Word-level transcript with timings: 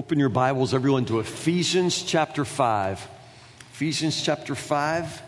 Open 0.00 0.18
your 0.18 0.30
Bibles, 0.30 0.72
everyone, 0.72 1.04
to 1.04 1.20
Ephesians 1.20 2.02
chapter 2.02 2.46
5. 2.46 3.06
Ephesians 3.74 4.22
chapter 4.22 4.54
5. 4.54 5.22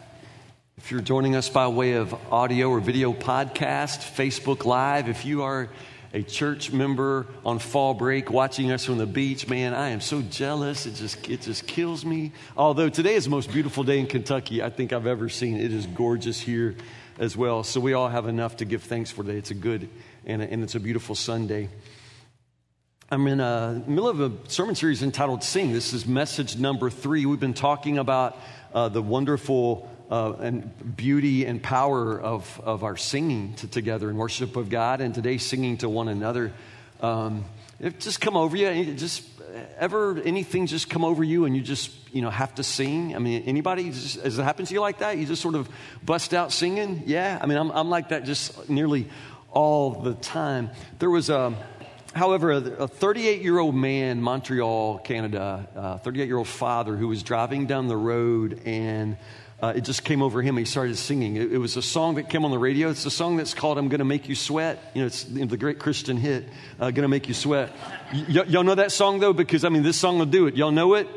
If 0.79 0.91
you're 0.91 1.03
joining 1.03 1.37
us 1.37 1.51
by 1.51 1.69
way 1.69 1.93
of 1.93 2.15
audio 2.33 2.71
or 2.71 2.81
video 2.81 3.13
podcast, 3.13 3.99
Facebook 3.99 4.65
Live, 4.65 5.11
if 5.11 5.27
you 5.27 5.43
are 5.43 5.69
a 6.15 6.23
church 6.23 6.73
member 6.73 7.27
on 7.45 7.59
fall 7.59 7.93
break 7.93 8.31
watching 8.31 8.73
us 8.73 8.87
from 8.87 8.97
the 8.97 9.05
beach, 9.05 9.47
man, 9.47 9.75
I 9.75 9.91
am 9.91 10.01
so 10.01 10.23
jealous. 10.23 10.87
It 10.87 10.95
just, 10.95 11.29
it 11.29 11.43
just 11.43 11.67
kills 11.67 12.03
me. 12.03 12.33
Although 12.57 12.89
today 12.89 13.15
is 13.15 13.25
the 13.25 13.31
most 13.31 13.53
beautiful 13.53 13.85
day 13.85 13.99
in 13.99 14.07
Kentucky 14.07 14.63
I 14.63 14.71
think 14.71 14.95
I've 14.95 15.07
ever 15.07 15.29
seen. 15.29 15.61
It 15.61 15.75
is 15.75 15.85
gorgeous 15.85 16.41
here 16.41 16.77
as 17.19 17.37
well. 17.37 17.63
So 17.63 17.79
we 17.79 17.93
all 17.93 18.09
have 18.09 18.27
enough 18.27 18.57
to 18.57 18.65
give 18.65 18.85
thanks 18.85 19.11
for 19.11 19.23
today. 19.23 19.37
It's 19.37 19.51
a 19.51 19.55
good 19.55 19.91
and, 20.25 20.41
and 20.41 20.63
it's 20.63 20.77
a 20.77 20.81
beautiful 20.81 21.15
Sunday. 21.15 21.69
I'm 23.13 23.27
in 23.27 23.39
the 23.39 23.83
middle 23.87 24.09
of 24.09 24.21
a 24.23 24.33
sermon 24.49 24.75
series 24.75 25.03
entitled 25.03 25.45
Sing. 25.45 25.71
This 25.71 25.93
is 25.93 26.07
message 26.07 26.57
number 26.57 26.89
three. 26.89 27.27
We've 27.27 27.39
been 27.39 27.53
talking 27.53 27.99
about 27.99 28.39
uh, 28.73 28.89
the 28.89 29.03
wonderful 29.03 29.87
uh, 30.11 30.33
and 30.41 30.97
beauty 30.97 31.45
and 31.45 31.63
power 31.63 32.19
of, 32.19 32.59
of 32.65 32.85
our 32.85 32.97
singing 32.97 33.53
to, 33.57 33.69
together 33.69 34.09
in 34.09 34.17
worship 34.17 34.57
of 34.57 34.71
God, 34.71 35.03
and 35.03 35.15
today 35.15 35.37
singing 35.37 35.77
to 35.79 35.91
one 35.91 36.09
another. 36.09 36.55
Um, 37.03 37.45
it 37.79 38.01
just 38.01 38.19
come 38.23 38.35
over 38.35 38.57
you. 38.57 38.95
Just 38.95 39.29
ever 39.79 40.19
anything 40.25 40.67
just 40.67 40.89
come 40.89 41.05
over 41.05 41.23
you, 41.23 41.45
and 41.45 41.55
you 41.55 41.61
just 41.61 41.91
you 42.15 42.23
know 42.23 42.31
have 42.31 42.55
to 42.55 42.63
sing. 42.63 43.15
I 43.15 43.19
mean, 43.19 43.43
anybody 43.43 43.91
just, 43.91 44.25
it 44.25 44.33
happens 44.37 44.71
to 44.71 44.75
you 44.75 44.81
like 44.81 45.01
that, 45.01 45.19
you 45.19 45.27
just 45.27 45.43
sort 45.43 45.55
of 45.55 45.69
bust 46.03 46.33
out 46.33 46.51
singing. 46.51 47.03
Yeah, 47.05 47.39
I 47.43 47.45
mean, 47.45 47.59
I'm, 47.59 47.71
I'm 47.73 47.91
like 47.91 48.09
that 48.09 48.25
just 48.25 48.71
nearly 48.71 49.11
all 49.51 49.91
the 49.91 50.15
time. 50.15 50.71
There 50.99 51.11
was 51.11 51.29
a 51.29 51.55
However, 52.15 52.53
a 52.53 52.89
38 52.89 53.41
year 53.43 53.59
old 53.59 53.75
man, 53.75 54.21
Montreal, 54.21 54.99
Canada, 54.99 56.01
38 56.05 56.27
year 56.27 56.37
old 56.37 56.49
father 56.49 56.97
who 56.97 57.09
was 57.09 57.23
driving 57.23 57.67
down 57.67 57.89
the 57.89 57.97
road 57.97 58.61
and 58.65 59.17
uh, 59.63 59.73
it 59.77 59.83
just 59.83 60.03
came 60.03 60.23
over 60.23 60.43
him. 60.43 60.57
He 60.57 60.65
started 60.65 60.99
singing. 60.99 61.37
It, 61.37 61.53
it, 61.53 61.59
was 61.59 61.77
a 61.77 61.83
song 61.83 62.17
that 62.17 62.29
came 62.29 62.45
on 62.45 62.51
the 62.51 62.59
radio. 62.59 62.91
It's 62.91 63.07
a 63.07 63.11
song 63.11 63.37
that's 63.37 63.55
called 63.55 63.79
I'm 63.79 63.89
Gonna 63.89 64.05
Make 64.05 64.29
You 64.29 64.35
Sweat. 64.35 64.79
You 64.93 65.03
know, 65.03 65.07
it's 65.07 65.23
the 65.23 65.57
great 65.57 65.79
Christian 65.79 66.17
hit, 66.17 66.49
uh, 66.81 66.91
Gonna 66.91 67.07
Make 67.07 67.29
You 67.29 67.35
Sweat. 67.35 67.71
Y- 68.13 68.45
y'all 68.49 68.65
know 68.65 68.75
that 68.75 68.91
song 68.91 69.21
though? 69.21 69.33
Because, 69.33 69.65
I 69.65 69.69
mean, 69.69 69.85
this 69.85 69.97
song 69.97 70.19
will 70.19 70.27
do 70.27 70.49
it. 70.49 70.57
Y'all 70.57 70.73
know 70.73 70.95
it? 70.95 71.09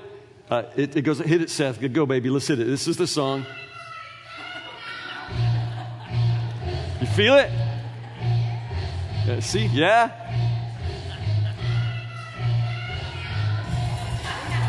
Uh, 0.48 0.64
it, 0.76 0.96
it 0.96 1.02
goes, 1.02 1.18
hit 1.18 1.42
it, 1.42 1.50
Seth. 1.50 1.82
Go, 1.92 2.06
baby. 2.06 2.30
Let's 2.30 2.46
hit 2.46 2.60
it. 2.60 2.66
This 2.66 2.88
is 2.88 2.98
the 2.98 3.08
song. 3.08 3.48
You 7.02 7.08
feel 7.08 7.36
it? 7.36 7.50
Yeah, 9.26 9.40
see? 9.40 9.66
Yeah? 9.66 10.25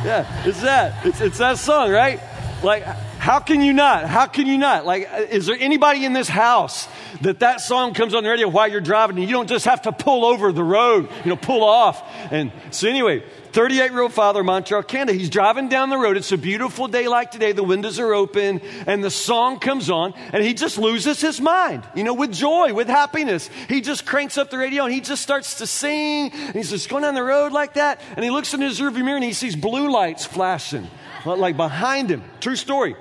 Yeah, 0.06 0.46
it's 0.46 0.60
that. 0.60 1.04
It's, 1.04 1.20
it's 1.20 1.38
that 1.38 1.58
song, 1.58 1.90
right? 1.90 2.20
Like, 2.62 2.84
how 2.84 3.40
can 3.40 3.60
you 3.60 3.72
not? 3.72 4.06
How 4.06 4.26
can 4.26 4.46
you 4.46 4.56
not? 4.56 4.86
Like, 4.86 5.08
is 5.30 5.46
there 5.46 5.56
anybody 5.58 6.04
in 6.04 6.12
this 6.12 6.28
house 6.28 6.86
that 7.22 7.40
that 7.40 7.60
song 7.60 7.92
comes 7.92 8.14
on 8.14 8.22
the 8.22 8.30
radio 8.30 8.46
while 8.46 8.70
you're 8.70 8.80
driving 8.80 9.18
and 9.18 9.26
you 9.26 9.32
don't 9.32 9.48
just 9.48 9.64
have 9.64 9.82
to 9.82 9.90
pull 9.90 10.24
over 10.24 10.52
the 10.52 10.62
road, 10.62 11.10
you 11.24 11.30
know, 11.30 11.36
pull 11.36 11.64
off? 11.64 12.00
And 12.30 12.52
so 12.70 12.88
anyway, 12.88 13.24
38 13.56 13.90
year 13.90 14.02
old 14.02 14.12
father, 14.12 14.44
Montreal, 14.44 14.82
Canada, 14.82 15.16
he's 15.16 15.30
driving 15.30 15.70
down 15.70 15.88
the 15.88 15.96
road. 15.96 16.18
It's 16.18 16.30
a 16.30 16.36
beautiful 16.36 16.88
day 16.88 17.08
like 17.08 17.30
today. 17.30 17.52
The 17.52 17.64
windows 17.64 17.98
are 17.98 18.12
open 18.12 18.60
and 18.86 19.02
the 19.02 19.10
song 19.10 19.60
comes 19.60 19.88
on 19.88 20.12
and 20.34 20.44
he 20.44 20.52
just 20.52 20.76
loses 20.76 21.22
his 21.22 21.40
mind, 21.40 21.82
you 21.94 22.04
know, 22.04 22.12
with 22.12 22.32
joy, 22.32 22.74
with 22.74 22.86
happiness. 22.86 23.48
He 23.66 23.80
just 23.80 24.04
cranks 24.04 24.36
up 24.36 24.50
the 24.50 24.58
radio 24.58 24.84
and 24.84 24.92
he 24.92 25.00
just 25.00 25.22
starts 25.22 25.54
to 25.54 25.66
sing 25.66 26.32
and 26.32 26.54
he's 26.54 26.68
just 26.68 26.90
going 26.90 27.04
down 27.04 27.14
the 27.14 27.22
road 27.22 27.52
like 27.52 27.72
that. 27.74 28.02
And 28.14 28.22
he 28.22 28.30
looks 28.30 28.52
in 28.52 28.60
his 28.60 28.78
rearview 28.78 29.02
mirror 29.02 29.16
and 29.16 29.24
he 29.24 29.32
sees 29.32 29.56
blue 29.56 29.90
lights 29.90 30.26
flashing 30.26 30.86
like 31.24 31.56
behind 31.56 32.10
him. 32.10 32.24
True 32.40 32.56
story. 32.56 32.94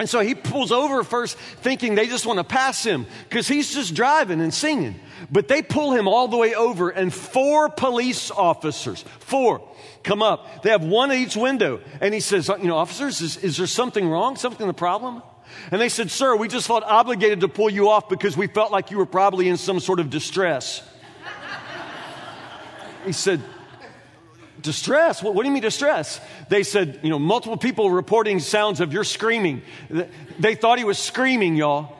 And 0.00 0.08
so 0.08 0.20
he 0.20 0.34
pulls 0.34 0.72
over 0.72 1.04
first 1.04 1.36
thinking 1.36 1.94
they 1.94 2.06
just 2.06 2.24
want 2.24 2.38
to 2.38 2.44
pass 2.44 2.82
him 2.82 3.04
because 3.28 3.46
he's 3.46 3.74
just 3.74 3.94
driving 3.94 4.40
and 4.40 4.52
singing. 4.52 4.98
But 5.30 5.46
they 5.46 5.60
pull 5.60 5.92
him 5.92 6.08
all 6.08 6.26
the 6.26 6.38
way 6.38 6.54
over 6.54 6.88
and 6.88 7.12
four 7.12 7.68
police 7.68 8.30
officers, 8.30 9.04
four, 9.18 9.60
come 10.02 10.22
up. 10.22 10.62
They 10.62 10.70
have 10.70 10.82
one 10.82 11.10
at 11.10 11.18
each 11.18 11.36
window. 11.36 11.82
And 12.00 12.14
he 12.14 12.20
says, 12.20 12.48
you 12.48 12.68
know, 12.68 12.78
officers, 12.78 13.20
is, 13.20 13.36
is 13.36 13.58
there 13.58 13.66
something 13.66 14.08
wrong? 14.08 14.36
Something 14.36 14.66
the 14.66 14.72
problem? 14.72 15.22
And 15.70 15.78
they 15.78 15.90
said, 15.90 16.10
sir, 16.10 16.34
we 16.34 16.48
just 16.48 16.66
felt 16.66 16.82
obligated 16.84 17.40
to 17.40 17.48
pull 17.48 17.68
you 17.68 17.90
off 17.90 18.08
because 18.08 18.38
we 18.38 18.46
felt 18.46 18.72
like 18.72 18.90
you 18.90 18.96
were 18.96 19.04
probably 19.04 19.48
in 19.48 19.58
some 19.58 19.80
sort 19.80 20.00
of 20.00 20.08
distress. 20.08 20.82
he 23.04 23.12
said, 23.12 23.42
Distress? 24.62 25.22
What, 25.22 25.34
what, 25.34 25.42
do 25.42 25.48
you 25.48 25.52
mean 25.52 25.62
distress? 25.62 26.20
They 26.48 26.62
said, 26.62 27.00
you 27.02 27.10
know, 27.10 27.18
multiple 27.18 27.56
people 27.56 27.90
reporting 27.90 28.40
sounds 28.40 28.80
of 28.80 28.92
your 28.92 29.04
screaming. 29.04 29.62
They 30.38 30.54
thought 30.54 30.78
he 30.78 30.84
was 30.84 30.98
screaming, 30.98 31.56
y'all. 31.56 31.96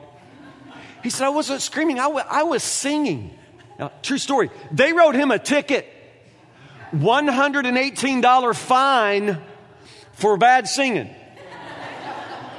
He 1.02 1.10
said, 1.10 1.26
I 1.26 1.30
wasn't 1.30 1.62
screaming, 1.62 1.98
I, 1.98 2.04
w- 2.04 2.24
I 2.28 2.42
was 2.42 2.62
singing. 2.62 3.36
Now, 3.78 3.92
true 4.02 4.18
story. 4.18 4.50
They 4.70 4.92
wrote 4.92 5.14
him 5.14 5.30
a 5.30 5.38
ticket 5.38 5.86
$118 6.92 8.56
fine 8.56 9.38
for 10.12 10.36
bad 10.36 10.68
singing. 10.68 11.14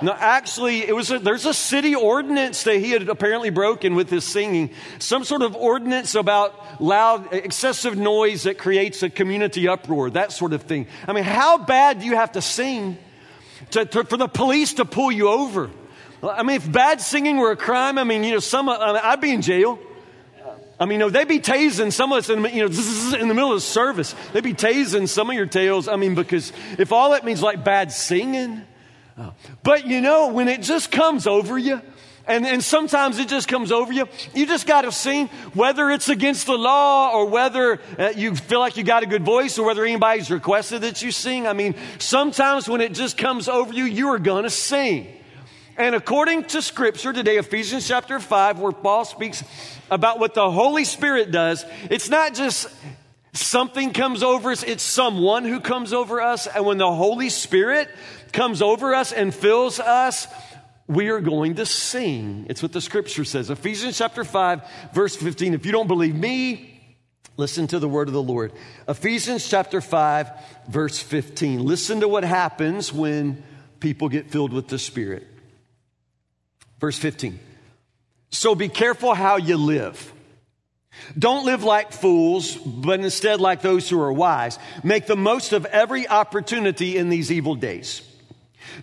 No, 0.01 0.13
actually, 0.17 0.87
it 0.87 0.95
was 0.95 1.11
a, 1.11 1.19
there's 1.19 1.45
a 1.45 1.53
city 1.53 1.93
ordinance 1.93 2.63
that 2.63 2.77
he 2.77 2.91
had 2.91 3.07
apparently 3.07 3.51
broken 3.51 3.93
with 3.93 4.09
his 4.09 4.23
singing. 4.23 4.71
Some 4.97 5.23
sort 5.23 5.43
of 5.43 5.55
ordinance 5.55 6.15
about 6.15 6.81
loud, 6.81 7.31
excessive 7.33 7.97
noise 7.97 8.43
that 8.43 8.57
creates 8.57 9.03
a 9.03 9.09
community 9.09 9.67
uproar, 9.67 10.09
that 10.11 10.31
sort 10.31 10.53
of 10.53 10.63
thing. 10.63 10.87
I 11.07 11.13
mean, 11.13 11.23
how 11.23 11.59
bad 11.59 11.99
do 11.99 12.05
you 12.07 12.15
have 12.15 12.31
to 12.31 12.41
sing 12.41 12.97
to, 13.71 13.85
to, 13.85 14.03
for 14.03 14.17
the 14.17 14.27
police 14.27 14.73
to 14.75 14.85
pull 14.85 15.11
you 15.11 15.29
over? 15.29 15.69
I 16.23 16.43
mean, 16.43 16.55
if 16.55 16.71
bad 16.71 16.99
singing 17.01 17.37
were 17.37 17.51
a 17.51 17.57
crime, 17.57 17.97
I 17.97 18.03
mean, 18.03 18.23
you 18.23 18.31
know, 18.31 18.39
some, 18.39 18.69
I 18.69 18.93
mean, 18.93 19.01
I'd 19.03 19.21
be 19.21 19.31
in 19.31 19.41
jail. 19.41 19.79
I 20.79 20.85
mean, 20.85 20.99
you 20.99 21.05
know, 21.05 21.09
they'd 21.11 21.27
be 21.27 21.39
tasing 21.39 21.91
some 21.91 22.11
of 22.11 22.17
us 22.17 22.29
in, 22.29 22.43
you 22.45 22.67
know, 22.67 23.19
in 23.19 23.27
the 23.27 23.35
middle 23.35 23.51
of 23.51 23.57
the 23.57 23.61
service. 23.61 24.15
They'd 24.33 24.43
be 24.43 24.55
tasing 24.55 25.07
some 25.07 25.29
of 25.29 25.35
your 25.35 25.45
tails. 25.45 25.87
I 25.87 25.95
mean, 25.95 26.15
because 26.15 26.51
if 26.79 26.91
all 26.91 27.11
that 27.11 27.23
means 27.23 27.43
like 27.43 27.63
bad 27.63 27.91
singing, 27.91 28.63
but 29.63 29.87
you 29.87 30.01
know, 30.01 30.27
when 30.27 30.47
it 30.47 30.61
just 30.61 30.91
comes 30.91 31.27
over 31.27 31.57
you, 31.57 31.81
and, 32.27 32.45
and 32.45 32.63
sometimes 32.63 33.17
it 33.17 33.27
just 33.27 33.47
comes 33.47 33.71
over 33.71 33.91
you. 33.91 34.07
You 34.33 34.45
just 34.45 34.67
got 34.67 34.83
to 34.83 34.91
sing, 34.91 35.27
whether 35.53 35.89
it's 35.89 36.07
against 36.07 36.45
the 36.45 36.57
law 36.57 37.11
or 37.11 37.25
whether 37.25 37.81
uh, 37.97 38.13
you 38.15 38.35
feel 38.35 38.59
like 38.59 38.77
you 38.77 38.83
got 38.83 39.03
a 39.03 39.07
good 39.07 39.23
voice 39.23 39.57
or 39.57 39.65
whether 39.65 39.83
anybody's 39.83 40.29
requested 40.29 40.81
that 40.81 41.01
you 41.01 41.11
sing. 41.11 41.47
I 41.47 41.53
mean, 41.53 41.75
sometimes 41.97 42.69
when 42.69 42.79
it 42.79 42.93
just 42.93 43.17
comes 43.17 43.49
over 43.49 43.73
you, 43.73 43.85
you 43.85 44.09
are 44.09 44.19
going 44.19 44.43
to 44.43 44.49
sing. 44.49 45.07
And 45.77 45.95
according 45.95 46.43
to 46.45 46.61
scripture 46.61 47.11
today, 47.11 47.37
Ephesians 47.37 47.87
chapter 47.87 48.19
5, 48.19 48.59
where 48.59 48.71
Paul 48.71 49.03
speaks 49.03 49.43
about 49.89 50.19
what 50.19 50.33
the 50.33 50.51
Holy 50.51 50.85
Spirit 50.85 51.31
does, 51.31 51.65
it's 51.89 52.09
not 52.09 52.35
just 52.35 52.67
something 53.33 53.93
comes 53.93 54.21
over 54.21 54.51
us, 54.51 54.63
it's 54.63 54.83
someone 54.83 55.45
who 55.45 55.59
comes 55.59 55.93
over 55.93 56.21
us. 56.21 56.45
And 56.45 56.65
when 56.65 56.77
the 56.77 56.91
Holy 56.91 57.29
Spirit 57.29 57.89
comes 58.31 58.61
over 58.61 58.93
us 58.93 59.11
and 59.11 59.33
fills 59.33 59.79
us, 59.79 60.27
we 60.87 61.09
are 61.09 61.21
going 61.21 61.55
to 61.55 61.65
sing. 61.65 62.45
It's 62.49 62.61
what 62.61 62.73
the 62.73 62.81
scripture 62.81 63.23
says. 63.23 63.49
Ephesians 63.49 63.97
chapter 63.97 64.23
5, 64.23 64.61
verse 64.93 65.15
15. 65.15 65.53
If 65.53 65.65
you 65.65 65.71
don't 65.71 65.87
believe 65.87 66.15
me, 66.15 66.97
listen 67.37 67.67
to 67.67 67.79
the 67.79 67.87
word 67.87 68.07
of 68.07 68.13
the 68.13 68.21
Lord. 68.21 68.51
Ephesians 68.87 69.47
chapter 69.47 69.79
5, 69.79 70.31
verse 70.67 70.99
15. 70.99 71.63
Listen 71.65 72.01
to 72.01 72.07
what 72.07 72.23
happens 72.23 72.91
when 72.91 73.41
people 73.79 74.09
get 74.09 74.29
filled 74.29 74.51
with 74.51 74.67
the 74.67 74.77
Spirit. 74.77 75.27
Verse 76.79 76.97
15. 76.97 77.39
So 78.31 78.55
be 78.55 78.69
careful 78.69 79.13
how 79.13 79.37
you 79.37 79.57
live. 79.57 80.13
Don't 81.17 81.45
live 81.45 81.63
like 81.63 81.93
fools, 81.93 82.55
but 82.55 82.99
instead 82.99 83.39
like 83.39 83.61
those 83.61 83.89
who 83.89 83.99
are 84.01 84.11
wise. 84.11 84.59
Make 84.83 85.05
the 85.05 85.15
most 85.15 85.53
of 85.53 85.65
every 85.65 86.07
opportunity 86.07 86.97
in 86.97 87.09
these 87.09 87.31
evil 87.31 87.55
days. 87.55 88.01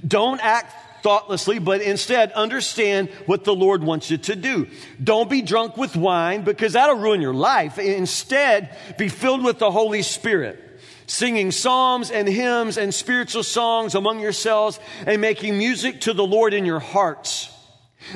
Don't 0.07 0.41
act 0.41 1.03
thoughtlessly, 1.03 1.59
but 1.59 1.81
instead 1.81 2.33
understand 2.33 3.09
what 3.27 3.45
the 3.45 3.55
Lord 3.55 3.85
wants 3.85 4.11
you 4.11 4.19
to 4.19 4.37
do. 4.37 4.67
Don't 5.03 5.31
be 5.31 5.43
drunk 5.43 5.77
with 5.77 5.97
wine 5.97 6.43
because 6.43 6.73
that'll 6.73 6.97
ruin 6.97 7.21
your 7.21 7.35
life. 7.35 7.79
Instead, 7.79 8.77
be 8.99 9.09
filled 9.09 9.45
with 9.45 9.59
the 9.59 9.71
Holy 9.71 10.03
Spirit, 10.03 10.61
singing 11.07 11.53
psalms 11.53 12.11
and 12.11 12.29
hymns 12.29 12.79
and 12.79 12.93
spiritual 12.93 13.43
songs 13.43 13.95
among 13.95 14.21
yourselves 14.21 14.81
and 15.07 15.21
making 15.21 15.57
music 15.57 16.01
to 16.03 16.13
the 16.13 16.27
Lord 16.27 16.53
in 16.53 16.65
your 16.65 16.81
hearts. 16.81 17.55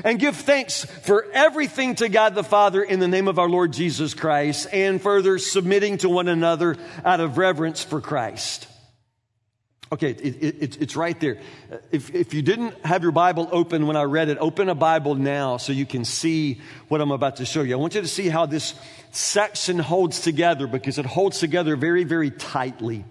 And 0.05 0.19
give 0.19 0.37
thanks 0.37 0.85
for 0.85 1.27
everything 1.33 1.97
to 1.97 2.09
God 2.09 2.35
the 2.35 2.45
Father 2.45 2.83
in 2.83 2.99
the 2.99 3.09
name 3.09 3.29
of 3.29 3.39
our 3.39 3.49
Lord 3.49 3.73
Jesus 3.73 4.15
Christ, 4.15 4.69
and 4.73 5.03
further 5.03 5.39
submitting 5.39 5.99
to 5.99 6.09
one 6.09 6.29
another 6.29 6.77
out 7.05 7.21
of 7.21 7.37
reverence 7.37 7.83
for 7.85 8.01
Christ. 8.01 8.69
Okay, 9.93 10.09
it, 10.13 10.43
it, 10.43 10.81
it's 10.81 10.97
right 10.97 11.21
there. 11.21 11.37
Uh, 11.71 11.77
if, 11.91 12.15
if 12.15 12.33
you 12.33 12.41
didn't 12.41 12.83
have 12.83 13.03
your 13.03 13.13
Bible 13.13 13.47
open 13.53 13.87
when 13.87 13.95
I 13.95 14.05
read 14.05 14.31
it, 14.31 14.39
open 14.39 14.71
a 14.71 14.75
Bible 14.75 15.17
now 15.17 15.59
so 15.59 15.71
you 15.71 15.85
can 15.85 16.07
see 16.07 16.63
what 16.89 17.03
I'm 17.03 17.11
about 17.11 17.37
to 17.37 17.45
show 17.45 17.61
you. 17.61 17.75
I 17.75 17.77
want 17.77 17.95
you 17.95 18.01
to 18.01 18.09
see 18.09 18.31
how 18.31 18.47
this 18.47 18.73
section 19.11 19.79
holds 19.79 20.23
together 20.23 20.67
because 20.67 20.97
it 20.97 21.05
holds 21.05 21.41
together 21.41 21.77
very, 21.77 22.05
very 22.05 22.31
tightly. 22.31 23.05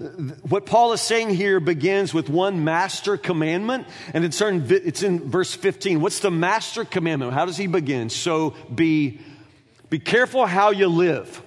Uh, 0.00 0.04
what 0.48 0.64
Paul 0.64 0.92
is 0.92 1.00
saying 1.00 1.30
here 1.30 1.58
begins 1.58 2.14
with 2.14 2.30
one 2.30 2.62
master 2.62 3.16
commandment, 3.16 3.88
and 4.14 4.24
it's 4.24 4.40
in, 4.40 4.64
it's 4.70 5.02
in 5.02 5.28
verse 5.28 5.52
15. 5.52 6.00
What's 6.00 6.20
the 6.20 6.30
master 6.30 6.84
commandment? 6.84 7.32
How 7.32 7.46
does 7.46 7.56
he 7.56 7.66
begin? 7.66 8.10
So 8.10 8.54
be, 8.72 9.18
be 9.90 9.98
careful 9.98 10.46
how 10.46 10.70
you 10.70 10.86
live. 10.86 11.42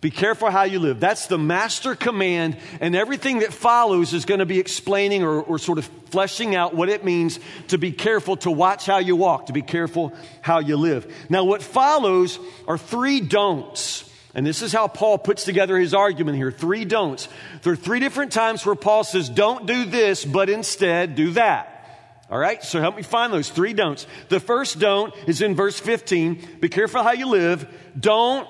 Be 0.00 0.10
careful 0.10 0.50
how 0.50 0.62
you 0.62 0.78
live. 0.78 1.00
That's 1.00 1.26
the 1.26 1.38
master 1.38 1.96
command, 1.96 2.56
and 2.80 2.94
everything 2.94 3.40
that 3.40 3.52
follows 3.52 4.12
is 4.14 4.24
going 4.24 4.38
to 4.38 4.46
be 4.46 4.60
explaining 4.60 5.24
or, 5.24 5.42
or, 5.42 5.58
sort 5.58 5.78
of 5.78 5.86
fleshing 6.10 6.54
out 6.54 6.72
what 6.72 6.88
it 6.88 7.04
means 7.04 7.40
to 7.68 7.78
be 7.78 7.90
careful, 7.90 8.36
to 8.38 8.50
watch 8.50 8.86
how 8.86 8.98
you 8.98 9.16
walk, 9.16 9.46
to 9.46 9.52
be 9.52 9.62
careful 9.62 10.12
how 10.40 10.60
you 10.60 10.76
live. 10.76 11.12
Now, 11.28 11.42
what 11.44 11.62
follows 11.62 12.38
are 12.68 12.78
three 12.78 13.20
don'ts. 13.20 14.04
And 14.34 14.46
this 14.46 14.62
is 14.62 14.72
how 14.72 14.86
Paul 14.86 15.18
puts 15.18 15.44
together 15.44 15.76
his 15.76 15.94
argument 15.94 16.36
here. 16.36 16.52
Three 16.52 16.84
don'ts. 16.84 17.28
There 17.62 17.72
are 17.72 17.76
three 17.76 17.98
different 17.98 18.30
times 18.30 18.64
where 18.64 18.76
Paul 18.76 19.02
says, 19.02 19.28
don't 19.28 19.66
do 19.66 19.84
this, 19.84 20.24
but 20.24 20.48
instead 20.48 21.16
do 21.16 21.32
that. 21.32 21.74
All 22.30 22.38
right, 22.38 22.62
so 22.62 22.78
help 22.78 22.94
me 22.94 23.02
find 23.02 23.32
those 23.32 23.48
three 23.48 23.72
don'ts. 23.72 24.06
The 24.28 24.38
first 24.38 24.78
don't 24.78 25.12
is 25.26 25.42
in 25.42 25.56
verse 25.56 25.80
15. 25.80 26.58
Be 26.60 26.68
careful 26.68 27.02
how 27.02 27.12
you 27.12 27.26
live. 27.26 27.66
Don't 27.98 28.46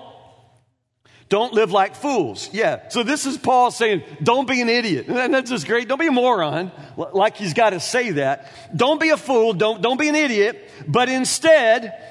don't 1.28 1.52
live 1.52 1.70
like 1.70 1.94
fools. 1.94 2.48
Yeah. 2.52 2.88
So 2.88 3.02
this 3.02 3.26
is 3.26 3.36
Paul 3.36 3.70
saying, 3.70 4.02
don't 4.22 4.48
be 4.48 4.62
an 4.62 4.69
idiot. 4.69 5.08
And 5.08 5.34
that's 5.34 5.50
just 5.50 5.66
great. 5.66 5.86
Don't 5.86 6.00
be 6.00 6.06
a 6.06 6.12
moron. 6.12 6.72
Like 6.96 7.36
he's 7.36 7.54
got 7.54 7.70
to 7.70 7.80
say 7.80 8.12
that. 8.12 8.50
Don't 8.75 9.00
be 9.00 9.10
a 9.10 9.16
fool. 9.16 9.52
Don't, 9.52 9.82
don't 9.82 10.00
be 10.00 10.08
an 10.08 10.14
idiot. 10.14 10.70
But 10.86 11.10
instead, 11.10 12.02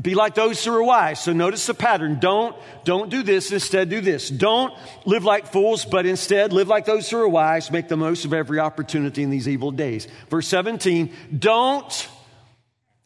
be 0.00 0.14
like 0.14 0.34
those 0.34 0.64
who 0.64 0.72
are 0.72 0.84
wise. 0.84 1.20
So 1.22 1.32
notice 1.32 1.66
the 1.66 1.74
pattern. 1.74 2.20
Don't, 2.20 2.56
don't 2.84 3.10
do 3.10 3.24
this. 3.24 3.50
Instead, 3.50 3.90
do 3.90 4.00
this. 4.00 4.30
Don't 4.30 4.72
live 5.04 5.24
like 5.24 5.48
fools, 5.48 5.84
but 5.84 6.06
instead 6.06 6.52
live 6.52 6.68
like 6.68 6.84
those 6.84 7.10
who 7.10 7.18
are 7.18 7.28
wise. 7.28 7.72
Make 7.72 7.88
the 7.88 7.96
most 7.96 8.24
of 8.24 8.32
every 8.32 8.60
opportunity 8.60 9.24
in 9.24 9.30
these 9.30 9.48
evil 9.48 9.72
days. 9.72 10.06
Verse 10.28 10.46
17. 10.46 11.12
Don't 11.36 12.08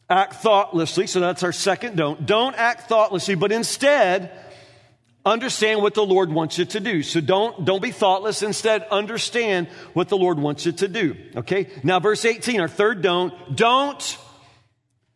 act 0.09 0.35
thoughtlessly. 0.35 1.07
So 1.07 1.19
that's 1.19 1.41
our 1.41 1.51
second 1.51 1.97
don't. 1.97 2.25
Don't 2.25 2.55
act 2.55 2.87
thoughtlessly, 2.87 3.33
but 3.35 3.51
instead, 3.51 4.31
understand 5.25 5.81
what 5.81 5.95
the 5.95 6.05
Lord 6.05 6.31
wants 6.31 6.57
you 6.57 6.65
to 6.65 6.79
do. 6.79 7.01
So 7.01 7.19
don't, 7.19 7.65
don't 7.65 7.81
be 7.81 7.91
thoughtless. 7.91 8.43
Instead, 8.43 8.83
understand 8.91 9.67
what 9.93 10.07
the 10.07 10.17
Lord 10.17 10.37
wants 10.37 10.65
you 10.65 10.71
to 10.73 10.87
do. 10.87 11.15
Okay? 11.35 11.67
Now, 11.83 11.99
verse 11.99 12.23
18, 12.23 12.61
our 12.61 12.67
third 12.67 13.01
don't. 13.01 13.55
Don't, 13.55 14.17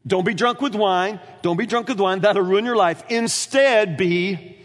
don't 0.06 0.26
be 0.26 0.34
drunk 0.34 0.62
with 0.62 0.74
wine. 0.74 1.20
Don't 1.42 1.58
be 1.58 1.68
drunk 1.68 1.88
with 1.88 2.00
wine. 2.00 2.22
That'll 2.22 2.44
ruin 2.44 2.66
your 2.66 2.76
life. 2.76 3.04
Instead, 3.10 3.98
be 3.98 4.58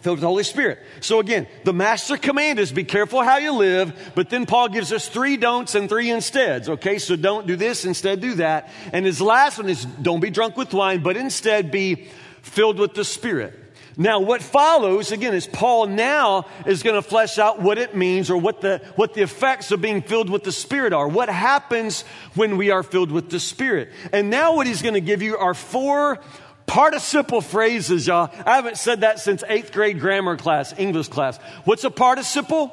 filled 0.00 0.16
with 0.16 0.22
the 0.22 0.28
Holy 0.28 0.44
Spirit. 0.44 0.80
So 1.00 1.20
again, 1.20 1.46
the 1.64 1.72
master 1.72 2.16
command 2.16 2.58
is 2.58 2.72
be 2.72 2.84
careful 2.84 3.22
how 3.22 3.38
you 3.38 3.52
live, 3.52 4.12
but 4.14 4.30
then 4.30 4.46
Paul 4.46 4.68
gives 4.68 4.92
us 4.92 5.08
three 5.08 5.36
don'ts 5.36 5.74
and 5.74 5.88
three 5.88 6.10
insteads. 6.10 6.68
Okay? 6.68 6.98
So 6.98 7.14
don't 7.14 7.46
do 7.46 7.56
this, 7.56 7.84
instead 7.84 8.20
do 8.20 8.34
that. 8.34 8.70
And 8.92 9.06
his 9.06 9.20
last 9.20 9.58
one 9.58 9.68
is 9.68 9.84
don't 9.84 10.20
be 10.20 10.30
drunk 10.30 10.56
with 10.56 10.72
wine, 10.72 11.02
but 11.02 11.16
instead 11.16 11.70
be 11.70 12.08
filled 12.42 12.78
with 12.78 12.94
the 12.94 13.04
Spirit. 13.04 13.67
Now, 14.00 14.20
what 14.20 14.44
follows, 14.44 15.10
again, 15.10 15.34
is 15.34 15.48
Paul 15.48 15.88
now 15.88 16.46
is 16.64 16.84
going 16.84 16.94
to 16.94 17.02
flesh 17.02 17.36
out 17.36 17.60
what 17.60 17.78
it 17.78 17.96
means 17.96 18.30
or 18.30 18.36
what 18.36 18.60
the, 18.60 18.80
what 18.94 19.12
the 19.12 19.22
effects 19.22 19.72
of 19.72 19.80
being 19.80 20.02
filled 20.02 20.30
with 20.30 20.44
the 20.44 20.52
Spirit 20.52 20.92
are. 20.92 21.08
What 21.08 21.28
happens 21.28 22.02
when 22.36 22.56
we 22.56 22.70
are 22.70 22.84
filled 22.84 23.10
with 23.10 23.28
the 23.28 23.40
Spirit. 23.40 23.90
And 24.12 24.30
now 24.30 24.54
what 24.54 24.68
he's 24.68 24.82
going 24.82 24.94
to 24.94 25.00
give 25.00 25.20
you 25.20 25.36
are 25.36 25.52
four 25.52 26.20
participle 26.68 27.40
phrases, 27.40 28.06
y'all. 28.06 28.30
I 28.46 28.54
haven't 28.54 28.78
said 28.78 29.00
that 29.00 29.18
since 29.18 29.42
eighth 29.48 29.72
grade 29.72 29.98
grammar 29.98 30.36
class, 30.36 30.72
English 30.78 31.08
class. 31.08 31.36
What's 31.64 31.82
a 31.82 31.90
participle? 31.90 32.72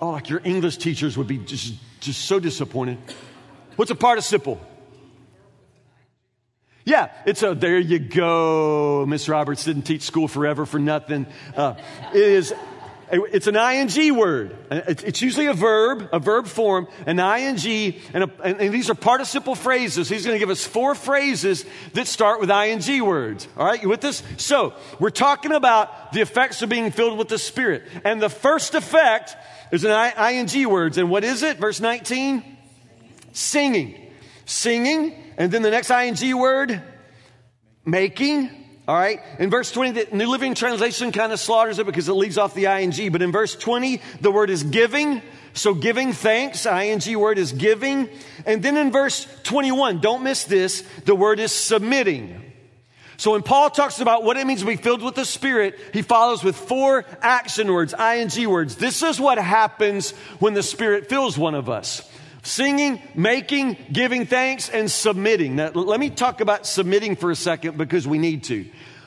Oh, 0.00 0.12
like 0.12 0.30
your 0.30 0.40
English 0.44 0.78
teachers 0.78 1.18
would 1.18 1.26
be 1.26 1.36
just, 1.36 1.74
just 2.00 2.24
so 2.24 2.40
disappointed. 2.40 2.96
What's 3.76 3.90
a 3.90 3.94
participle? 3.94 4.58
Yeah, 6.86 7.10
it's 7.26 7.42
a, 7.42 7.52
there 7.52 7.80
you 7.80 7.98
go. 7.98 9.04
Miss 9.08 9.28
Roberts 9.28 9.64
didn't 9.64 9.82
teach 9.82 10.02
school 10.02 10.28
forever 10.28 10.64
for 10.64 10.78
nothing. 10.78 11.26
Uh, 11.56 11.74
it 12.14 12.20
is, 12.20 12.54
it's 13.10 13.48
an 13.48 13.56
ing 13.56 14.14
word. 14.14 14.56
It's 14.70 15.20
usually 15.20 15.46
a 15.46 15.52
verb, 15.52 16.08
a 16.12 16.20
verb 16.20 16.46
form, 16.46 16.86
an 17.04 17.18
ing, 17.18 18.00
and, 18.14 18.24
a, 18.24 18.30
and, 18.40 18.72
these 18.72 18.88
are 18.88 18.94
participle 18.94 19.56
phrases. 19.56 20.08
He's 20.08 20.24
going 20.24 20.36
to 20.36 20.38
give 20.38 20.48
us 20.48 20.64
four 20.64 20.94
phrases 20.94 21.64
that 21.94 22.06
start 22.06 22.38
with 22.38 22.52
ing 22.52 23.04
words. 23.04 23.48
All 23.56 23.66
right, 23.66 23.82
you 23.82 23.88
with 23.88 24.00
this? 24.00 24.22
So, 24.36 24.72
we're 25.00 25.10
talking 25.10 25.50
about 25.50 26.12
the 26.12 26.20
effects 26.20 26.62
of 26.62 26.68
being 26.68 26.92
filled 26.92 27.18
with 27.18 27.26
the 27.26 27.38
Spirit. 27.38 27.82
And 28.04 28.22
the 28.22 28.30
first 28.30 28.76
effect 28.76 29.36
is 29.72 29.84
an 29.84 30.12
ing 30.16 30.70
words. 30.70 30.98
And 30.98 31.10
what 31.10 31.24
is 31.24 31.42
it? 31.42 31.58
Verse 31.58 31.80
19? 31.80 32.44
Singing. 33.32 34.12
Singing 34.44 35.25
and 35.36 35.52
then 35.52 35.62
the 35.62 35.70
next 35.70 35.90
ing 35.90 36.38
word, 36.38 36.82
making. 37.84 38.50
All 38.88 38.96
right. 38.96 39.20
In 39.38 39.50
verse 39.50 39.72
20, 39.72 39.90
the 39.90 40.16
New 40.16 40.28
Living 40.28 40.54
Translation 40.54 41.10
kind 41.10 41.32
of 41.32 41.40
slaughters 41.40 41.78
it 41.78 41.86
because 41.86 42.08
it 42.08 42.12
leaves 42.12 42.38
off 42.38 42.54
the 42.54 42.66
ing. 42.66 43.10
But 43.10 43.20
in 43.20 43.32
verse 43.32 43.56
20, 43.56 44.00
the 44.20 44.30
word 44.30 44.48
is 44.48 44.62
giving. 44.62 45.22
So 45.54 45.74
giving 45.74 46.12
thanks, 46.12 46.66
ing 46.66 47.18
word 47.18 47.38
is 47.38 47.52
giving. 47.52 48.08
And 48.44 48.62
then 48.62 48.76
in 48.76 48.92
verse 48.92 49.26
21, 49.42 50.00
don't 50.00 50.22
miss 50.22 50.44
this, 50.44 50.82
the 51.04 51.14
word 51.14 51.40
is 51.40 51.50
submitting. 51.50 52.42
So 53.16 53.32
when 53.32 53.42
Paul 53.42 53.70
talks 53.70 54.00
about 54.00 54.24
what 54.24 54.36
it 54.36 54.46
means 54.46 54.60
to 54.60 54.66
be 54.66 54.76
filled 54.76 55.02
with 55.02 55.14
the 55.14 55.24
Spirit, 55.24 55.78
he 55.94 56.02
follows 56.02 56.44
with 56.44 56.54
four 56.54 57.06
action 57.22 57.72
words, 57.72 57.94
ing 57.94 58.50
words. 58.50 58.76
This 58.76 59.02
is 59.02 59.18
what 59.18 59.38
happens 59.38 60.10
when 60.38 60.52
the 60.52 60.62
Spirit 60.62 61.08
fills 61.08 61.38
one 61.38 61.54
of 61.54 61.70
us. 61.70 62.08
Singing, 62.46 63.02
making, 63.16 63.76
giving 63.90 64.24
thanks, 64.24 64.68
and 64.68 64.88
submitting. 64.88 65.56
Now, 65.56 65.70
let 65.70 65.98
me 65.98 66.10
talk 66.10 66.40
about 66.40 66.64
submitting 66.64 67.16
for 67.16 67.32
a 67.32 67.34
second 67.34 67.76
because 67.76 68.06
we 68.06 68.18
need 68.18 68.44
to. 68.44 68.66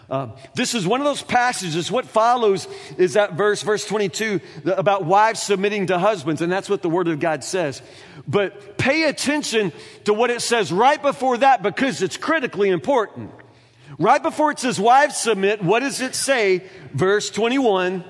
Uh, 0.09 0.35
this 0.55 0.75
is 0.75 0.85
one 0.85 0.99
of 0.99 1.05
those 1.05 1.21
passages. 1.21 1.89
What 1.89 2.05
follows 2.05 2.67
is 2.97 3.13
that 3.13 3.35
verse, 3.35 3.61
verse 3.61 3.85
22, 3.85 4.41
about 4.65 5.05
wives 5.05 5.41
submitting 5.41 5.85
to 5.85 5.97
husbands, 5.97 6.41
and 6.41 6.51
that's 6.51 6.69
what 6.69 6.81
the 6.81 6.89
Word 6.89 7.07
of 7.07 7.21
God 7.21 7.45
says. 7.45 7.81
But 8.27 8.77
pay 8.77 9.03
attention 9.03 9.71
to 10.03 10.13
what 10.13 10.31
it 10.31 10.41
says 10.41 10.69
right 10.69 11.01
before 11.01 11.37
that 11.37 11.63
because 11.63 12.01
it's 12.01 12.17
critically 12.17 12.67
important. 12.67 13.31
Right 13.97 14.21
before 14.21 14.51
it 14.51 14.59
says 14.59 14.81
wives 14.81 15.15
submit, 15.15 15.63
what 15.63 15.79
does 15.79 16.01
it 16.01 16.13
say? 16.13 16.65
Verse 16.91 17.29
21 17.29 18.03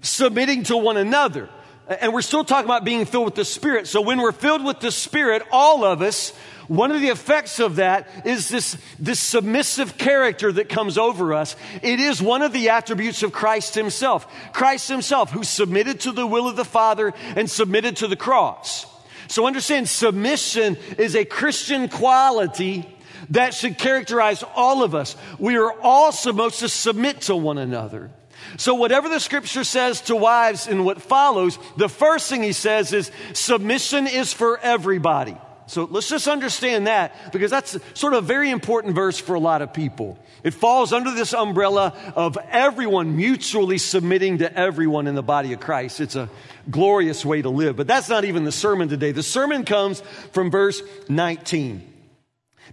submitting 0.00 0.64
to 0.64 0.76
one 0.76 0.96
another. 0.96 1.48
And 1.88 2.12
we're 2.12 2.22
still 2.22 2.44
talking 2.44 2.66
about 2.66 2.84
being 2.84 3.06
filled 3.06 3.24
with 3.24 3.34
the 3.34 3.44
Spirit. 3.44 3.86
So 3.86 4.02
when 4.02 4.20
we're 4.20 4.32
filled 4.32 4.64
with 4.64 4.80
the 4.80 4.92
Spirit, 4.92 5.42
all 5.50 5.84
of 5.84 6.02
us, 6.02 6.34
one 6.68 6.92
of 6.92 7.00
the 7.00 7.08
effects 7.08 7.60
of 7.60 7.76
that 7.76 8.06
is 8.26 8.50
this, 8.50 8.76
this 8.98 9.18
submissive 9.18 9.96
character 9.96 10.52
that 10.52 10.68
comes 10.68 10.98
over 10.98 11.32
us. 11.32 11.56
It 11.82 11.98
is 11.98 12.20
one 12.20 12.42
of 12.42 12.52
the 12.52 12.68
attributes 12.68 13.22
of 13.22 13.32
Christ 13.32 13.74
himself. 13.74 14.30
Christ 14.52 14.90
himself, 14.90 15.30
who 15.30 15.44
submitted 15.44 16.00
to 16.00 16.12
the 16.12 16.26
will 16.26 16.46
of 16.46 16.56
the 16.56 16.64
Father 16.66 17.14
and 17.36 17.50
submitted 17.50 17.96
to 17.96 18.06
the 18.06 18.16
cross. 18.16 18.86
So 19.28 19.46
understand, 19.46 19.88
submission 19.88 20.76
is 20.98 21.16
a 21.16 21.24
Christian 21.24 21.88
quality 21.88 22.94
that 23.30 23.54
should 23.54 23.78
characterize 23.78 24.44
all 24.54 24.82
of 24.82 24.94
us. 24.94 25.16
We 25.38 25.56
are 25.56 25.72
all 25.80 26.12
supposed 26.12 26.60
to 26.60 26.68
submit 26.68 27.22
to 27.22 27.36
one 27.36 27.58
another. 27.58 28.10
So, 28.56 28.74
whatever 28.74 29.08
the 29.08 29.20
scripture 29.20 29.64
says 29.64 30.00
to 30.02 30.16
wives 30.16 30.66
in 30.66 30.84
what 30.84 31.02
follows, 31.02 31.58
the 31.76 31.88
first 31.88 32.28
thing 32.28 32.42
he 32.42 32.52
says 32.52 32.92
is 32.92 33.10
submission 33.32 34.06
is 34.06 34.32
for 34.32 34.58
everybody. 34.58 35.36
So 35.68 35.84
let's 35.84 36.08
just 36.08 36.28
understand 36.28 36.86
that 36.86 37.30
because 37.30 37.50
that's 37.50 37.76
sort 37.92 38.14
of 38.14 38.24
a 38.24 38.26
very 38.26 38.50
important 38.50 38.94
verse 38.94 39.18
for 39.18 39.34
a 39.34 39.40
lot 39.40 39.60
of 39.60 39.74
people. 39.74 40.18
It 40.42 40.54
falls 40.54 40.94
under 40.94 41.12
this 41.12 41.34
umbrella 41.34 41.94
of 42.16 42.38
everyone 42.50 43.16
mutually 43.16 43.76
submitting 43.76 44.38
to 44.38 44.58
everyone 44.58 45.06
in 45.06 45.14
the 45.14 45.22
body 45.22 45.52
of 45.52 45.60
Christ. 45.60 46.00
It's 46.00 46.16
a 46.16 46.30
glorious 46.70 47.24
way 47.24 47.42
to 47.42 47.50
live. 47.50 47.76
But 47.76 47.86
that's 47.86 48.08
not 48.08 48.24
even 48.24 48.44
the 48.44 48.52
sermon 48.52 48.88
today. 48.88 49.12
The 49.12 49.22
sermon 49.22 49.64
comes 49.64 50.00
from 50.32 50.50
verse 50.50 50.80
19. 51.08 51.97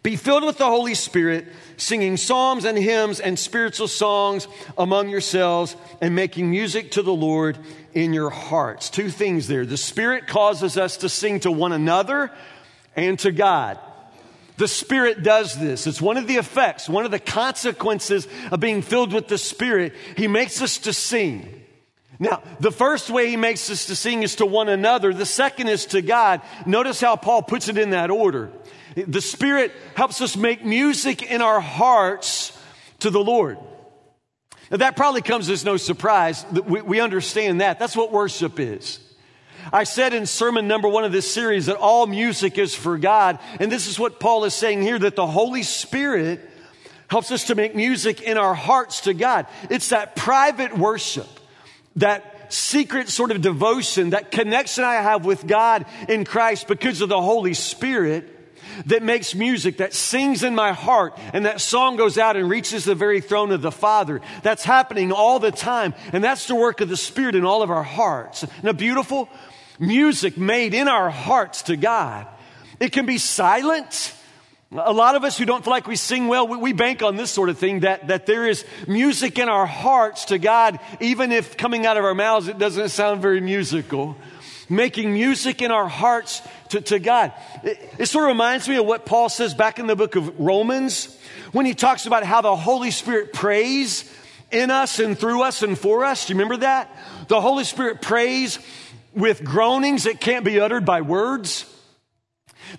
Be 0.05 0.17
filled 0.17 0.43
with 0.43 0.59
the 0.59 0.65
Holy 0.65 0.93
Spirit, 0.93 1.47
singing 1.77 2.15
psalms 2.15 2.63
and 2.63 2.77
hymns 2.77 3.19
and 3.19 3.39
spiritual 3.39 3.87
songs 3.87 4.47
among 4.77 5.09
yourselves 5.09 5.75
and 5.99 6.13
making 6.13 6.51
music 6.51 6.91
to 6.91 7.01
the 7.01 7.11
Lord 7.11 7.57
in 7.95 8.13
your 8.13 8.29
hearts. 8.29 8.91
Two 8.91 9.09
things 9.09 9.47
there. 9.47 9.65
The 9.65 9.77
Spirit 9.77 10.27
causes 10.27 10.77
us 10.77 10.97
to 10.97 11.09
sing 11.09 11.39
to 11.39 11.51
one 11.51 11.71
another 11.71 12.29
and 12.95 13.17
to 13.17 13.31
God. 13.31 13.79
The 14.57 14.67
Spirit 14.67 15.23
does 15.23 15.59
this. 15.59 15.87
It's 15.87 16.03
one 16.03 16.17
of 16.17 16.27
the 16.27 16.35
effects, 16.35 16.87
one 16.87 17.05
of 17.05 17.09
the 17.09 17.17
consequences 17.17 18.27
of 18.51 18.59
being 18.59 18.83
filled 18.83 19.11
with 19.11 19.27
the 19.27 19.39
Spirit. 19.39 19.95
He 20.17 20.27
makes 20.27 20.61
us 20.61 20.77
to 20.77 20.93
sing. 20.93 21.63
Now, 22.19 22.43
the 22.59 22.71
first 22.71 23.09
way 23.09 23.31
he 23.31 23.37
makes 23.37 23.71
us 23.71 23.87
to 23.87 23.95
sing 23.95 24.21
is 24.21 24.35
to 24.35 24.45
one 24.45 24.69
another. 24.69 25.15
The 25.15 25.25
second 25.25 25.67
is 25.67 25.87
to 25.87 26.03
God. 26.03 26.41
Notice 26.67 27.01
how 27.01 27.15
Paul 27.15 27.41
puts 27.41 27.69
it 27.69 27.79
in 27.79 27.89
that 27.89 28.11
order. 28.11 28.51
The 28.95 29.21
Spirit 29.21 29.73
helps 29.95 30.21
us 30.21 30.37
make 30.37 30.63
music 30.63 31.21
in 31.23 31.41
our 31.41 31.59
hearts 31.59 32.57
to 32.99 33.09
the 33.09 33.19
Lord. 33.19 33.57
Now, 34.71 34.77
that 34.77 34.95
probably 34.95 35.21
comes 35.21 35.49
as 35.49 35.65
no 35.65 35.77
surprise. 35.77 36.45
We, 36.51 36.81
we 36.81 36.99
understand 36.99 37.61
that. 37.61 37.77
That's 37.77 37.95
what 37.95 38.11
worship 38.11 38.59
is. 38.59 38.99
I 39.73 39.83
said 39.83 40.13
in 40.13 40.25
sermon 40.25 40.67
number 40.67 40.87
one 40.87 41.03
of 41.03 41.11
this 41.11 41.31
series 41.31 41.65
that 41.65 41.77
all 41.77 42.07
music 42.07 42.57
is 42.57 42.73
for 42.73 42.97
God. 42.97 43.39
And 43.59 43.71
this 43.71 43.87
is 43.87 43.99
what 43.99 44.19
Paul 44.19 44.45
is 44.45 44.53
saying 44.53 44.81
here 44.81 44.97
that 44.99 45.15
the 45.15 45.27
Holy 45.27 45.63
Spirit 45.63 46.39
helps 47.09 47.31
us 47.31 47.45
to 47.45 47.55
make 47.55 47.75
music 47.75 48.21
in 48.21 48.37
our 48.37 48.53
hearts 48.53 49.01
to 49.01 49.13
God. 49.13 49.47
It's 49.69 49.89
that 49.89 50.15
private 50.15 50.77
worship, 50.77 51.27
that 51.97 52.53
secret 52.53 53.09
sort 53.09 53.31
of 53.31 53.41
devotion, 53.41 54.11
that 54.11 54.31
connection 54.31 54.83
I 54.83 54.95
have 54.95 55.25
with 55.25 55.45
God 55.45 55.85
in 56.07 56.25
Christ 56.25 56.67
because 56.67 57.01
of 57.01 57.09
the 57.09 57.21
Holy 57.21 57.53
Spirit 57.53 58.34
that 58.87 59.03
makes 59.03 59.35
music, 59.35 59.77
that 59.77 59.93
sings 59.93 60.43
in 60.43 60.55
my 60.55 60.73
heart, 60.73 61.17
and 61.33 61.45
that 61.45 61.61
song 61.61 61.95
goes 61.95 62.17
out 62.17 62.35
and 62.35 62.49
reaches 62.49 62.85
the 62.85 62.95
very 62.95 63.21
throne 63.21 63.51
of 63.51 63.61
the 63.61 63.71
Father. 63.71 64.21
That's 64.43 64.63
happening 64.63 65.11
all 65.11 65.39
the 65.39 65.51
time. 65.51 65.93
And 66.13 66.23
that's 66.23 66.47
the 66.47 66.55
work 66.55 66.81
of 66.81 66.89
the 66.89 66.97
Spirit 66.97 67.35
in 67.35 67.45
all 67.45 67.61
of 67.61 67.69
our 67.69 67.83
hearts. 67.83 68.45
Now, 68.63 68.71
beautiful 68.71 69.29
music 69.79 70.37
made 70.37 70.73
in 70.73 70.87
our 70.87 71.09
hearts 71.09 71.63
to 71.63 71.75
God. 71.75 72.27
It 72.79 72.91
can 72.91 73.05
be 73.05 73.17
silent. 73.17 74.13
A 74.71 74.91
lot 74.91 75.15
of 75.15 75.23
us 75.23 75.37
who 75.37 75.45
don't 75.45 75.63
feel 75.63 75.71
like 75.71 75.87
we 75.87 75.95
sing 75.95 76.27
well, 76.27 76.47
we, 76.47 76.57
we, 76.57 76.73
bank 76.73 77.01
on 77.01 77.15
this 77.15 77.31
sort 77.31 77.49
of 77.49 77.57
thing 77.57 77.81
that, 77.81 78.07
that 78.07 78.25
there 78.25 78.47
is 78.47 78.65
music 78.87 79.39
in 79.39 79.47
our 79.47 79.65
hearts 79.65 80.25
to 80.25 80.37
God, 80.37 80.79
even 80.99 81.31
if 81.31 81.55
coming 81.55 81.85
out 81.85 81.97
of 81.97 82.03
our 82.03 82.15
mouths 82.15 82.47
it 82.47 82.57
doesn't 82.57 82.89
sound 82.89 83.21
very 83.21 83.39
musical. 83.39 84.17
Making 84.69 85.13
music 85.13 85.61
in 85.61 85.71
our 85.71 85.87
hearts 85.87 86.41
to, 86.69 86.81
to 86.81 86.99
God. 86.99 87.33
It, 87.63 87.79
it 87.99 88.05
sort 88.07 88.25
of 88.25 88.29
reminds 88.29 88.67
me 88.67 88.77
of 88.77 88.85
what 88.85 89.05
Paul 89.05 89.29
says 89.29 89.53
back 89.53 89.79
in 89.79 89.87
the 89.87 89.95
book 89.95 90.15
of 90.15 90.39
Romans 90.39 91.17
when 91.51 91.65
he 91.65 91.73
talks 91.73 92.05
about 92.05 92.23
how 92.23 92.41
the 92.41 92.55
Holy 92.55 92.91
Spirit 92.91 93.31
prays 93.31 94.11
in 94.51 94.71
us 94.71 94.99
and 94.99 95.17
through 95.17 95.43
us 95.43 95.61
and 95.61 95.77
for 95.77 96.03
us. 96.03 96.25
Do 96.25 96.33
you 96.33 96.39
remember 96.39 96.57
that? 96.57 96.89
The 97.27 97.41
Holy 97.41 97.63
Spirit 97.63 98.01
prays 98.01 98.59
with 99.13 99.43
groanings 99.43 100.03
that 100.03 100.19
can't 100.19 100.45
be 100.45 100.59
uttered 100.59 100.85
by 100.85 101.01
words. 101.01 101.71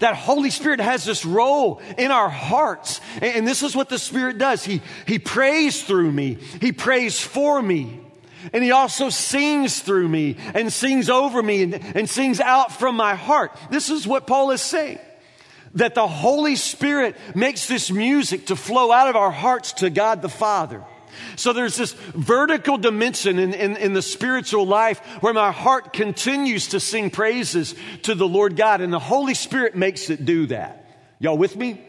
That 0.01 0.17
Holy 0.17 0.51
Spirit 0.51 0.81
has 0.81 1.05
this 1.05 1.25
role 1.25 1.81
in 1.97 2.11
our 2.11 2.29
hearts. 2.29 3.01
And 3.23 3.47
this 3.47 3.63
is 3.63 3.75
what 3.75 3.89
the 3.89 3.99
Spirit 3.99 4.37
does. 4.39 4.65
He, 4.65 4.83
he 5.07 5.19
prays 5.19 5.83
through 5.83 6.11
me. 6.13 6.35
He 6.61 6.73
prays 6.73 7.21
for 7.21 7.63
me. 7.63 8.01
And 8.53 8.63
he 8.63 8.71
also 8.71 9.09
sings 9.11 9.81
through 9.81 10.09
me 10.09 10.37
and 10.55 10.73
sings 10.73 11.11
over 11.11 11.43
me 11.43 11.63
and, 11.63 11.75
and 11.75 12.09
sings 12.09 12.41
out 12.41 12.73
from 12.73 12.97
my 12.97 13.15
heart. 13.15 13.57
This 13.71 13.91
is 13.91 14.07
what 14.07 14.27
Paul 14.27 14.51
is 14.51 14.61
saying. 14.61 14.99
That 15.75 15.95
the 15.95 16.07
Holy 16.07 16.57
Spirit 16.57 17.17
makes 17.35 17.67
this 17.67 17.91
music 17.91 18.47
to 18.47 18.57
flow 18.57 18.93
out 18.93 19.09
of 19.09 19.17
our 19.17 19.31
hearts 19.31 19.75
to 19.75 19.91
God 19.91 20.23
the 20.23 20.29
Father. 20.29 20.83
So 21.37 21.53
there's 21.53 21.77
this 21.77 21.93
vertical 21.93 22.79
dimension 22.79 23.39
in, 23.39 23.55
in, 23.55 23.77
in, 23.77 23.93
the 23.93 24.03
spiritual 24.03 24.67
life 24.67 24.99
where 25.23 25.33
my 25.33 25.51
heart 25.51 25.93
continues 25.93 26.69
to 26.69 26.81
sing 26.81 27.11
praises 27.11 27.75
to 28.03 28.15
the 28.15 28.29
Lord 28.29 28.57
God, 28.57 28.81
and 28.81 28.93
the 28.93 28.99
Holy 28.99 29.35
Spirit 29.35 29.75
makes 29.75 30.11
it 30.11 30.25
do 30.25 30.47
that. 30.47 30.85
Y'all 31.19 31.39
with 31.39 31.57
me? 31.57 31.86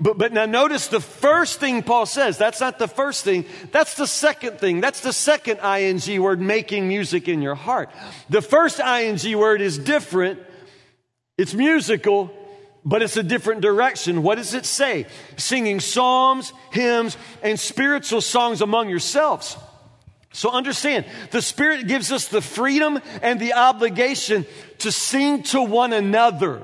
But, 0.00 0.18
but 0.18 0.32
now 0.32 0.46
notice 0.46 0.88
the 0.88 1.00
first 1.00 1.60
thing 1.60 1.82
Paul 1.82 2.06
says. 2.06 2.38
That's 2.38 2.60
not 2.60 2.78
the 2.78 2.88
first 2.88 3.24
thing. 3.24 3.44
That's 3.70 3.94
the 3.94 4.06
second 4.06 4.58
thing. 4.58 4.80
That's 4.80 5.00
the 5.00 5.12
second 5.12 5.58
ing 5.60 6.22
word, 6.22 6.40
making 6.40 6.88
music 6.88 7.28
in 7.28 7.42
your 7.42 7.54
heart. 7.54 7.90
The 8.28 8.42
first 8.42 8.80
ing 8.80 9.38
word 9.38 9.60
is 9.60 9.78
different. 9.78 10.40
It's 11.38 11.54
musical 11.54 12.32
but 12.84 13.02
it's 13.02 13.16
a 13.16 13.22
different 13.22 13.60
direction. 13.60 14.22
What 14.22 14.36
does 14.36 14.54
it 14.54 14.66
say? 14.66 15.06
Singing 15.36 15.80
psalms, 15.80 16.52
hymns, 16.72 17.16
and 17.42 17.58
spiritual 17.58 18.20
songs 18.20 18.60
among 18.60 18.88
yourselves. 18.88 19.56
So 20.32 20.50
understand, 20.50 21.04
the 21.30 21.42
Spirit 21.42 21.86
gives 21.86 22.10
us 22.10 22.28
the 22.28 22.40
freedom 22.40 22.98
and 23.20 23.38
the 23.38 23.52
obligation 23.52 24.46
to 24.78 24.90
sing 24.90 25.42
to 25.44 25.62
one 25.62 25.92
another. 25.92 26.62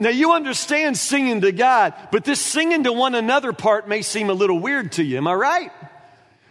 Now 0.00 0.08
you 0.08 0.32
understand 0.32 0.96
singing 0.96 1.42
to 1.42 1.52
God, 1.52 1.92
but 2.10 2.24
this 2.24 2.40
singing 2.40 2.84
to 2.84 2.92
one 2.92 3.14
another 3.14 3.52
part 3.52 3.86
may 3.86 4.00
seem 4.00 4.30
a 4.30 4.32
little 4.32 4.58
weird 4.58 4.92
to 4.92 5.04
you. 5.04 5.18
Am 5.18 5.28
I 5.28 5.34
right? 5.34 5.70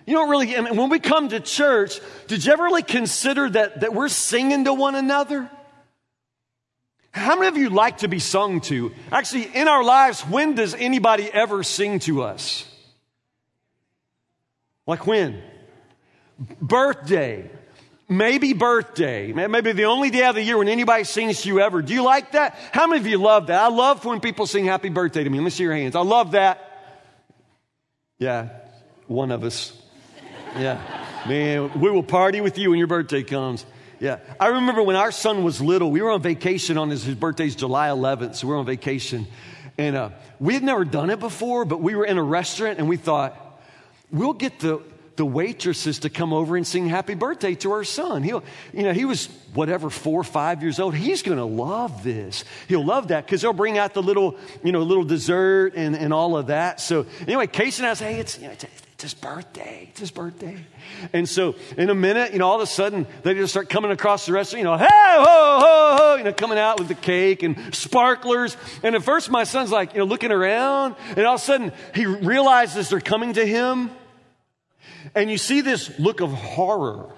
You 0.06 0.14
don't 0.14 0.30
really, 0.30 0.56
I 0.56 0.62
mean, 0.62 0.76
when 0.76 0.90
we 0.90 1.00
come 1.00 1.30
to 1.30 1.40
church, 1.40 2.00
did 2.28 2.46
you 2.46 2.54
ever 2.54 2.64
really 2.64 2.84
consider 2.84 3.50
that, 3.50 3.82
that 3.82 3.94
we're 3.94 4.08
singing 4.08 4.66
to 4.66 4.74
one 4.74 4.94
another? 4.94 5.50
How 7.12 7.36
many 7.36 7.48
of 7.48 7.58
you 7.58 7.70
like 7.70 8.00
to 8.00 8.08
be 8.08 8.20
sung 8.20 8.62
to? 8.62 8.92
Actually, 9.12 9.56
in 9.56 9.68
our 9.68 9.84
lives, 9.84 10.22
when 10.22 10.54
does 10.54 10.76
anybody 10.76 11.28
ever 11.32 11.64
sing 11.64 12.00
to 12.00 12.22
us? 12.22 12.66
Like 14.86 15.08
when? 15.08 15.42
Birthday. 16.62 17.50
Maybe 18.12 18.54
birthday. 18.54 19.32
Maybe 19.32 19.72
the 19.72 19.86
only 19.86 20.10
day 20.10 20.26
of 20.26 20.34
the 20.34 20.42
year 20.42 20.58
when 20.58 20.68
anybody 20.68 21.04
sings 21.04 21.44
to 21.44 21.48
you 21.48 21.60
ever. 21.60 21.84
Do 21.84 21.94
you 21.94 22.02
like 22.02 22.32
that? 22.32 22.58
How 22.72 22.88
many 22.88 23.00
of 23.00 23.06
you 23.06 23.20
love 23.20 23.48
that? 23.48 23.62
I 23.62 23.68
love 23.68 24.04
when 24.04 24.20
people 24.20 24.48
sing 24.48 24.66
happy 24.66 24.90
birthday 24.90 25.24
to 25.24 25.30
me. 25.30 25.38
Let 25.38 25.44
me 25.44 25.52
see 25.52 25.64
your 25.64 25.76
hands. 25.76 25.96
I 25.96 26.02
love 26.02 26.32
that. 26.32 26.66
Yeah, 28.18 28.50
one 29.06 29.32
of 29.32 29.44
us. 29.44 29.80
Yeah. 30.58 30.82
Man, 31.28 31.80
we 31.80 31.92
will 31.92 32.02
party 32.02 32.42
with 32.42 32.58
you 32.58 32.72
when 32.72 32.80
your 32.80 32.88
birthday 32.88 33.22
comes. 33.22 33.64
Yeah. 34.00 34.20
I 34.40 34.48
remember 34.48 34.82
when 34.82 34.96
our 34.96 35.12
son 35.12 35.44
was 35.44 35.62
little, 35.62 35.92
we 35.92 36.02
were 36.02 36.10
on 36.10 36.22
vacation 36.22 36.78
on 36.80 36.90
his, 36.90 37.04
his 37.04 37.16
birthday's 37.16 37.56
July 37.56 37.90
11th, 37.90 38.36
so 38.36 38.48
we're 38.48 38.58
on 38.58 38.66
vacation. 38.66 39.28
And 39.78 39.96
uh, 39.96 40.10
we 40.40 40.56
had 40.56 40.64
never 40.64 40.84
done 40.84 41.12
it 41.12 41.20
before, 41.20 41.64
but 41.64 41.80
we 41.80 41.96
were 41.96 42.06
in 42.06 42.18
a 42.18 42.24
restaurant 42.24 42.80
and 42.80 42.90
we 42.90 42.98
thought, 42.98 43.36
we'll 44.12 44.34
get 44.34 44.60
the, 44.60 44.82
the 45.20 45.26
waitresses 45.26 46.00
to 46.00 46.10
come 46.10 46.32
over 46.32 46.56
and 46.56 46.66
sing 46.66 46.88
happy 46.88 47.14
birthday 47.14 47.54
to 47.54 47.74
our 47.74 47.84
son. 47.84 48.24
He'll, 48.24 48.42
you 48.74 48.84
know, 48.84 48.94
he 48.94 49.04
was 49.04 49.26
whatever, 49.54 49.90
four 49.90 50.22
or 50.22 50.24
five 50.24 50.64
years 50.64 50.80
old. 50.80 50.96
He's 50.96 51.24
going 51.24 51.38
to 51.38 51.44
love 51.44 52.04
this. 52.06 52.46
He'll 52.70 52.86
love 52.86 53.10
that 53.10 53.26
because 53.26 53.42
they'll 53.42 53.52
bring 53.52 53.78
out 53.78 53.94
the 53.94 54.02
little, 54.02 54.38
you 54.64 54.72
know, 54.72 54.82
little 54.82 55.04
dessert 55.04 55.74
and, 55.76 55.94
and 55.94 56.14
all 56.14 56.38
of 56.38 56.48
that. 56.48 56.80
So 56.80 57.06
anyway, 57.24 57.48
Casey 57.48 57.84
and 57.84 57.92
I 57.92 57.96
say, 57.96 58.14
hey, 58.14 58.20
it's, 58.22 58.38
you 58.40 58.46
know, 58.46 58.54
it's, 58.54 58.64
it's 58.64 59.04
his 59.04 59.14
birthday. 59.14 59.88
It's 59.90 60.00
his 60.00 60.12
birthday. 60.12 60.58
And 61.12 61.28
so 61.28 61.56
in 61.78 61.90
a 61.90 61.96
minute, 61.96 62.32
you 62.32 62.40
know, 62.40 62.48
all 62.48 62.56
of 62.56 62.62
a 62.62 62.72
sudden 62.72 63.06
they 63.24 63.34
just 63.34 63.52
start 63.52 63.70
coming 63.70 63.92
across 63.92 64.26
the 64.26 64.32
restaurant, 64.32 64.60
you 64.60 64.64
know, 64.64 64.78
hey, 64.78 64.88
ho, 64.88 65.60
ho, 65.60 65.98
ho, 65.98 66.16
you 66.16 66.24
know, 66.24 66.32
coming 66.32 66.58
out 66.58 66.80
with 66.80 66.88
the 66.88 66.96
cake 66.96 67.44
and 67.44 67.76
sparklers. 67.76 68.56
And 68.84 68.96
at 68.96 69.04
first 69.04 69.30
my 69.30 69.44
son's 69.44 69.70
like, 69.70 69.92
you 69.92 70.00
know, 70.00 70.06
looking 70.06 70.32
around 70.32 70.96
and 71.10 71.26
all 71.26 71.36
of 71.36 71.42
a 71.42 71.44
sudden 71.44 71.74
he 71.94 72.06
realizes 72.06 72.90
they're 72.90 73.02
coming 73.02 73.34
to 73.34 73.46
him. 73.46 73.92
And 75.16 75.30
you 75.30 75.38
see 75.38 75.62
this 75.62 75.98
look 76.00 76.22
of 76.22 76.32
horror. 76.32 77.10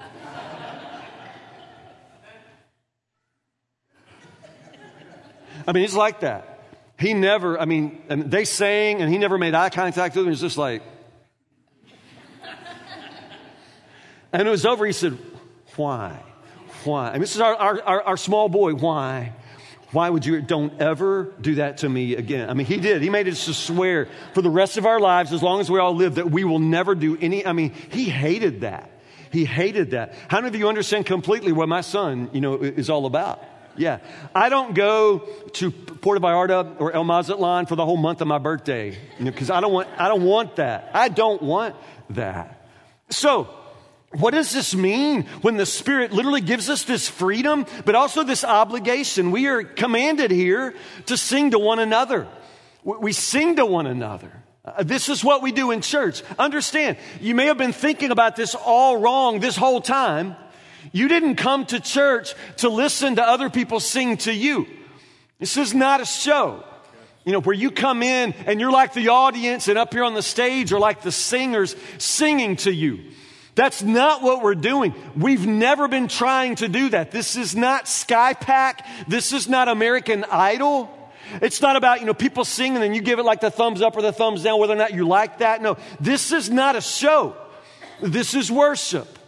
I 5.68 5.74
mean, 5.74 5.84
it's 5.84 5.96
like 5.96 6.22
that. 6.22 6.48
He 7.00 7.14
never, 7.14 7.60
I 7.60 7.66
mean, 7.66 8.02
they 8.08 8.46
sang 8.46 9.02
and 9.02 9.12
he 9.12 9.18
never 9.18 9.38
made 9.38 9.56
eye 9.56 9.70
contact 9.70 10.16
with 10.16 10.26
them. 10.26 10.32
He's 10.32 10.42
just 10.42 10.58
like, 10.58 10.84
And 14.34 14.48
it 14.48 14.52
was 14.52 14.66
over, 14.66 14.86
he 14.86 14.94
said, 14.94 15.18
Why? 15.76 16.24
Why? 16.84 17.12
And 17.12 17.22
this 17.22 17.36
is 17.36 17.42
our, 17.42 17.56
our, 17.56 17.82
our, 17.82 18.04
our 18.04 18.18
small 18.18 18.50
boy. 18.50 18.74
Why? 18.74 19.34
Why 19.92 20.10
would 20.10 20.26
you? 20.26 20.42
Don't 20.42 20.82
ever 20.82 21.34
do 21.42 21.56
that 21.56 21.80
to 21.80 21.90
me 21.90 22.16
again. 22.16 22.50
I 22.50 22.54
mean, 22.54 22.66
he 22.66 22.78
did. 22.78 23.02
He 23.02 23.10
made 23.10 23.28
us 23.28 23.46
to 23.46 23.54
swear 23.54 24.08
for 24.34 24.42
the 24.42 24.50
rest 24.50 24.78
of 24.78 24.86
our 24.86 25.00
lives, 25.00 25.34
as 25.34 25.44
long 25.44 25.60
as 25.60 25.70
we 25.70 25.80
all 25.80 25.96
live, 25.96 26.16
that 26.16 26.32
we 26.32 26.44
will 26.44 26.60
never 26.60 26.96
do 26.96 27.18
any. 27.20 27.46
I 27.46 27.52
mean, 27.52 27.74
he 27.90 28.06
hated 28.06 28.62
that. 28.62 28.90
He 29.32 29.46
hated 29.46 29.92
that. 29.92 30.14
How 30.28 30.38
many 30.38 30.50
of 30.50 30.56
you 30.56 30.70
understand 30.70 31.06
completely 31.06 31.52
what 31.52 31.68
my 31.68 31.82
son, 31.82 32.30
you 32.34 32.42
know, 32.42 32.56
is 32.62 32.90
all 32.90 33.06
about? 33.06 33.44
Yeah. 33.78 34.00
I 34.36 34.50
don't 34.50 34.76
go 34.76 35.20
to 35.54 35.72
Puerto 35.72 36.20
Vallarta 36.20 36.80
or 36.80 36.92
El 36.92 37.04
Mazatlan 37.04 37.66
for 37.66 37.76
the 37.76 37.86
whole 37.86 37.98
month 37.98 38.22
of 38.22 38.28
my 38.28 38.38
birthday, 38.38 38.98
you 39.18 39.26
know, 39.26 39.32
because 39.32 39.50
I 39.50 39.62
don't 39.62 39.74
want, 39.74 39.88
I 39.98 40.08
don't 40.08 40.24
want 40.24 40.58
that. 40.58 40.92
I 40.94 41.10
don't 41.10 41.42
want 41.42 41.76
that. 42.12 42.68
So, 43.10 43.50
what 44.12 44.32
does 44.32 44.52
this 44.52 44.76
mean 44.76 45.24
when 45.42 45.56
the 45.56 45.66
Spirit 45.66 46.12
literally 46.12 46.42
gives 46.42 46.70
us 46.70 46.84
this 46.84 47.08
freedom, 47.08 47.66
but 47.86 47.96
also 47.96 48.24
this 48.24 48.44
obligation? 48.44 49.32
We 49.32 49.48
are 49.48 49.64
commanded 49.64 50.32
here 50.32 50.74
to 51.06 51.16
sing 51.16 51.52
to 51.52 51.60
one 51.60 51.80
another. 51.80 52.28
We 52.84 53.14
sing 53.14 53.56
to 53.56 53.66
one 53.66 53.88
another. 53.88 54.32
Uh, 54.66 54.84
this 54.84 55.08
is 55.08 55.24
what 55.24 55.42
we 55.42 55.52
do 55.52 55.72
in 55.72 55.82
church. 55.82 56.24
Understand, 56.38 56.98
you 57.22 57.34
may 57.36 57.46
have 57.46 57.58
been 57.58 57.72
thinking 57.72 58.12
about 58.12 58.36
this 58.36 58.54
all 58.54 58.98
wrong 58.98 59.40
this 59.40 59.56
whole 59.56 59.82
time. 59.82 60.36
You 60.92 61.08
didn't 61.08 61.36
come 61.36 61.66
to 61.68 61.80
church 61.80 62.34
to 62.58 62.70
listen 62.70 63.16
to 63.16 63.24
other 63.24 63.50
people 63.50 63.80
sing 63.80 64.18
to 64.18 64.34
you. 64.34 64.68
This 65.40 65.58
is 65.58 65.74
not 65.74 66.02
a 66.02 66.06
show. 66.06 66.64
You 67.24 67.32
know, 67.32 67.40
where 67.42 67.56
you 67.56 67.72
come 67.72 68.04
in 68.04 68.34
and 68.46 68.60
you're 68.60 68.72
like 68.72 68.94
the 68.94 69.10
audience 69.10 69.68
and 69.68 69.78
up 69.78 69.94
here 69.94 70.04
on 70.04 70.16
the 70.16 70.24
stage 70.24 70.74
are 70.74 70.80
like 70.80 71.02
the 71.02 71.12
singers 71.12 71.76
singing 71.98 72.58
to 72.58 72.74
you. 72.74 73.00
That's 73.62 73.84
not 73.84 74.24
what 74.24 74.42
we're 74.42 74.56
doing. 74.56 74.96
We've 75.16 75.46
never 75.46 75.88
been 75.88 76.08
trying 76.08 76.56
to 76.56 76.68
do 76.68 76.90
that. 76.90 77.12
This 77.12 77.36
is 77.36 77.56
not 77.56 77.88
Sky 77.88 78.34
Pack. 78.34 78.84
This 79.08 79.34
is 79.34 79.48
not 79.48 79.68
American 79.68 80.26
Idol. 80.32 80.90
It's 81.44 81.62
not 81.62 81.76
about, 81.76 82.00
you 82.00 82.08
know, 82.08 82.16
people 82.16 82.44
sing 82.44 82.74
and 82.74 82.82
then 82.82 82.96
you 82.96 83.02
give 83.02 83.20
it 83.20 83.24
like 83.24 83.40
the 83.40 83.52
thumbs 83.52 83.84
up 83.84 83.96
or 83.96 84.02
the 84.02 84.12
thumbs 84.12 84.42
down, 84.42 84.60
whether 84.60 84.74
or 84.74 84.78
not 84.78 84.96
you 84.96 85.08
like 85.08 85.38
that. 85.38 85.62
No, 85.62 85.78
this 86.00 86.32
is 86.32 86.50
not 86.50 86.76
a 86.76 86.82
show. 86.82 87.36
This 88.02 88.34
is 88.34 88.52
worship. 88.52 89.20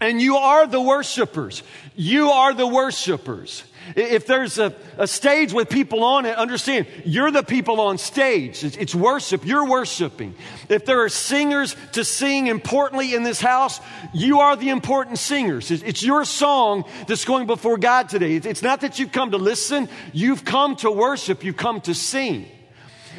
And 0.00 0.20
you 0.20 0.38
are 0.38 0.66
the 0.66 0.80
worshipers. 0.80 1.62
You 1.94 2.30
are 2.30 2.54
the 2.54 2.66
worshipers. 2.66 3.62
If 3.96 4.26
there's 4.26 4.58
a, 4.58 4.74
a 4.96 5.06
stage 5.06 5.52
with 5.52 5.68
people 5.68 6.04
on 6.04 6.26
it, 6.26 6.36
understand, 6.36 6.86
you're 7.04 7.30
the 7.30 7.42
people 7.42 7.80
on 7.80 7.98
stage. 7.98 8.64
It's, 8.64 8.76
it's, 8.76 8.94
worship. 8.94 9.44
You're 9.44 9.68
worshiping. 9.68 10.34
If 10.68 10.84
there 10.84 11.02
are 11.02 11.08
singers 11.08 11.76
to 11.92 12.04
sing 12.04 12.46
importantly 12.46 13.14
in 13.14 13.22
this 13.22 13.40
house, 13.40 13.80
you 14.14 14.40
are 14.40 14.56
the 14.56 14.70
important 14.70 15.18
singers. 15.18 15.70
It's, 15.70 15.82
it's 15.82 16.02
your 16.02 16.24
song 16.24 16.84
that's 17.06 17.24
going 17.24 17.46
before 17.46 17.78
God 17.78 18.08
today. 18.08 18.36
It's 18.36 18.62
not 18.62 18.82
that 18.82 18.98
you've 18.98 19.12
come 19.12 19.32
to 19.32 19.38
listen, 19.38 19.88
you've 20.12 20.44
come 20.44 20.76
to 20.76 20.90
worship, 20.90 21.44
you've 21.44 21.56
come 21.56 21.80
to 21.82 21.94
sing. 21.94 22.46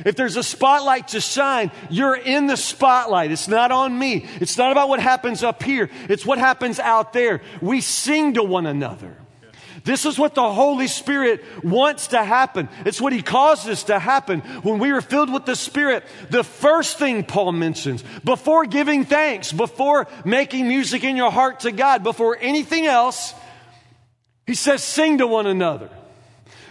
If 0.05 0.15
there's 0.15 0.37
a 0.37 0.43
spotlight 0.43 1.09
to 1.09 1.21
shine, 1.21 1.71
you're 1.89 2.15
in 2.15 2.47
the 2.47 2.57
spotlight. 2.57 3.31
It's 3.31 3.47
not 3.47 3.71
on 3.71 3.97
me. 3.97 4.27
It's 4.39 4.57
not 4.57 4.71
about 4.71 4.89
what 4.89 4.99
happens 4.99 5.43
up 5.43 5.61
here. 5.61 5.89
It's 6.09 6.25
what 6.25 6.39
happens 6.39 6.79
out 6.79 7.13
there. 7.13 7.41
We 7.61 7.81
sing 7.81 8.33
to 8.33 8.43
one 8.43 8.65
another. 8.65 9.15
This 9.83 10.05
is 10.05 10.17
what 10.17 10.33
the 10.33 10.49
Holy 10.49 10.87
Spirit 10.87 11.43
wants 11.63 12.07
to 12.07 12.23
happen. 12.23 12.69
It's 12.85 13.01
what 13.01 13.11
He 13.11 13.21
causes 13.21 13.83
to 13.85 13.99
happen. 13.99 14.39
When 14.61 14.79
we 14.79 14.91
are 14.91 15.01
filled 15.01 15.31
with 15.31 15.45
the 15.45 15.55
Spirit, 15.55 16.05
the 16.29 16.43
first 16.43 16.97
thing 16.97 17.23
Paul 17.25 17.51
mentions, 17.51 18.03
before 18.23 18.65
giving 18.65 19.03
thanks, 19.03 19.51
before 19.51 20.07
making 20.23 20.67
music 20.67 21.03
in 21.03 21.17
your 21.17 21.31
heart 21.31 21.61
to 21.61 21.71
God, 21.71 22.01
before 22.01 22.37
anything 22.39 22.85
else, 22.85 23.33
he 24.47 24.55
says, 24.55 24.83
sing 24.83 25.17
to 25.17 25.27
one 25.27 25.47
another. 25.47 25.89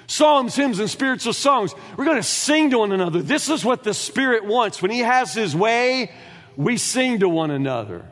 Psalms, 0.07 0.54
hymns, 0.54 0.78
and 0.78 0.90
spiritual 0.90 1.33
songs. 1.33 1.75
We're 1.97 2.04
going 2.04 2.19
to 2.19 2.23
sing 2.23 2.71
to 2.71 2.78
one 2.78 2.92
another. 2.92 3.23
This 3.23 3.49
is 3.49 3.64
what 3.64 3.83
the 3.83 3.95
Spirit 3.95 4.45
wants. 4.45 4.83
When 4.83 4.90
He 4.90 5.00
has 5.00 5.33
His 5.33 5.57
way, 5.57 6.12
we 6.57 6.76
sing 6.76 7.21
to 7.21 7.28
one 7.28 7.50
another. 7.50 8.04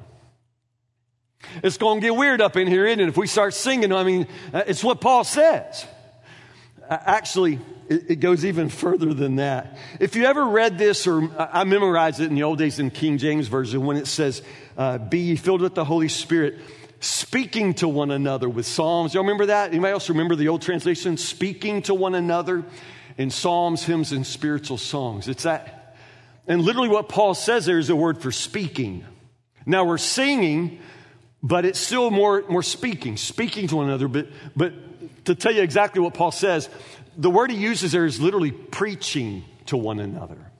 It's 1.62 1.78
going 1.78 2.00
to 2.00 2.06
get 2.06 2.16
weird 2.16 2.40
up 2.40 2.56
in 2.56 2.66
here, 2.66 2.86
isn't 2.86 3.00
it? 3.00 3.08
If 3.08 3.16
we 3.16 3.26
start 3.26 3.54
singing, 3.54 3.92
I 3.92 4.04
mean, 4.04 4.26
uh, 4.52 4.62
it's 4.66 4.84
what 4.84 5.00
Paul 5.00 5.24
says. 5.24 5.86
Actually, 6.88 7.60
it 7.88 8.20
goes 8.20 8.44
even 8.44 8.68
further 8.68 9.14
than 9.14 9.36
that. 9.36 9.78
If 9.98 10.16
you 10.16 10.24
ever 10.24 10.44
read 10.44 10.78
this, 10.78 11.06
or 11.06 11.28
I 11.38 11.64
memorized 11.64 12.20
it 12.20 12.26
in 12.26 12.34
the 12.34 12.44
old 12.44 12.58
days 12.58 12.78
in 12.78 12.90
King 12.90 13.18
James 13.18 13.48
Version 13.48 13.84
when 13.84 13.96
it 13.96 14.06
says, 14.06 14.42
uh, 14.76 14.98
Be 14.98 15.36
filled 15.36 15.60
with 15.60 15.74
the 15.74 15.84
Holy 15.84 16.08
Spirit, 16.08 16.58
speaking 17.00 17.74
to 17.74 17.88
one 17.88 18.10
another 18.10 18.48
with 18.48 18.66
psalms. 18.66 19.14
Y'all 19.14 19.22
remember 19.22 19.46
that? 19.46 19.70
Anybody 19.70 19.92
else 19.92 20.08
remember 20.08 20.36
the 20.36 20.48
old 20.48 20.62
translation? 20.62 21.16
Speaking 21.16 21.82
to 21.82 21.94
one 21.94 22.14
another 22.14 22.64
in 23.16 23.30
psalms, 23.30 23.84
hymns, 23.84 24.12
and 24.12 24.26
spiritual 24.26 24.78
songs. 24.78 25.28
It's 25.28 25.44
that. 25.44 25.96
And 26.46 26.62
literally, 26.62 26.88
what 26.88 27.08
Paul 27.08 27.34
says 27.34 27.66
there 27.66 27.78
is 27.78 27.90
a 27.90 27.96
word 27.96 28.22
for 28.22 28.32
speaking. 28.32 29.04
Now, 29.66 29.84
we're 29.84 29.98
singing 29.98 30.80
but 31.42 31.64
it's 31.64 31.78
still 31.78 32.10
more, 32.10 32.44
more 32.48 32.62
speaking, 32.62 33.16
speaking 33.16 33.66
to 33.68 33.76
one 33.76 33.86
another. 33.86 34.08
But, 34.08 34.28
but 34.54 35.24
to 35.24 35.34
tell 35.34 35.52
you 35.52 35.62
exactly 35.62 36.00
what 36.00 36.14
Paul 36.14 36.32
says, 36.32 36.68
the 37.16 37.30
word 37.30 37.50
he 37.50 37.56
uses 37.56 37.92
there 37.92 38.04
is 38.04 38.20
literally 38.20 38.50
preaching 38.52 39.44
to 39.66 39.76
one 39.76 40.00
another. 40.00 40.50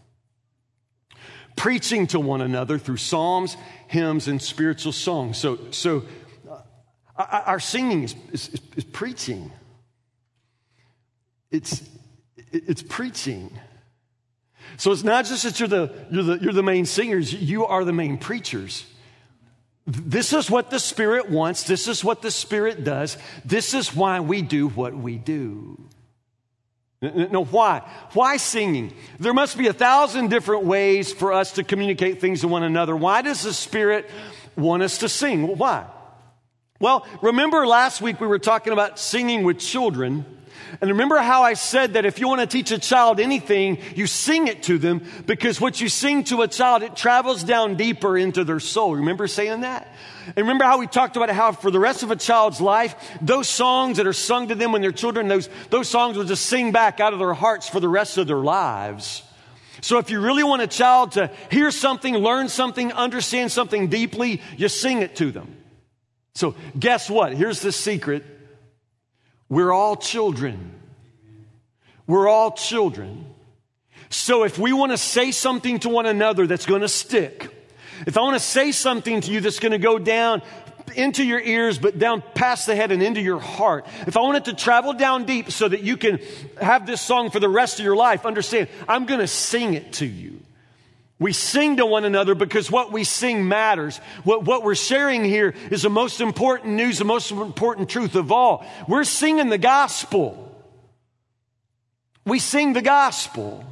Preaching 1.57 2.07
to 2.09 2.21
one 2.21 2.41
another 2.41 2.79
through 2.79 2.97
psalms, 2.97 3.57
hymns, 3.89 4.29
and 4.29 4.41
spiritual 4.41 4.93
songs. 4.93 5.37
So, 5.37 5.59
so 5.71 6.05
uh, 7.17 7.43
our 7.47 7.61
singing 7.61 8.05
is, 8.05 8.15
is, 8.33 8.61
is 8.77 8.85
preaching. 8.85 9.53
It's, 11.51 11.83
it's 12.53 12.83
preaching. 12.83 13.51
So 14.77 14.93
it's 14.93 15.05
not 15.05 15.27
just 15.27 15.43
that 15.43 15.61
you're 15.61 15.69
the, 15.69 15.93
you're, 16.11 16.23
the, 16.23 16.39
you're 16.39 16.53
the 16.53 16.63
main 16.63 16.87
singers, 16.87 17.35
you 17.35 17.67
are 17.67 17.85
the 17.85 17.93
main 17.93 18.17
preachers. 18.17 18.87
This 19.91 20.33
is 20.33 20.51
what 20.51 20.71
the 20.71 20.79
Spirit 20.79 21.31
wants. 21.31 21.65
This 21.65 21.89
is 21.89 22.05
what 22.05 22.23
the 22.23 22.31
Spirit 22.31 22.85
does. 22.85 23.19
This 23.45 23.75
is 23.75 23.95
why 23.95 24.21
we 24.21 24.43
do 24.43 24.69
what 24.69 24.95
we 24.95 25.17
do. 25.17 25.89
No, 27.03 27.45
why? 27.45 27.81
Why 28.13 28.37
singing? 28.37 28.93
There 29.19 29.33
must 29.33 29.57
be 29.57 29.69
a 29.69 29.73
thousand 29.73 30.29
different 30.29 30.65
ways 30.65 31.13
for 31.13 31.33
us 31.33 31.53
to 31.53 31.65
communicate 31.65 32.21
things 32.21 32.43
to 32.43 32.49
one 32.49 32.63
another. 32.63 32.95
Why 32.95 33.23
does 33.23 33.43
the 33.43 33.55
Spirit 33.55 34.09
want 34.55 34.83
us 34.83 34.99
to 34.99 35.09
sing? 35.09 35.57
Why? 35.57 35.87
Well, 36.81 37.07
remember 37.21 37.67
last 37.67 38.01
week 38.01 38.23
we 38.23 38.27
were 38.27 38.39
talking 38.39 38.73
about 38.73 38.99
singing 38.99 39.45
with 39.45 39.59
children. 39.59 40.25
And 40.81 40.91
remember 40.91 41.19
how 41.19 41.43
I 41.43 41.53
said 41.53 41.93
that 41.93 42.07
if 42.07 42.19
you 42.19 42.27
want 42.27 42.41
to 42.41 42.47
teach 42.47 42.71
a 42.71 42.79
child 42.79 43.21
anything, 43.21 43.79
you 43.95 44.07
sing 44.07 44.47
it 44.47 44.63
to 44.63 44.79
them 44.79 45.03
because 45.27 45.61
what 45.61 45.79
you 45.83 45.91
sing 45.91 46.25
to 46.25 46.41
a 46.41 46.49
child, 46.49 46.83
it 46.83 46.97
travels 46.97 47.45
down 47.45 47.77
deeper 47.77 48.17
into 48.17 48.45
their 48.45 48.61
soul. 48.61 48.97
Remember 48.97 49.27
saying 49.27 49.61
that? 49.61 49.95
And 50.25 50.37
remember 50.39 50.65
how 50.65 50.79
we 50.79 50.87
talked 50.87 51.17
about 51.17 51.29
how 51.29 51.53
for 51.53 51.71
the 51.71 51.79
rest 51.79 52.03
of 52.03 52.11
a 52.11 52.17
child's 52.17 52.63
life, 52.63 52.95
those 53.21 53.47
songs 53.47 53.99
that 53.99 54.07
are 54.07 54.15
sung 54.15 54.49
to 54.49 54.55
them 54.55 54.73
when 54.73 54.81
they're 54.81 54.91
children, 54.91 55.29
those, 55.29 55.51
those 55.69 55.89
songs 55.89 56.17
will 56.17 56.25
just 56.25 56.47
sing 56.47 56.73
back 56.73 56.99
out 56.99 57.13
of 57.13 57.19
their 57.19 57.35
hearts 57.35 57.69
for 57.69 57.81
the 57.81 57.89
rest 57.89 58.17
of 58.17 58.27
their 58.27 58.37
lives. 58.37 59.23
So 59.83 59.99
if 59.99 60.09
you 60.09 60.21
really 60.21 60.45
want 60.45 60.63
a 60.63 60.67
child 60.67 61.13
to 61.13 61.31
hear 61.51 61.71
something, 61.73 62.15
learn 62.17 62.49
something, 62.49 62.91
understand 62.93 63.53
something 63.53 63.89
deeply, 63.89 64.41
you 64.57 64.69
sing 64.69 65.03
it 65.03 65.17
to 65.17 65.31
them. 65.31 65.60
So 66.35 66.55
guess 66.79 67.11
what? 67.11 67.35
Here's 67.35 67.61
the 67.61 67.73
secret 67.73 68.25
we're 69.49 69.73
all 69.73 69.97
children. 69.97 70.75
We're 72.07 72.29
all 72.29 72.53
children. 72.53 73.27
So 74.09 74.45
if 74.45 74.59
we 74.59 74.73
want 74.73 74.93
to 74.93 74.99
say 74.99 75.31
something 75.33 75.81
to 75.81 75.89
one 75.89 76.07
another 76.07 76.47
that's 76.47 76.67
going 76.67 76.81
to 76.81 76.89
stick, 76.89 77.49
if 78.07 78.17
I 78.17 78.23
want 78.23 78.35
to 78.35 78.41
say 78.41 78.73
something 78.73 79.21
to 79.21 79.31
you 79.31 79.41
that's 79.41 79.59
going 79.59 79.73
to 79.73 79.79
go 79.79 79.99
down 79.99 80.43
into 80.97 81.25
your 81.25 81.41
ears, 81.41 81.79
but 81.79 81.99
down 81.99 82.23
past 82.35 82.67
the 82.67 82.75
head 82.75 82.91
and 82.91 83.03
into 83.03 83.21
your 83.21 83.39
heart, 83.39 83.87
if 84.07 84.17
I 84.17 84.21
want 84.21 84.39
it 84.39 84.45
to 84.47 84.55
travel 84.55 84.93
down 84.93 85.25
deep 85.25 85.51
so 85.51 85.69
that 85.69 85.83
you 85.83 85.97
can 85.97 86.19
have 86.61 86.87
this 86.87 87.01
song 87.01 87.31
for 87.31 87.41
the 87.41 87.49
rest 87.49 87.79
of 87.79 87.85
your 87.85 87.97
life, 87.97 88.27
understand, 88.27 88.69
I'm 88.89 89.07
going 89.07 89.21
to 89.21 89.29
sing 89.29 89.75
it 89.75 89.93
to 89.95 90.07
you. 90.07 90.41
We 91.21 91.35
sing 91.35 91.77
to 91.77 91.87
one 91.87 92.07
another 92.07 92.35
because 92.35 92.71
what 92.71 92.93
we 92.93 93.05
sing 93.05 93.47
matters. 93.47 93.99
What, 94.25 94.45
what 94.45 94.65
we're 94.65 94.75
sharing 94.75 95.23
here 95.23 95.55
is 95.71 95.83
the 95.83 95.91
most 95.91 96.23
important 96.23 96.75
news, 96.75 96.99
the 96.99 97.05
most 97.05 97.31
important 97.31 97.91
truth 97.91 98.17
of 98.17 98.33
all. 98.33 98.67
We're 98.89 99.05
singing 99.05 99.51
the 99.51 99.59
gospel. 99.59 100.51
We 102.25 102.39
sing 102.39 102.73
the 102.73 102.81
gospel. 102.81 103.67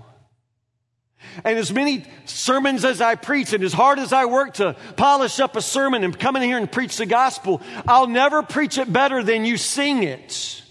And 1.43 1.59
as 1.59 1.73
many 1.73 2.05
sermons 2.27 2.85
as 2.85 3.01
I 3.01 3.15
preach, 3.15 3.55
and 3.55 3.65
as 3.65 3.73
hard 3.73 3.99
as 3.99 4.13
I 4.13 4.27
work 4.27 4.55
to 4.55 4.77
polish 4.97 5.41
up 5.41 5.57
a 5.57 5.63
sermon 5.63 6.05
and 6.05 6.17
come 6.19 6.37
in 6.37 6.43
here 6.43 6.59
and 6.59 6.71
preach 6.71 6.99
the 6.99 7.07
gospel, 7.07 7.63
I'll 7.87 8.09
never 8.09 8.43
preach 8.43 8.77
it 8.77 8.93
better 8.93 9.23
than 9.23 9.47
you 9.47 9.57
sing 9.57 10.03
it. 10.03 10.63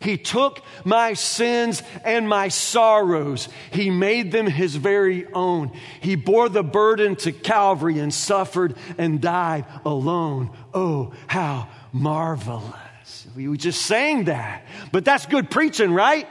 He 0.00 0.16
took 0.16 0.62
my 0.84 1.14
sins 1.14 1.82
and 2.04 2.28
my 2.28 2.48
sorrows. 2.48 3.48
He 3.72 3.90
made 3.90 4.30
them 4.30 4.46
his 4.46 4.76
very 4.76 5.26
own. 5.32 5.72
He 6.00 6.14
bore 6.14 6.48
the 6.48 6.62
burden 6.62 7.16
to 7.16 7.32
Calvary 7.32 7.98
and 7.98 8.14
suffered 8.14 8.76
and 8.96 9.20
died 9.20 9.64
alone. 9.84 10.50
Oh, 10.72 11.14
how 11.26 11.68
marvelous. 11.92 13.26
We 13.34 13.48
were 13.48 13.56
just 13.56 13.82
sang 13.82 14.24
that. 14.24 14.64
But 14.92 15.04
that's 15.04 15.26
good 15.26 15.50
preaching, 15.50 15.92
right? 15.92 16.28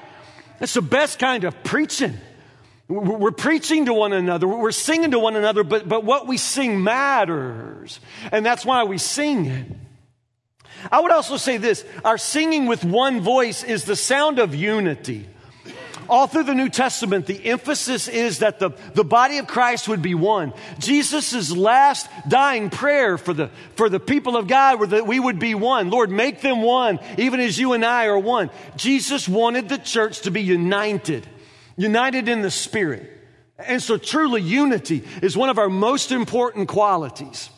That's 0.60 0.74
the 0.74 0.82
best 0.82 1.20
kind 1.20 1.44
of 1.44 1.64
preaching. 1.64 2.18
We're 2.88 3.32
preaching 3.32 3.88
to 3.88 3.94
one 3.94 4.14
another. 4.14 4.48
We're 4.48 4.72
singing 4.72 5.12
to 5.12 5.20
one 5.20 5.36
another, 5.36 5.66
but, 5.66 5.90
but 5.90 6.06
what 6.06 6.26
we 6.26 6.38
sing 6.38 6.82
matters. 6.82 8.00
And 8.32 8.46
that's 8.46 8.66
why 8.66 8.86
we 8.86 8.98
sing 8.98 9.46
it. 9.46 9.68
I 10.92 11.02
would 11.02 11.12
also 11.12 11.38
say 11.38 11.58
this 11.58 11.84
our 12.06 12.18
singing 12.18 12.66
with 12.66 12.84
one 12.84 13.22
voice 13.22 13.64
is 13.64 13.86
the 13.86 13.96
sound 13.96 14.40
of 14.40 14.56
unity. 14.56 15.28
All 16.10 16.28
through 16.28 16.44
the 16.44 16.56
New 16.56 16.70
Testament, 16.70 17.26
the 17.26 17.46
emphasis 17.48 18.08
is 18.08 18.40
that 18.40 18.60
the, 18.60 18.72
the 18.94 19.04
body 19.04 19.40
of 19.40 19.48
Christ 19.48 19.90
would 19.90 20.02
be 20.02 20.16
one. 20.16 20.54
Jesus' 20.80 21.52
last 21.52 22.10
dying 22.28 22.70
prayer 22.70 23.18
for 23.18 23.34
the, 23.34 23.50
for 23.76 23.90
the 23.90 24.00
people 24.00 24.38
of 24.38 24.48
God 24.48 24.80
were 24.80 24.88
that 24.88 25.06
we 25.06 25.20
would 25.20 25.38
be 25.38 25.54
one. 25.54 25.90
Lord, 25.90 26.10
make 26.10 26.40
them 26.42 26.62
one, 26.62 27.00
even 27.18 27.42
as 27.42 27.60
you 27.60 27.74
and 27.74 27.84
I 27.84 28.06
are 28.06 28.20
one. 28.20 28.50
Jesus 28.78 29.28
wanted 29.28 29.68
the 29.68 29.78
church 29.78 30.22
to 30.22 30.32
be 30.32 30.42
united, 30.42 31.28
united 31.76 32.30
in 32.30 32.42
the 32.42 32.52
Spirit. 32.52 33.12
And 33.60 33.84
so 33.84 33.98
truly 33.98 34.42
unity 34.42 35.04
is 35.22 35.36
one 35.36 35.50
of 35.50 35.58
our 35.58 35.70
most 35.70 36.12
important 36.12 36.70
qualities. 36.70 37.50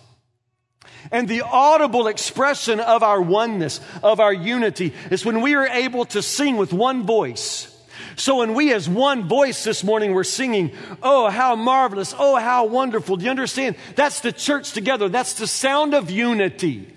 And 1.12 1.28
the 1.28 1.42
audible 1.42 2.08
expression 2.08 2.80
of 2.80 3.04
our 3.04 3.22
oneness, 3.22 3.82
of 4.04 4.20
our 4.20 4.34
unity, 4.34 4.94
is 5.10 5.26
when 5.26 5.42
we 5.42 5.56
are 5.56 5.68
able 5.68 6.06
to 6.06 6.22
sing 6.22 6.58
with 6.58 6.74
one 6.74 7.06
voice. 7.06 7.76
So 8.16 8.38
when 8.38 8.54
we 8.54 8.74
as 8.74 8.90
one 8.90 9.28
voice 9.28 9.64
this 9.64 9.84
morning 9.84 10.14
were 10.14 10.26
singing, 10.26 10.72
oh, 11.02 11.30
how 11.30 11.56
marvelous, 11.56 12.14
oh, 12.18 12.36
how 12.36 12.66
wonderful. 12.66 13.16
Do 13.16 13.26
you 13.26 13.32
understand? 13.32 13.78
That's 13.96 14.20
the 14.20 14.34
church 14.34 14.74
together. 14.74 15.08
That's 15.08 15.36
the 15.36 15.48
sound 15.48 15.94
of 15.94 16.12
unity. 16.12 16.94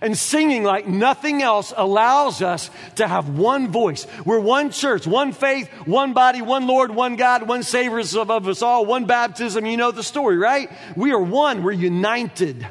And 0.00 0.16
singing 0.16 0.62
like 0.62 0.86
nothing 0.86 1.42
else 1.42 1.72
allows 1.76 2.42
us 2.42 2.70
to 2.96 3.06
have 3.06 3.28
one 3.28 3.68
voice. 3.72 4.06
We're 4.24 4.40
one 4.40 4.70
church, 4.70 5.06
one 5.06 5.32
faith, 5.32 5.68
one 5.84 6.12
body, 6.12 6.42
one 6.42 6.66
Lord, 6.66 6.94
one 6.94 7.16
God, 7.16 7.48
one 7.48 7.62
Savior 7.62 7.98
of, 7.98 8.48
us 8.48 8.62
all, 8.62 8.86
one 8.86 9.06
baptism. 9.06 9.66
You 9.66 9.76
know 9.76 9.90
the 9.90 10.02
story, 10.02 10.36
right? 10.36 10.70
We 10.96 11.12
are 11.12 11.20
one. 11.20 11.62
We're 11.62 11.72
united. 11.72 12.66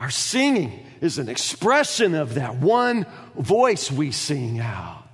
Our 0.00 0.10
singing 0.10 0.86
is 1.02 1.18
an 1.18 1.28
expression 1.28 2.14
of 2.14 2.34
that 2.34 2.56
one 2.56 3.04
voice 3.36 3.90
we 3.92 4.12
sing 4.12 4.58
out. 4.58 5.06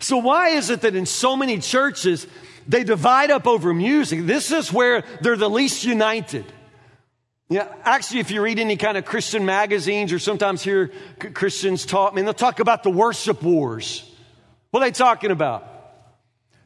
So, 0.00 0.18
why 0.18 0.50
is 0.50 0.68
it 0.68 0.82
that 0.82 0.94
in 0.94 1.06
so 1.06 1.34
many 1.34 1.58
churches 1.58 2.26
they 2.68 2.84
divide 2.84 3.30
up 3.30 3.46
over 3.46 3.72
music? 3.72 4.26
This 4.26 4.52
is 4.52 4.70
where 4.70 5.02
they're 5.22 5.36
the 5.36 5.48
least 5.48 5.84
united. 5.84 6.44
Yeah, 7.48 7.72
actually, 7.82 8.20
if 8.20 8.30
you 8.30 8.42
read 8.42 8.58
any 8.58 8.76
kind 8.76 8.98
of 8.98 9.06
Christian 9.06 9.46
magazines 9.46 10.12
or 10.12 10.18
sometimes 10.18 10.62
hear 10.62 10.92
Christians 11.32 11.86
talk, 11.86 12.12
I 12.12 12.16
mean, 12.16 12.26
they'll 12.26 12.34
talk 12.34 12.60
about 12.60 12.82
the 12.82 12.90
worship 12.90 13.42
wars. 13.42 14.04
What 14.70 14.82
are 14.82 14.86
they 14.86 14.92
talking 14.92 15.30
about? 15.30 15.66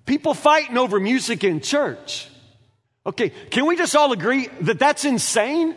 People 0.04 0.34
fighting 0.34 0.76
over 0.76 0.98
music 0.98 1.44
in 1.44 1.60
church. 1.60 2.28
Okay, 3.06 3.30
can 3.50 3.66
we 3.66 3.76
just 3.76 3.94
all 3.94 4.10
agree 4.10 4.48
that 4.62 4.80
that's 4.80 5.04
insane? 5.04 5.76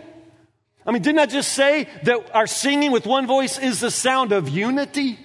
I 0.86 0.92
mean, 0.92 1.02
didn't 1.02 1.20
I 1.20 1.26
just 1.26 1.54
say 1.54 1.88
that 2.04 2.36
our 2.36 2.48
singing 2.48 2.92
with 2.92 3.08
one 3.08 3.26
voice 3.26 3.58
is 3.58 3.80
the 3.80 3.90
sound 3.90 4.32
of 4.32 4.50
unity? 4.50 5.20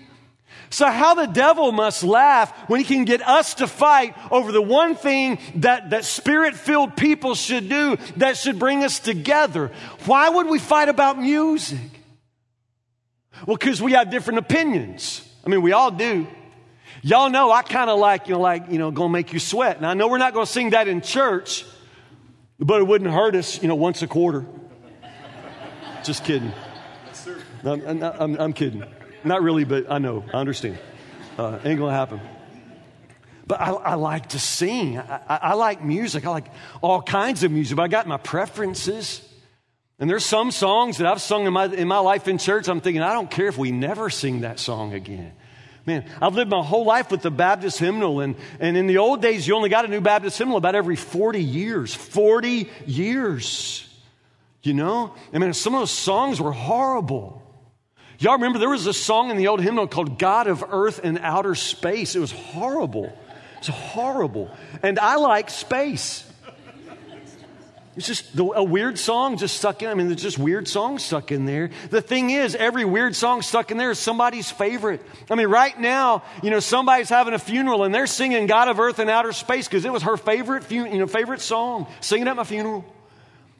So 0.70 0.86
how 0.86 1.14
the 1.14 1.26
devil 1.26 1.72
must 1.72 2.04
laugh 2.04 2.56
when 2.68 2.80
he 2.80 2.84
can 2.84 3.04
get 3.04 3.26
us 3.26 3.54
to 3.54 3.66
fight 3.66 4.16
over 4.30 4.52
the 4.52 4.62
one 4.62 4.94
thing 4.94 5.38
that, 5.56 5.90
that 5.90 6.04
spirit 6.04 6.54
filled 6.54 6.96
people 6.96 7.34
should 7.34 7.68
do 7.68 7.98
that 8.18 8.36
should 8.36 8.58
bring 8.58 8.84
us 8.84 9.00
together. 9.00 9.72
Why 10.06 10.28
would 10.28 10.46
we 10.46 10.60
fight 10.60 10.88
about 10.88 11.18
music? 11.18 11.78
Well, 13.46 13.56
because 13.56 13.82
we 13.82 13.92
have 13.92 14.10
different 14.10 14.38
opinions. 14.38 15.28
I 15.44 15.50
mean, 15.50 15.60
we 15.60 15.72
all 15.72 15.90
do. 15.90 16.28
Y'all 17.02 17.30
know 17.30 17.50
I 17.50 17.62
kind 17.62 17.90
of 17.90 17.98
like, 17.98 18.28
you 18.28 18.34
know, 18.34 18.40
like, 18.40 18.70
you 18.70 18.78
know, 18.78 18.92
gonna 18.92 19.12
make 19.12 19.32
you 19.32 19.40
sweat. 19.40 19.76
And 19.76 19.86
I 19.86 19.94
know 19.94 20.06
we're 20.06 20.18
not 20.18 20.34
gonna 20.34 20.46
sing 20.46 20.70
that 20.70 20.86
in 20.86 21.00
church, 21.00 21.64
but 22.60 22.80
it 22.80 22.86
wouldn't 22.86 23.10
hurt 23.10 23.34
us, 23.34 23.60
you 23.60 23.66
know, 23.66 23.74
once 23.74 24.02
a 24.02 24.06
quarter. 24.06 24.46
Just 26.02 26.24
kidding. 26.24 26.52
I'm, 27.64 28.02
I'm, 28.02 28.36
I'm 28.36 28.52
kidding. 28.52 28.84
Not 29.22 29.42
really, 29.42 29.64
but 29.64 29.90
I 29.90 29.98
know. 29.98 30.24
I 30.32 30.38
understand. 30.38 30.78
Uh, 31.38 31.58
ain't 31.64 31.78
going 31.78 31.90
to 31.90 31.96
happen. 31.96 32.20
But 33.46 33.60
I, 33.60 33.70
I, 33.72 33.94
like 33.94 34.30
to 34.30 34.38
sing. 34.38 34.98
I, 34.98 35.20
I, 35.28 35.54
like 35.54 35.84
music. 35.84 36.24
I 36.24 36.30
like 36.30 36.46
all 36.80 37.02
kinds 37.02 37.42
of 37.42 37.50
music, 37.50 37.76
but 37.76 37.82
I 37.82 37.88
got 37.88 38.06
my 38.06 38.16
preferences. 38.16 39.26
And 39.98 40.08
there's 40.08 40.24
some 40.24 40.50
songs 40.50 40.98
that 40.98 41.06
I've 41.06 41.20
sung 41.20 41.46
in 41.46 41.52
my, 41.52 41.66
in 41.66 41.86
my 41.86 41.98
life 41.98 42.28
in 42.28 42.38
church. 42.38 42.68
I'm 42.68 42.80
thinking, 42.80 43.02
I 43.02 43.12
don't 43.12 43.30
care 43.30 43.48
if 43.48 43.58
we 43.58 43.70
never 43.72 44.08
sing 44.08 44.42
that 44.42 44.58
song 44.58 44.94
again. 44.94 45.32
Man, 45.84 46.04
I've 46.22 46.34
lived 46.34 46.50
my 46.50 46.62
whole 46.62 46.84
life 46.84 47.10
with 47.10 47.22
the 47.22 47.30
Baptist 47.30 47.78
hymnal. 47.78 48.20
And, 48.20 48.36
and 48.60 48.76
in 48.76 48.86
the 48.86 48.98
old 48.98 49.20
days, 49.20 49.46
you 49.46 49.54
only 49.54 49.68
got 49.68 49.84
a 49.84 49.88
new 49.88 50.00
Baptist 50.00 50.38
hymnal 50.38 50.56
about 50.56 50.74
every 50.74 50.96
40 50.96 51.42
years. 51.42 51.94
40 51.94 52.70
years. 52.86 53.89
You 54.62 54.74
know? 54.74 55.14
I 55.32 55.38
mean, 55.38 55.52
some 55.52 55.74
of 55.74 55.80
those 55.80 55.90
songs 55.90 56.40
were 56.40 56.52
horrible. 56.52 57.42
Y'all 58.18 58.34
remember 58.34 58.58
there 58.58 58.68
was 58.68 58.86
a 58.86 58.92
song 58.92 59.30
in 59.30 59.38
the 59.38 59.48
old 59.48 59.62
hymnal 59.62 59.86
called 59.86 60.18
God 60.18 60.46
of 60.46 60.62
Earth 60.68 61.00
and 61.02 61.18
Outer 61.18 61.54
Space. 61.54 62.14
It 62.14 62.20
was 62.20 62.32
horrible. 62.32 63.16
It's 63.58 63.68
horrible. 63.68 64.50
And 64.82 64.98
I 64.98 65.16
like 65.16 65.48
space. 65.48 66.26
It's 67.96 68.06
just 68.06 68.38
a 68.38 68.62
weird 68.62 68.98
song 68.98 69.36
just 69.36 69.56
stuck 69.56 69.82
in. 69.82 69.88
I 69.88 69.94
mean, 69.94 70.08
there's 70.08 70.22
just 70.22 70.38
weird 70.38 70.68
songs 70.68 71.04
stuck 71.04 71.32
in 71.32 71.44
there. 71.44 71.70
The 71.90 72.00
thing 72.00 72.30
is, 72.30 72.54
every 72.54 72.84
weird 72.84 73.16
song 73.16 73.42
stuck 73.42 73.70
in 73.70 73.78
there 73.78 73.90
is 73.90 73.98
somebody's 73.98 74.50
favorite. 74.50 75.02
I 75.28 75.34
mean, 75.34 75.48
right 75.48 75.78
now, 75.78 76.22
you 76.42 76.50
know, 76.50 76.60
somebody's 76.60 77.08
having 77.08 77.34
a 77.34 77.38
funeral 77.38 77.84
and 77.84 77.94
they're 77.94 78.06
singing 78.06 78.46
God 78.46 78.68
of 78.68 78.78
Earth 78.78 79.00
and 79.00 79.10
Outer 79.10 79.32
Space 79.32 79.66
because 79.66 79.84
it 79.84 79.92
was 79.92 80.04
her 80.04 80.16
favorite, 80.16 80.70
you 80.70 80.98
know, 80.98 81.06
favorite 81.06 81.40
song. 81.40 81.86
Singing 82.00 82.28
at 82.28 82.36
my 82.36 82.44
funeral. 82.44 82.84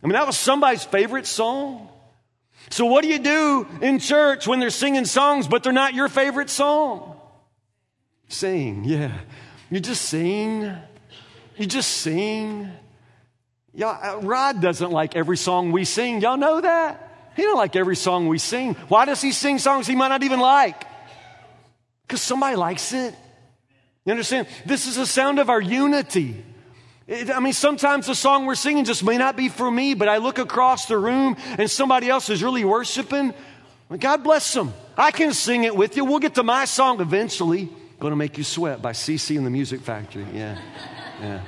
I 0.03 0.07
mean, 0.07 0.15
that 0.15 0.27
was 0.27 0.39
somebody's 0.39 0.85
favorite 0.85 1.27
song. 1.27 1.89
So, 2.71 2.87
what 2.87 3.03
do 3.03 3.09
you 3.09 3.19
do 3.19 3.67
in 3.83 3.99
church 3.99 4.47
when 4.47 4.61
they're 4.61 4.71
singing 4.71 5.05
songs, 5.05 5.49
but 5.49 5.63
they're 5.63 5.73
not 5.73 5.95
your 5.95 6.09
favorite 6.09 6.51
song? 6.51 7.17
Sing, 8.29 8.85
yeah. 8.85 9.13
You 9.71 9.81
just 9.81 10.03
sing. 10.03 10.73
You 11.57 11.67
just 11.67 11.91
sing. 11.91 12.71
Y'all, 13.75 13.99
uh, 14.03 14.21
Rod 14.21 14.61
doesn't 14.61 14.91
like 14.91 15.17
every 15.17 15.37
song 15.37 15.73
we 15.73 15.85
sing. 15.85 16.21
Y'all 16.21 16.37
know 16.37 16.61
that? 16.61 17.33
He 17.37 17.43
don't 17.43 17.57
like 17.57 17.77
every 17.77 17.97
song 17.97 18.29
we 18.29 18.39
sing. 18.39 18.75
Why 18.89 19.05
does 19.05 19.21
he 19.21 19.33
sing 19.33 19.59
songs 19.59 19.87
he 19.87 19.97
might 19.97 20.09
not 20.09 20.23
even 20.23 20.41
like? 20.41 20.85
Because 22.03 22.21
somebody 22.21 22.57
likes 22.57 22.93
it. 22.93 23.15
You 24.05 24.13
understand? 24.13 24.49
This 24.67 24.87
is 24.87 24.97
the 24.97 25.07
sound 25.07 25.39
of 25.39 25.51
our 25.51 25.61
unity. 25.61 26.45
I 27.11 27.41
mean, 27.41 27.53
sometimes 27.53 28.07
the 28.07 28.15
song 28.15 28.47
we're 28.47 28.55
singing 28.55 28.85
just 28.85 29.03
may 29.03 29.19
not 29.19 29.37
be 29.37 29.49
for 29.49 29.69
me, 29.69 29.95
but 29.95 30.09
I 30.09 30.19
look 30.19 30.39
across 30.39 30.87
the 30.87 30.97
room 30.97 31.37
and 31.59 31.69
somebody 31.69 32.09
else 32.09 32.31
is 32.31 32.43
really 32.43 32.65
worshiping. 32.65 33.35
God 33.99 34.23
bless 34.23 34.55
them. 34.55 34.73
I 34.97 35.11
can 35.11 35.33
sing 35.33 35.65
it 35.65 35.75
with 35.75 35.97
you. 35.97 36.05
We'll 36.05 36.21
get 36.21 36.37
to 36.37 36.45
my 36.45 36.67
song 36.67 37.01
eventually. 37.01 37.69
Gonna 37.99 38.15
Make 38.15 38.39
You 38.39 38.45
Sweat 38.45 38.81
by 38.81 38.93
CC 38.93 39.37
and 39.37 39.45
the 39.45 39.51
Music 39.51 39.81
Factory. 39.81 40.25
Yeah. 40.33 40.57
Yeah. 41.21 41.43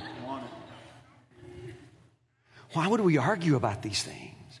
Why 2.73 2.87
would 2.87 3.01
we 3.01 3.17
argue 3.17 3.55
about 3.55 3.81
these 3.81 4.03
things? 4.03 4.59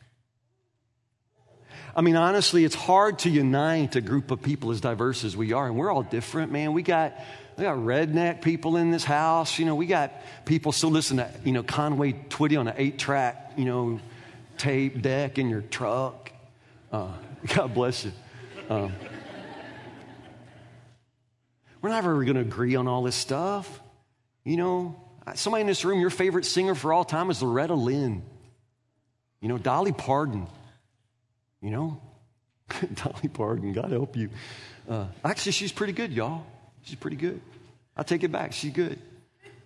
I 1.95 2.01
mean, 2.01 2.15
honestly, 2.15 2.63
it's 2.63 2.75
hard 2.75 3.19
to 3.19 3.29
unite 3.29 3.95
a 3.95 4.01
group 4.01 4.31
of 4.31 4.41
people 4.41 4.71
as 4.71 4.81
diverse 4.81 5.23
as 5.23 5.37
we 5.37 5.53
are, 5.53 5.67
and 5.67 5.75
we're 5.75 5.91
all 5.91 6.01
different, 6.01 6.51
man. 6.51 6.73
We 6.73 6.81
got 6.81 7.13
we 7.57 7.63
got 7.63 7.77
redneck 7.77 8.41
people 8.41 8.77
in 8.77 8.91
this 8.91 9.03
house. 9.03 9.59
You 9.59 9.65
know, 9.65 9.75
we 9.75 9.85
got 9.85 10.13
people 10.45 10.71
still 10.71 10.91
listen 10.91 11.17
to, 11.17 11.29
you 11.43 11.51
know, 11.51 11.63
Conway 11.63 12.13
Twitty 12.13 12.59
on 12.59 12.67
an 12.67 12.75
eight 12.77 12.97
track, 12.97 13.53
you 13.57 13.65
know, 13.65 13.99
tape 14.57 15.01
deck 15.01 15.37
in 15.37 15.49
your 15.49 15.61
truck. 15.61 16.31
Uh, 16.91 17.11
God 17.53 17.73
bless 17.73 18.05
you. 18.05 18.11
Um, 18.69 18.93
we're 21.81 21.89
never 21.89 22.11
ever 22.11 22.23
going 22.23 22.35
to 22.35 22.41
agree 22.41 22.75
on 22.75 22.87
all 22.87 23.03
this 23.03 23.15
stuff. 23.15 23.81
You 24.45 24.57
know, 24.57 24.95
somebody 25.35 25.61
in 25.61 25.67
this 25.67 25.85
room, 25.85 25.99
your 25.99 26.09
favorite 26.09 26.45
singer 26.45 26.75
for 26.75 26.93
all 26.93 27.03
time 27.03 27.29
is 27.29 27.41
Loretta 27.41 27.75
Lynn. 27.75 28.23
You 29.41 29.49
know, 29.49 29.57
Dolly 29.57 29.91
Parton. 29.91 30.47
You 31.61 31.71
know, 31.71 32.01
Dolly 32.93 33.27
Parton, 33.27 33.73
God 33.73 33.91
help 33.91 34.15
you. 34.15 34.29
Uh, 34.89 35.07
actually, 35.23 35.51
she's 35.53 35.71
pretty 35.71 35.93
good, 35.93 36.11
y'all. 36.11 36.45
She's 36.83 36.95
pretty 36.95 37.17
good. 37.17 37.41
I 37.95 38.03
take 38.03 38.23
it 38.23 38.31
back. 38.31 38.53
She's 38.53 38.73
good. 38.73 38.99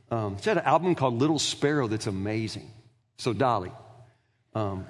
Um, 0.09 0.37
she 0.41 0.49
had 0.49 0.57
an 0.57 0.65
album 0.65 0.95
called 0.95 1.15
Little 1.15 1.39
Sparrow 1.39 1.87
that's 1.87 2.07
amazing. 2.07 2.69
So, 3.17 3.33
Dolly. 3.33 3.71
Um, 4.53 4.85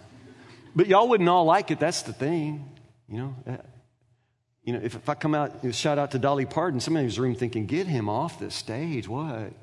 but 0.76 0.88
y'all 0.88 1.08
wouldn't 1.08 1.30
all 1.30 1.46
like 1.46 1.72
it. 1.72 1.80
That's 1.80 2.04
the 2.04 2.14
thing. 2.14 2.70
You 3.10 3.18
know, 3.18 3.36
uh, 3.48 3.58
you 4.64 4.74
know 4.74 4.80
if, 4.84 4.96
if 4.96 5.10
I 5.10 5.16
come 5.16 5.34
out, 5.34 5.60
you 5.64 5.70
know, 5.70 5.74
shout 5.74 5.98
out 5.98 6.12
to 6.12 6.20
Dolly 6.20 6.46
Parton, 6.46 6.80
somebody 6.80 7.06
in 7.06 7.10
this 7.10 7.18
room 7.18 7.36
thinking, 7.36 7.66
get 7.66 7.88
him 7.88 8.10
off 8.10 8.40
the 8.40 8.52
stage. 8.52 9.08
What? 9.08 9.26
You 9.28 9.54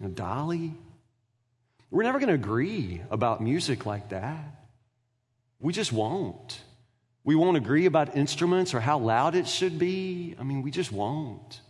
know, 0.00 0.08
Dolly? 0.08 0.74
We're 1.90 2.02
never 2.04 2.18
going 2.18 2.28
to 2.28 2.34
agree 2.34 3.00
about 3.10 3.42
music 3.42 3.86
like 3.86 4.10
that. 4.10 4.44
We 5.60 5.72
just 5.72 5.92
won't. 5.92 6.60
We 7.24 7.34
won't 7.34 7.56
agree 7.56 7.86
about 7.86 8.16
instruments 8.16 8.74
or 8.74 8.80
how 8.80 8.98
loud 8.98 9.34
it 9.34 9.46
should 9.46 9.78
be. 9.78 10.34
I 10.38 10.42
mean, 10.42 10.62
we 10.62 10.70
just 10.70 10.92
won't. 10.92 11.60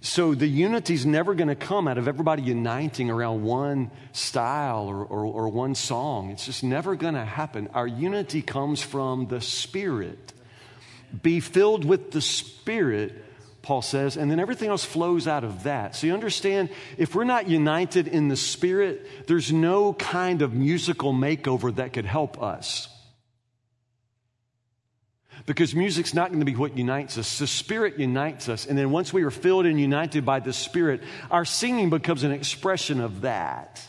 So 0.00 0.34
the 0.34 0.46
unity 0.46 0.94
is 0.94 1.04
never 1.04 1.34
going 1.34 1.48
to 1.48 1.56
come 1.56 1.88
out 1.88 1.98
of 1.98 2.06
everybody 2.06 2.42
uniting 2.42 3.10
around 3.10 3.42
one 3.42 3.90
style 4.12 4.86
or, 4.86 5.04
or, 5.04 5.24
or 5.24 5.48
one 5.48 5.74
song. 5.74 6.30
It's 6.30 6.46
just 6.46 6.62
never 6.62 6.94
going 6.94 7.14
to 7.14 7.24
happen. 7.24 7.68
Our 7.74 7.86
unity 7.86 8.40
comes 8.40 8.80
from 8.80 9.26
the 9.26 9.40
Spirit. 9.40 10.32
Be 11.22 11.40
filled 11.40 11.84
with 11.84 12.12
the 12.12 12.20
Spirit, 12.20 13.24
Paul 13.62 13.82
says, 13.82 14.16
and 14.16 14.30
then 14.30 14.38
everything 14.38 14.68
else 14.68 14.84
flows 14.84 15.26
out 15.26 15.42
of 15.42 15.64
that. 15.64 15.96
So 15.96 16.06
you 16.06 16.14
understand, 16.14 16.68
if 16.96 17.16
we're 17.16 17.24
not 17.24 17.48
united 17.48 18.06
in 18.06 18.28
the 18.28 18.36
Spirit, 18.36 19.26
there's 19.26 19.52
no 19.52 19.94
kind 19.94 20.42
of 20.42 20.54
musical 20.54 21.12
makeover 21.12 21.74
that 21.74 21.92
could 21.92 22.06
help 22.06 22.40
us 22.40 22.88
because 25.48 25.74
music's 25.74 26.12
not 26.12 26.28
going 26.28 26.40
to 26.40 26.46
be 26.46 26.54
what 26.54 26.76
unites 26.76 27.16
us. 27.16 27.38
The 27.38 27.46
Spirit 27.46 27.98
unites 27.98 28.50
us. 28.50 28.66
And 28.66 28.76
then 28.76 28.90
once 28.90 29.12
we 29.12 29.22
are 29.22 29.30
filled 29.30 29.64
and 29.64 29.80
united 29.80 30.24
by 30.24 30.40
the 30.40 30.52
Spirit, 30.52 31.02
our 31.30 31.46
singing 31.46 31.88
becomes 31.88 32.22
an 32.22 32.32
expression 32.32 33.00
of 33.00 33.22
that. 33.22 33.82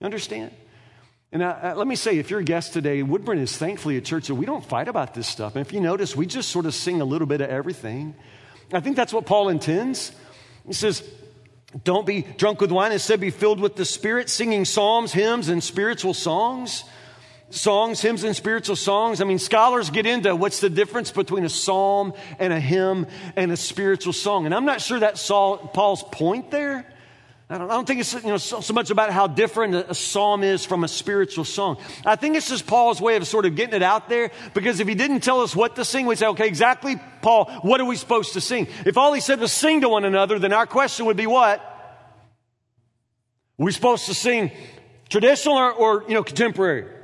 You 0.00 0.06
understand? 0.06 0.50
And 1.30 1.42
uh, 1.42 1.56
uh, 1.62 1.74
let 1.76 1.86
me 1.86 1.94
say, 1.94 2.16
if 2.16 2.30
you're 2.30 2.40
a 2.40 2.44
guest 2.44 2.72
today, 2.72 3.02
Woodburn 3.02 3.38
is 3.38 3.54
thankfully 3.54 3.98
a 3.98 4.00
church 4.00 4.28
that 4.28 4.34
we 4.34 4.46
don't 4.46 4.64
fight 4.64 4.88
about 4.88 5.12
this 5.12 5.28
stuff. 5.28 5.56
And 5.56 5.64
if 5.64 5.74
you 5.74 5.80
notice, 5.80 6.16
we 6.16 6.24
just 6.24 6.48
sort 6.48 6.64
of 6.64 6.74
sing 6.74 7.02
a 7.02 7.04
little 7.04 7.26
bit 7.26 7.42
of 7.42 7.50
everything. 7.50 8.14
I 8.72 8.80
think 8.80 8.96
that's 8.96 9.12
what 9.12 9.26
Paul 9.26 9.50
intends. 9.50 10.10
He 10.66 10.72
says, 10.72 11.06
don't 11.84 12.06
be 12.06 12.22
drunk 12.22 12.62
with 12.62 12.72
wine. 12.72 12.92
Instead, 12.92 13.20
be 13.20 13.28
filled 13.28 13.60
with 13.60 13.76
the 13.76 13.84
Spirit, 13.84 14.30
singing 14.30 14.64
psalms, 14.64 15.12
hymns, 15.12 15.50
and 15.50 15.62
spiritual 15.62 16.14
songs 16.14 16.82
songs, 17.50 18.00
hymns 18.00 18.24
and 18.24 18.36
spiritual 18.36 18.76
songs. 18.76 19.20
I 19.20 19.24
mean, 19.24 19.38
scholars 19.38 19.90
get 19.90 20.06
into 20.06 20.34
what's 20.36 20.60
the 20.60 20.70
difference 20.70 21.10
between 21.10 21.44
a 21.44 21.48
psalm 21.48 22.12
and 22.38 22.52
a 22.52 22.60
hymn 22.60 23.06
and 23.36 23.52
a 23.52 23.56
spiritual 23.56 24.12
song. 24.12 24.46
And 24.46 24.54
I'm 24.54 24.64
not 24.64 24.80
sure 24.80 25.00
that's 25.00 25.26
Paul's 25.26 26.02
point 26.04 26.50
there. 26.50 26.86
I 27.50 27.56
don't, 27.56 27.70
I 27.70 27.74
don't 27.74 27.86
think 27.86 28.00
it's 28.00 28.12
you 28.12 28.28
know, 28.28 28.36
so, 28.36 28.60
so, 28.60 28.74
much 28.74 28.90
about 28.90 29.10
how 29.10 29.26
different 29.26 29.74
a, 29.74 29.92
a 29.92 29.94
psalm 29.94 30.42
is 30.42 30.66
from 30.66 30.84
a 30.84 30.88
spiritual 30.88 31.46
song. 31.46 31.78
I 32.04 32.14
think 32.14 32.36
it's 32.36 32.46
just 32.46 32.66
Paul's 32.66 33.00
way 33.00 33.16
of 33.16 33.26
sort 33.26 33.46
of 33.46 33.56
getting 33.56 33.74
it 33.74 33.82
out 33.82 34.10
there 34.10 34.32
because 34.52 34.80
if 34.80 34.88
he 34.88 34.94
didn't 34.94 35.20
tell 35.20 35.40
us 35.40 35.56
what 35.56 35.74
to 35.76 35.84
sing, 35.84 36.04
we'd 36.04 36.18
say, 36.18 36.26
okay, 36.26 36.46
exactly, 36.46 37.00
Paul, 37.22 37.50
what 37.62 37.80
are 37.80 37.86
we 37.86 37.96
supposed 37.96 38.34
to 38.34 38.42
sing? 38.42 38.68
If 38.84 38.98
all 38.98 39.14
he 39.14 39.22
said 39.22 39.40
was 39.40 39.50
sing 39.50 39.80
to 39.80 39.88
one 39.88 40.04
another, 40.04 40.38
then 40.38 40.52
our 40.52 40.66
question 40.66 41.06
would 41.06 41.16
be 41.16 41.26
what? 41.26 41.60
Are 43.58 43.64
we 43.64 43.72
supposed 43.72 44.04
to 44.06 44.14
sing 44.14 44.50
traditional 45.08 45.56
or, 45.56 45.72
or 45.72 46.04
you 46.06 46.12
know, 46.12 46.22
contemporary? 46.22 46.97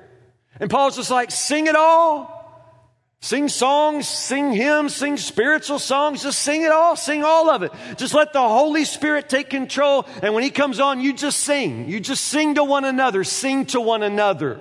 And 0.60 0.70
Paul's 0.70 0.96
just 0.96 1.10
like, 1.10 1.30
sing 1.30 1.66
it 1.66 1.76
all. 1.76 2.34
Sing 3.20 3.48
songs, 3.48 4.06
sing 4.06 4.52
hymns, 4.52 4.94
sing 4.94 5.16
spiritual 5.16 5.78
songs, 5.78 6.22
just 6.22 6.40
sing 6.40 6.60
it 6.60 6.70
all, 6.70 6.94
sing 6.94 7.24
all 7.24 7.48
of 7.48 7.62
it. 7.62 7.72
Just 7.96 8.12
let 8.12 8.34
the 8.34 8.42
Holy 8.42 8.84
Spirit 8.84 9.30
take 9.30 9.48
control. 9.48 10.06
And 10.22 10.34
when 10.34 10.42
He 10.42 10.50
comes 10.50 10.78
on, 10.78 11.00
you 11.00 11.14
just 11.14 11.40
sing. 11.40 11.88
You 11.88 12.00
just 12.00 12.22
sing 12.22 12.56
to 12.56 12.64
one 12.64 12.84
another, 12.84 13.24
sing 13.24 13.64
to 13.66 13.80
one 13.80 14.02
another. 14.02 14.60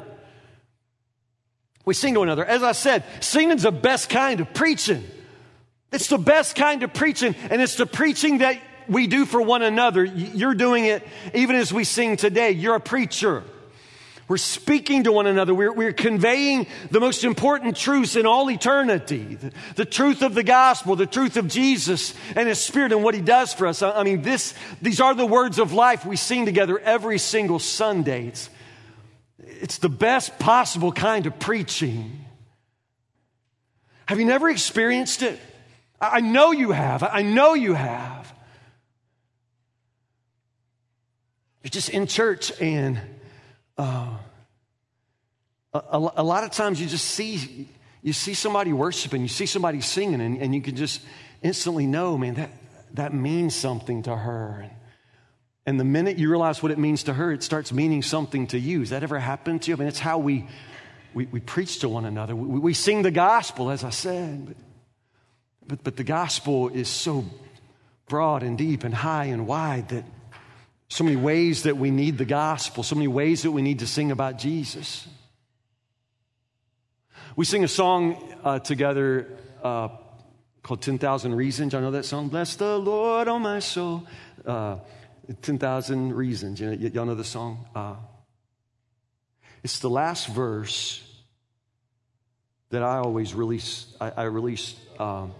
We 1.83 1.93
sing 1.93 2.13
to 2.13 2.21
one 2.21 2.29
another. 2.29 2.45
As 2.45 2.63
I 2.63 2.71
said, 2.71 3.03
singing's 3.19 3.63
the 3.63 3.71
best 3.73 4.09
kind 4.09 4.39
of 4.39 4.53
preaching. 4.53 5.03
It's 5.91 6.07
the 6.07 6.17
best 6.17 6.55
kind 6.55 6.83
of 6.83 6.93
preaching, 6.93 7.35
and 7.51 7.61
it's 7.61 7.75
the 7.75 7.85
preaching 7.85 8.37
that 8.37 8.61
we 8.87 9.07
do 9.07 9.25
for 9.25 9.41
one 9.41 9.61
another. 9.61 10.05
You're 10.05 10.55
doing 10.55 10.85
it 10.85 11.05
even 11.33 11.57
as 11.57 11.73
we 11.73 11.83
sing 11.83 12.15
today. 12.15 12.51
You're 12.51 12.75
a 12.75 12.79
preacher. 12.79 13.43
We're 14.27 14.37
speaking 14.37 15.03
to 15.03 15.11
one 15.11 15.27
another. 15.27 15.53
We're, 15.53 15.73
we're 15.73 15.93
conveying 15.93 16.67
the 16.91 17.01
most 17.01 17.23
important 17.23 17.75
truths 17.75 18.15
in 18.15 18.25
all 18.25 18.49
eternity 18.49 19.35
the, 19.35 19.51
the, 19.75 19.85
truth 19.85 20.21
of 20.21 20.33
the 20.33 20.43
gospel, 20.43 20.95
the 20.95 21.05
truth 21.05 21.35
of 21.35 21.49
Jesus 21.49 22.13
and 22.35 22.47
His 22.47 22.59
Spirit 22.59 22.93
and 22.93 23.03
what 23.03 23.15
He 23.15 23.21
does 23.21 23.53
for 23.53 23.67
us. 23.67 23.81
I, 23.81 23.91
I 23.91 24.03
mean, 24.03 24.21
this, 24.21 24.53
these 24.81 25.01
are 25.01 25.13
the 25.13 25.25
words 25.25 25.59
of 25.59 25.73
life 25.73 26.05
we 26.05 26.15
sing 26.15 26.45
together 26.45 26.79
every 26.79 27.17
single 27.17 27.59
Sunday. 27.59 28.27
It's, 28.27 28.49
it's 29.39 29.77
the 29.79 29.89
best 29.89 30.39
possible 30.39 30.93
kind 30.93 31.25
of 31.25 31.37
preaching. 31.39 32.25
Have 34.05 34.19
you 34.19 34.25
never 34.25 34.49
experienced 34.49 35.21
it? 35.21 35.37
I, 35.99 36.17
I 36.17 36.19
know 36.21 36.51
you 36.51 36.71
have. 36.71 37.03
I 37.03 37.23
know 37.23 37.55
you 37.55 37.73
have. 37.73 38.33
You're 41.61 41.71
just 41.71 41.89
in 41.89 42.07
church 42.07 42.51
and 42.61 42.99
uh, 43.77 44.17
a, 45.73 45.97
a, 46.17 46.23
lot 46.23 46.43
of 46.43 46.51
times 46.51 46.79
you 46.79 46.87
just 46.87 47.05
see 47.05 47.67
you 48.01 48.13
see 48.13 48.33
somebody 48.33 48.73
worshiping, 48.73 49.21
you 49.21 49.27
see 49.27 49.45
somebody 49.45 49.81
singing, 49.81 50.21
and, 50.21 50.37
and 50.39 50.53
you 50.53 50.61
can 50.61 50.75
just 50.75 51.01
instantly 51.41 51.87
know, 51.87 52.17
man, 52.17 52.35
that 52.35 52.51
that 52.93 53.13
means 53.13 53.55
something 53.55 54.03
to 54.03 54.15
her. 54.15 54.61
And, 54.61 54.71
and 55.65 55.79
the 55.79 55.85
minute 55.85 56.19
you 56.19 56.29
realize 56.29 56.61
what 56.61 56.71
it 56.71 56.77
means 56.77 57.03
to 57.03 57.13
her, 57.13 57.31
it 57.31 57.41
starts 57.41 57.71
meaning 57.71 58.01
something 58.01 58.47
to 58.47 58.59
you. 58.59 58.81
Has 58.81 58.89
that 58.91 59.03
ever 59.03 59.17
happened 59.17 59.63
to 59.63 59.71
you? 59.71 59.77
I 59.77 59.79
mean, 59.79 59.87
it's 59.87 59.99
how 59.99 60.19
we 60.19 60.47
we, 61.13 61.25
we 61.25 61.39
preach 61.39 61.79
to 61.79 61.89
one 61.89 62.05
another. 62.05 62.35
We, 62.35 62.59
we 62.59 62.73
sing 62.73 63.01
the 63.01 63.11
gospel, 63.11 63.71
as 63.71 63.83
I 63.83 63.89
said, 63.89 64.45
but, 64.47 64.57
but 65.65 65.83
but 65.83 65.95
the 65.95 66.03
gospel 66.03 66.69
is 66.69 66.87
so 66.87 67.25
broad 68.07 68.43
and 68.43 68.57
deep 68.57 68.83
and 68.83 68.93
high 68.93 69.25
and 69.25 69.47
wide 69.47 69.89
that 69.89 70.03
so 70.93 71.03
many 71.03 71.15
ways 71.15 71.63
that 71.63 71.75
we 71.75 71.89
need 71.89 72.19
the 72.19 72.25
gospel, 72.25 72.83
so 72.83 72.93
many 72.93 73.07
ways 73.07 73.41
that 73.41 73.51
we 73.51 73.63
need 73.63 73.79
to 73.79 73.87
sing 73.87 74.11
about 74.11 74.37
Jesus. 74.37 75.07
We 77.35 77.45
sing 77.45 77.63
a 77.63 77.67
song 77.67 78.35
uh, 78.43 78.59
together 78.59 79.27
uh, 79.63 79.87
called 80.61 80.83
10,000 80.83 81.33
Reasons. 81.33 81.73
I 81.73 81.79
know 81.79 81.89
that 81.89 82.05
song. 82.05 82.27
Bless 82.27 82.55
the 82.57 82.77
Lord, 82.77 83.27
oh 83.27 83.39
my 83.39 83.57
soul. 83.57 84.05
Uh, 84.45 84.77
10,000 85.41 86.13
Reasons. 86.13 86.59
You 86.59 86.69
know, 86.69 86.77
y- 86.79 86.91
y'all 86.93 87.05
know 87.05 87.15
the 87.15 87.23
song? 87.23 87.65
Uh, 87.73 87.95
it's 89.63 89.79
the 89.79 89.89
last 89.89 90.27
verse 90.27 91.01
that 92.69 92.83
I 92.83 92.97
always 92.97 93.33
release. 93.33 93.87
I, 93.99 94.11
I 94.11 94.23
release 94.25 94.75
um, 94.99 95.33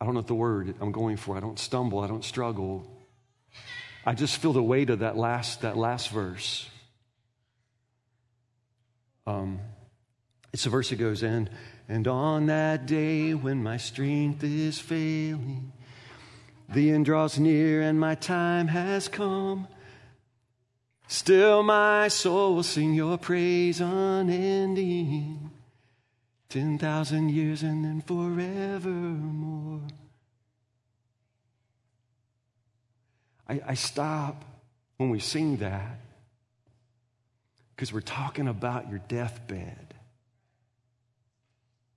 I 0.00 0.04
don't 0.04 0.14
know 0.14 0.20
what 0.20 0.28
the 0.28 0.34
word 0.34 0.74
I'm 0.80 0.92
going 0.92 1.16
for. 1.16 1.36
I 1.36 1.40
don't 1.40 1.58
stumble. 1.58 2.00
I 2.00 2.06
don't 2.06 2.24
struggle. 2.24 2.86
I 4.04 4.14
just 4.14 4.36
feel 4.38 4.52
the 4.52 4.62
weight 4.62 4.90
of 4.90 5.00
that 5.00 5.16
last, 5.16 5.62
that 5.62 5.76
last 5.76 6.10
verse. 6.10 6.68
Um, 9.26 9.60
it's 10.52 10.64
a 10.64 10.70
verse 10.70 10.90
that 10.90 10.96
goes 10.96 11.22
in, 11.22 11.50
and 11.88 12.08
on 12.08 12.46
that 12.46 12.86
day 12.86 13.34
when 13.34 13.62
my 13.62 13.76
strength 13.76 14.42
is 14.42 14.78
failing, 14.78 15.72
the 16.68 16.90
end 16.90 17.04
draws 17.04 17.38
near 17.38 17.82
and 17.82 18.00
my 18.00 18.14
time 18.14 18.68
has 18.68 19.08
come. 19.08 19.68
Still 21.08 21.62
my 21.62 22.08
soul 22.08 22.54
will 22.54 22.62
sing 22.62 22.94
your 22.94 23.18
praise 23.18 23.80
unending. 23.80 25.50
10,000 26.50 27.28
years 27.28 27.62
and 27.62 27.84
then 27.84 28.00
forevermore. 28.00 29.82
I, 33.48 33.60
I 33.66 33.74
stop 33.74 34.44
when 34.96 35.10
we 35.10 35.20
sing 35.20 35.58
that 35.58 36.00
because 37.74 37.92
we're 37.92 38.00
talking 38.00 38.48
about 38.48 38.90
your 38.90 39.00
deathbed. 39.08 39.94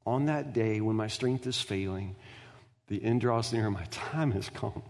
On 0.05 0.25
that 0.25 0.53
day 0.53 0.81
when 0.81 0.95
my 0.95 1.07
strength 1.07 1.47
is 1.47 1.59
failing, 1.61 2.15
the 2.87 3.03
end 3.03 3.21
draws 3.21 3.53
near, 3.53 3.69
my 3.69 3.85
time 3.85 4.31
has 4.31 4.49
come. 4.49 4.83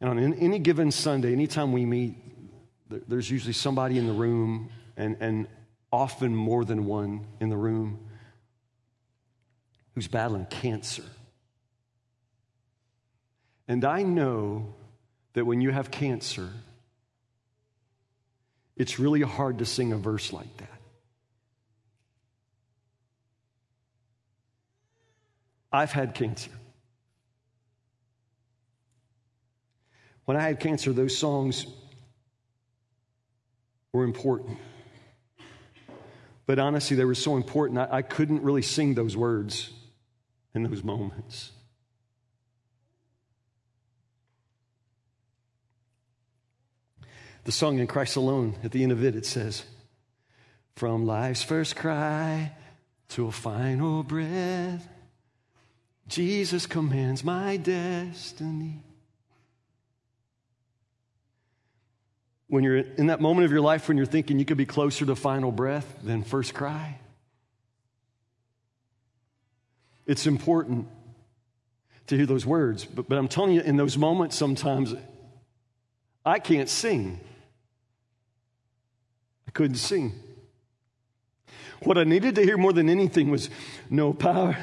And 0.00 0.10
on 0.10 0.34
any 0.34 0.58
given 0.58 0.90
Sunday, 0.90 1.32
anytime 1.32 1.72
we 1.72 1.86
meet, 1.86 2.16
there's 2.88 3.30
usually 3.30 3.54
somebody 3.54 3.98
in 3.98 4.06
the 4.06 4.12
room, 4.12 4.68
and, 4.96 5.16
and 5.20 5.48
often 5.92 6.34
more 6.34 6.64
than 6.64 6.84
one 6.86 7.26
in 7.40 7.48
the 7.48 7.56
room, 7.56 7.98
who's 9.94 10.08
battling 10.08 10.46
cancer. 10.46 11.04
And 13.68 13.84
I 13.84 14.02
know 14.02 14.74
that 15.32 15.44
when 15.44 15.60
you 15.60 15.70
have 15.70 15.90
cancer, 15.90 16.50
it's 18.76 18.98
really 18.98 19.22
hard 19.22 19.58
to 19.58 19.64
sing 19.64 19.92
a 19.92 19.96
verse 19.96 20.32
like 20.32 20.54
that. 20.58 20.68
I've 25.72 25.92
had 25.92 26.14
cancer. 26.14 26.50
When 30.24 30.36
I 30.36 30.42
had 30.42 30.60
cancer, 30.60 30.92
those 30.92 31.16
songs 31.16 31.66
were 33.92 34.04
important. 34.04 34.58
But 36.46 36.60
honestly, 36.60 36.96
they 36.96 37.04
were 37.04 37.14
so 37.14 37.36
important, 37.36 37.80
I, 37.80 37.88
I 37.90 38.02
couldn't 38.02 38.42
really 38.42 38.62
sing 38.62 38.94
those 38.94 39.16
words 39.16 39.70
in 40.54 40.62
those 40.62 40.84
moments. 40.84 41.50
The 47.44 47.52
song 47.52 47.78
in 47.78 47.86
Christ 47.86 48.16
Alone, 48.16 48.56
at 48.64 48.72
the 48.72 48.82
end 48.82 48.92
of 48.92 49.04
it, 49.04 49.14
it 49.14 49.26
says, 49.26 49.64
From 50.74 51.06
life's 51.06 51.42
first 51.42 51.76
cry 51.76 52.52
to 53.10 53.26
a 53.26 53.32
final 53.32 54.02
breath, 54.02 54.88
Jesus 56.08 56.66
commands 56.66 57.22
my 57.22 57.56
destiny. 57.56 58.82
When 62.48 62.62
you're 62.62 62.76
in 62.76 63.08
that 63.08 63.20
moment 63.20 63.44
of 63.44 63.50
your 63.50 63.60
life 63.60 63.88
when 63.88 63.96
you're 63.96 64.06
thinking 64.06 64.38
you 64.38 64.44
could 64.44 64.56
be 64.56 64.66
closer 64.66 65.04
to 65.04 65.16
final 65.16 65.50
breath 65.50 65.98
than 66.02 66.22
first 66.22 66.54
cry. 66.54 66.98
It's 70.06 70.26
important 70.26 70.86
to 72.06 72.16
hear 72.16 72.26
those 72.26 72.46
words, 72.46 72.84
but, 72.84 73.08
but 73.08 73.18
I'm 73.18 73.26
telling 73.26 73.52
you, 73.52 73.60
in 73.62 73.76
those 73.76 73.98
moments, 73.98 74.36
sometimes 74.36 74.94
I 76.24 76.38
can't 76.38 76.68
sing. 76.68 77.18
I 79.48 79.50
couldn't 79.50 79.76
sing. 79.76 80.12
What 81.82 81.98
I 81.98 82.04
needed 82.04 82.36
to 82.36 82.42
hear 82.42 82.56
more 82.56 82.72
than 82.72 82.88
anything 82.88 83.30
was 83.30 83.50
no 83.90 84.12
power. 84.12 84.56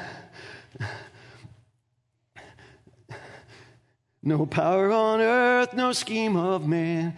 No 4.22 4.46
power 4.46 4.90
on 4.90 5.20
earth, 5.20 5.74
no 5.74 5.92
scheme 5.92 6.34
of 6.34 6.66
man 6.66 7.14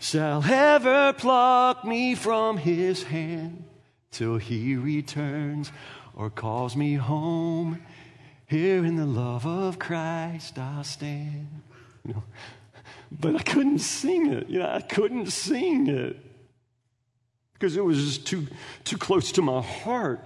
shall 0.00 0.42
ever 0.44 1.12
pluck 1.12 1.84
me 1.84 2.14
from 2.14 2.56
his 2.56 3.04
hand 3.04 3.62
till 4.10 4.38
he 4.38 4.74
returns 4.74 5.70
or 6.16 6.30
calls 6.30 6.74
me 6.74 6.94
home. 6.94 7.80
Here 8.46 8.84
in 8.84 8.96
the 8.96 9.06
love 9.06 9.46
of 9.46 9.78
Christ 9.78 10.58
I'll 10.58 10.82
stand. 10.82 11.62
You 12.04 12.14
know, 12.14 12.24
but 13.12 13.36
I 13.36 13.42
couldn't 13.42 13.80
sing 13.80 14.32
it. 14.32 14.48
You 14.48 14.60
know, 14.60 14.70
I 14.70 14.80
couldn't 14.80 15.30
sing 15.30 15.86
it 15.86 16.16
because 17.52 17.76
it 17.76 17.84
was 17.84 18.02
just 18.02 18.26
too, 18.26 18.46
too 18.84 18.96
close 18.96 19.32
to 19.32 19.42
my 19.42 19.60
heart. 19.60 20.24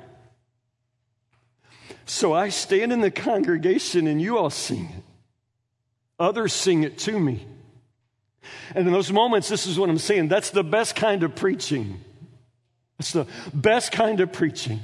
So 2.07 2.33
I 2.33 2.51
stand 2.51 2.93
in 2.93 3.01
the 3.01 3.11
congregation 3.11 4.07
and 4.07 4.23
you 4.23 4.39
all 4.39 4.51
sing 4.51 4.85
it. 4.97 5.05
Others 6.21 6.53
sing 6.53 6.85
it 6.85 6.97
to 6.99 7.19
me. 7.19 7.45
And 8.74 8.87
in 8.87 8.92
those 8.92 9.12
moments, 9.12 9.48
this 9.48 9.66
is 9.66 9.78
what 9.78 9.88
I'm 9.90 9.98
saying 9.98 10.28
that's 10.28 10.50
the 10.50 10.64
best 10.64 10.96
kind 10.96 11.22
of 11.22 11.35
preaching. 11.35 12.00
It's 12.98 13.12
the 13.12 13.26
best 13.52 13.92
kind 13.92 14.20
of 14.20 14.33
preaching. 14.33 14.80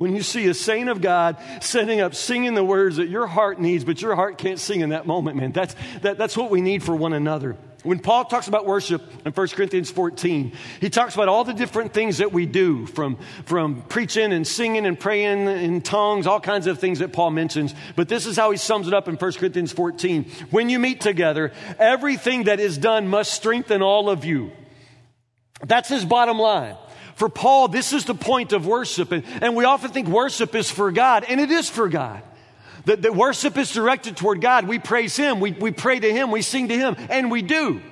When 0.00 0.16
you 0.16 0.22
see 0.22 0.46
a 0.46 0.54
saint 0.54 0.88
of 0.88 1.02
God 1.02 1.36
setting 1.60 2.00
up 2.00 2.14
singing 2.14 2.54
the 2.54 2.64
words 2.64 2.96
that 2.96 3.10
your 3.10 3.26
heart 3.26 3.60
needs, 3.60 3.84
but 3.84 4.00
your 4.00 4.14
heart 4.14 4.38
can't 4.38 4.58
sing 4.58 4.80
in 4.80 4.88
that 4.88 5.06
moment, 5.06 5.36
man, 5.36 5.52
that's, 5.52 5.76
that, 6.00 6.16
that's 6.16 6.38
what 6.38 6.50
we 6.50 6.62
need 6.62 6.82
for 6.82 6.96
one 6.96 7.12
another. 7.12 7.58
When 7.82 7.98
Paul 7.98 8.24
talks 8.24 8.48
about 8.48 8.64
worship 8.64 9.02
in 9.26 9.32
1 9.32 9.48
Corinthians 9.48 9.90
14, 9.90 10.52
he 10.80 10.88
talks 10.88 11.14
about 11.14 11.28
all 11.28 11.44
the 11.44 11.52
different 11.52 11.92
things 11.92 12.16
that 12.16 12.32
we 12.32 12.46
do 12.46 12.86
from, 12.86 13.18
from 13.44 13.82
preaching 13.90 14.32
and 14.32 14.46
singing 14.46 14.86
and 14.86 14.98
praying 14.98 15.46
in 15.46 15.82
tongues, 15.82 16.26
all 16.26 16.40
kinds 16.40 16.66
of 16.66 16.78
things 16.78 17.00
that 17.00 17.12
Paul 17.12 17.32
mentions. 17.32 17.74
But 17.94 18.08
this 18.08 18.24
is 18.24 18.38
how 18.38 18.52
he 18.52 18.56
sums 18.56 18.88
it 18.88 18.94
up 18.94 19.06
in 19.06 19.16
1 19.16 19.32
Corinthians 19.32 19.70
14. 19.70 20.24
When 20.50 20.70
you 20.70 20.78
meet 20.78 21.02
together, 21.02 21.52
everything 21.78 22.44
that 22.44 22.58
is 22.58 22.78
done 22.78 23.06
must 23.06 23.34
strengthen 23.34 23.82
all 23.82 24.08
of 24.08 24.24
you. 24.24 24.50
That's 25.62 25.90
his 25.90 26.06
bottom 26.06 26.38
line. 26.38 26.76
For 27.20 27.28
Paul, 27.28 27.68
this 27.68 27.92
is 27.92 28.06
the 28.06 28.14
point 28.14 28.54
of 28.54 28.66
worship. 28.66 29.12
And, 29.12 29.24
and 29.42 29.54
we 29.54 29.66
often 29.66 29.90
think 29.90 30.08
worship 30.08 30.54
is 30.54 30.70
for 30.70 30.90
God, 30.90 31.22
and 31.28 31.38
it 31.38 31.50
is 31.50 31.68
for 31.68 31.86
God. 31.86 32.22
That, 32.86 33.02
that 33.02 33.14
worship 33.14 33.58
is 33.58 33.70
directed 33.70 34.16
toward 34.16 34.40
God. 34.40 34.66
We 34.66 34.78
praise 34.78 35.18
Him, 35.18 35.38
we, 35.38 35.52
we 35.52 35.70
pray 35.70 36.00
to 36.00 36.10
Him, 36.10 36.30
we 36.30 36.40
sing 36.40 36.68
to 36.68 36.78
Him, 36.78 36.96
and 37.10 37.30
we 37.30 37.42
do. 37.42 37.82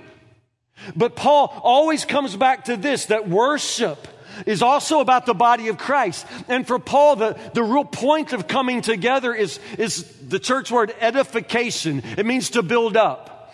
But 0.97 1.15
Paul 1.15 1.53
always 1.63 2.07
comes 2.07 2.37
back 2.37 2.65
to 2.65 2.79
this 2.79 3.05
that 3.07 3.29
worship 3.29 4.09
is 4.47 4.63
also 4.63 5.01
about 5.01 5.27
the 5.27 5.35
body 5.35 5.69
of 5.69 5.77
Christ. 5.77 6.27
And 6.49 6.67
for 6.67 6.79
Paul, 6.79 7.17
the, 7.17 7.39
the 7.53 7.63
real 7.63 7.85
point 7.85 8.33
of 8.33 8.49
coming 8.49 8.81
together 8.81 9.35
is, 9.35 9.61
is 9.77 10.05
the 10.27 10.39
church 10.39 10.71
word 10.71 10.95
edification. 11.01 12.03
It 12.17 12.25
means 12.25 12.49
to 12.51 12.63
build 12.63 12.97
up. 12.97 13.53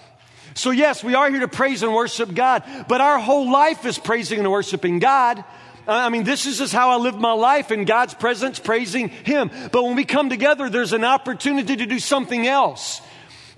So, 0.55 0.71
yes, 0.71 1.03
we 1.03 1.17
are 1.17 1.29
here 1.29 1.41
to 1.41 1.49
praise 1.49 1.83
and 1.83 1.93
worship 1.93 2.33
God, 2.33 2.63
but 2.87 3.01
our 3.01 3.19
whole 3.19 3.51
life 3.51 3.85
is 3.85 3.99
praising 3.99 4.39
and 4.39 4.53
worshiping 4.53 5.01
God. 5.01 5.45
I 5.87 6.09
mean, 6.09 6.25
this 6.25 6.47
is 6.47 6.59
just 6.59 6.73
how 6.73 6.91
I 6.91 6.97
live 6.97 7.17
my 7.17 7.33
life 7.33 7.71
in 7.71 7.85
God's 7.85 8.15
presence, 8.15 8.59
praising 8.59 9.09
Him. 9.09 9.51
But 9.71 9.85
when 9.85 9.97
we 9.97 10.05
come 10.05 10.31
together, 10.31 10.71
there's 10.71 10.93
an 10.93 11.05
opportunity 11.05 11.77
to 11.77 11.87
do 11.87 11.99
something 11.99 12.47
else. 12.47 13.01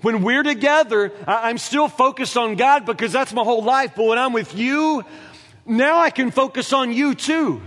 When 0.01 0.21
we're 0.21 0.43
together, 0.43 1.11
I'm 1.25 1.57
still 1.57 1.87
focused 1.87 2.37
on 2.37 2.55
God 2.55 2.85
because 2.85 3.11
that's 3.11 3.33
my 3.33 3.43
whole 3.43 3.63
life. 3.63 3.93
But 3.95 4.05
when 4.05 4.19
I'm 4.19 4.33
with 4.33 4.55
you, 4.55 5.03
now 5.65 5.99
I 5.99 6.09
can 6.09 6.31
focus 6.31 6.71
on 6.73 6.93
you 6.93 7.15
too. 7.15 7.61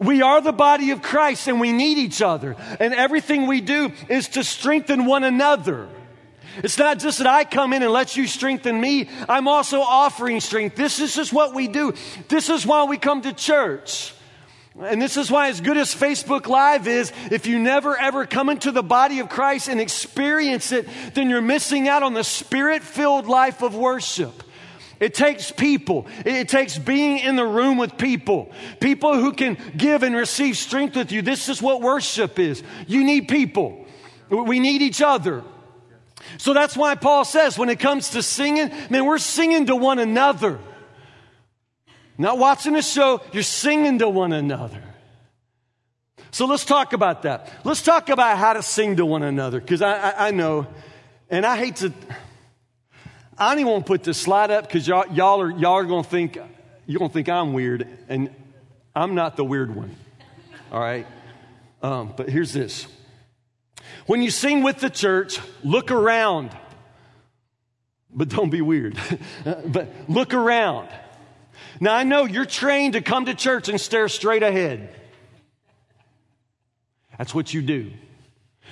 We 0.00 0.22
are 0.22 0.40
the 0.40 0.52
body 0.52 0.90
of 0.90 1.02
Christ 1.02 1.48
and 1.48 1.60
we 1.60 1.72
need 1.72 1.98
each 1.98 2.22
other. 2.22 2.56
And 2.80 2.94
everything 2.94 3.46
we 3.46 3.60
do 3.60 3.92
is 4.08 4.28
to 4.30 4.44
strengthen 4.44 5.06
one 5.06 5.24
another. 5.24 5.88
It's 6.64 6.78
not 6.78 6.98
just 6.98 7.18
that 7.18 7.26
I 7.26 7.44
come 7.44 7.72
in 7.72 7.82
and 7.82 7.92
let 7.92 8.16
you 8.16 8.26
strengthen 8.26 8.80
me. 8.80 9.08
I'm 9.28 9.48
also 9.48 9.80
offering 9.80 10.40
strength. 10.40 10.76
This 10.76 11.00
is 11.00 11.14
just 11.14 11.32
what 11.32 11.54
we 11.54 11.68
do. 11.68 11.94
This 12.28 12.48
is 12.48 12.66
why 12.66 12.84
we 12.84 12.98
come 12.98 13.22
to 13.22 13.32
church. 13.32 14.14
And 14.80 15.02
this 15.02 15.16
is 15.16 15.28
why, 15.28 15.48
as 15.48 15.60
good 15.60 15.76
as 15.76 15.92
Facebook 15.92 16.46
Live 16.46 16.86
is, 16.86 17.12
if 17.32 17.46
you 17.46 17.58
never 17.58 17.96
ever 17.96 18.26
come 18.26 18.48
into 18.48 18.70
the 18.70 18.82
body 18.82 19.18
of 19.18 19.28
Christ 19.28 19.68
and 19.68 19.80
experience 19.80 20.70
it, 20.70 20.88
then 21.14 21.28
you're 21.28 21.40
missing 21.40 21.88
out 21.88 22.04
on 22.04 22.14
the 22.14 22.22
spirit 22.22 22.84
filled 22.84 23.26
life 23.26 23.62
of 23.62 23.74
worship. 23.74 24.44
It 25.00 25.14
takes 25.14 25.50
people. 25.50 26.06
It 26.24 26.48
takes 26.48 26.78
being 26.78 27.18
in 27.18 27.36
the 27.36 27.46
room 27.46 27.76
with 27.76 27.96
people. 27.96 28.52
People 28.80 29.14
who 29.14 29.32
can 29.32 29.56
give 29.76 30.02
and 30.02 30.14
receive 30.14 30.56
strength 30.56 30.96
with 30.96 31.12
you. 31.12 31.22
This 31.22 31.48
is 31.48 31.62
what 31.62 31.80
worship 31.80 32.38
is. 32.38 32.62
You 32.86 33.04
need 33.04 33.28
people. 33.28 33.86
We 34.28 34.60
need 34.60 34.82
each 34.82 35.02
other. 35.02 35.44
So 36.36 36.52
that's 36.52 36.76
why 36.76 36.94
Paul 36.94 37.24
says 37.24 37.58
when 37.58 37.68
it 37.68 37.78
comes 37.78 38.10
to 38.10 38.22
singing, 38.22 38.70
man, 38.90 39.04
we're 39.04 39.18
singing 39.18 39.66
to 39.66 39.76
one 39.76 39.98
another. 39.98 40.58
Not 42.16 42.38
watching 42.38 42.74
a 42.74 42.82
show, 42.82 43.20
you're 43.32 43.42
singing 43.42 44.00
to 44.00 44.08
one 44.08 44.32
another. 44.32 44.82
So 46.30 46.46
let's 46.46 46.64
talk 46.64 46.92
about 46.92 47.22
that. 47.22 47.50
Let's 47.64 47.82
talk 47.82 48.08
about 48.08 48.36
how 48.38 48.52
to 48.52 48.62
sing 48.62 48.96
to 48.96 49.06
one 49.06 49.22
another, 49.22 49.60
because 49.60 49.80
I, 49.80 50.10
I, 50.10 50.28
I, 50.28 50.30
know, 50.32 50.66
and 51.30 51.46
I 51.46 51.56
hate 51.56 51.76
to, 51.76 51.92
I 53.36 53.50
don't 53.50 53.60
even 53.60 53.72
want 53.72 53.86
to 53.86 53.88
put 53.88 54.02
this 54.02 54.18
slide 54.18 54.50
up 54.50 54.66
because 54.66 54.86
y'all, 54.86 55.06
y'all 55.12 55.40
are, 55.40 55.50
y'all 55.50 55.74
are 55.74 55.84
going 55.84 56.04
to 56.04 56.10
think, 56.10 56.38
you're 56.86 56.98
going 56.98 57.10
to 57.10 57.14
think 57.14 57.28
I'm 57.28 57.52
weird, 57.52 57.88
and 58.08 58.34
I'm 58.94 59.14
not 59.14 59.36
the 59.36 59.44
weird 59.44 59.74
one. 59.74 59.94
All 60.70 60.80
right? 60.80 61.06
Um, 61.82 62.12
but 62.16 62.28
here's 62.28 62.52
this 62.52 62.88
when 64.08 64.22
you 64.22 64.30
sing 64.30 64.62
with 64.62 64.80
the 64.80 64.88
church, 64.88 65.38
look 65.62 65.90
around. 65.90 66.50
But 68.10 68.30
don't 68.30 68.48
be 68.48 68.62
weird. 68.62 68.98
but 69.66 69.92
look 70.08 70.32
around. 70.32 70.88
Now, 71.78 71.94
I 71.94 72.04
know 72.04 72.24
you're 72.24 72.46
trained 72.46 72.94
to 72.94 73.02
come 73.02 73.26
to 73.26 73.34
church 73.34 73.68
and 73.68 73.78
stare 73.78 74.08
straight 74.08 74.42
ahead. 74.42 74.88
That's 77.18 77.34
what 77.34 77.52
you 77.52 77.60
do. 77.60 77.92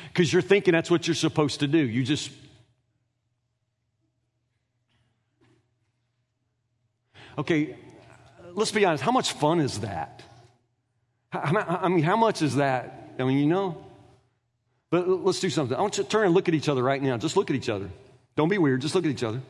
Because 0.09 0.33
you're 0.33 0.40
thinking 0.40 0.72
that's 0.72 0.90
what 0.90 1.07
you're 1.07 1.14
supposed 1.14 1.61
to 1.61 1.66
do. 1.66 1.79
You 1.79 2.03
just. 2.03 2.31
Okay, 7.37 7.77
let's 8.55 8.72
be 8.72 8.87
honest. 8.87 9.03
How 9.03 9.12
much 9.12 9.33
fun 9.33 9.61
is 9.61 9.81
that? 9.81 10.22
I 11.31 11.88
mean, 11.88 12.03
how 12.03 12.16
much 12.16 12.40
is 12.40 12.57
that? 12.57 13.12
I 13.18 13.25
mean, 13.25 13.37
you 13.37 13.46
know? 13.46 13.86
But 14.90 15.09
let's 15.09 15.40
do 15.40 15.51
something. 15.51 15.77
I 15.77 15.81
want 15.81 15.99
you 15.99 16.05
to 16.05 16.09
turn 16.09 16.27
and 16.27 16.35
look 16.35 16.49
at 16.49 16.55
each 16.55 16.68
other 16.68 16.83
right 16.83 17.03
now. 17.03 17.16
Just 17.16 17.37
look 17.37 17.51
at 17.51 17.57
each 17.57 17.68
other. 17.68 17.90
Don't 18.37 18.49
be 18.49 18.59
weird. 18.59 18.81
Just 18.81 18.94
look 18.94 19.05
at 19.05 19.11
each 19.11 19.25
other. 19.25 19.40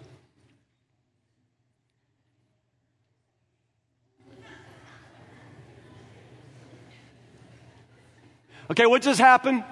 Okay, 8.70 8.86
what 8.86 9.02
just 9.02 9.20
happened? 9.20 9.62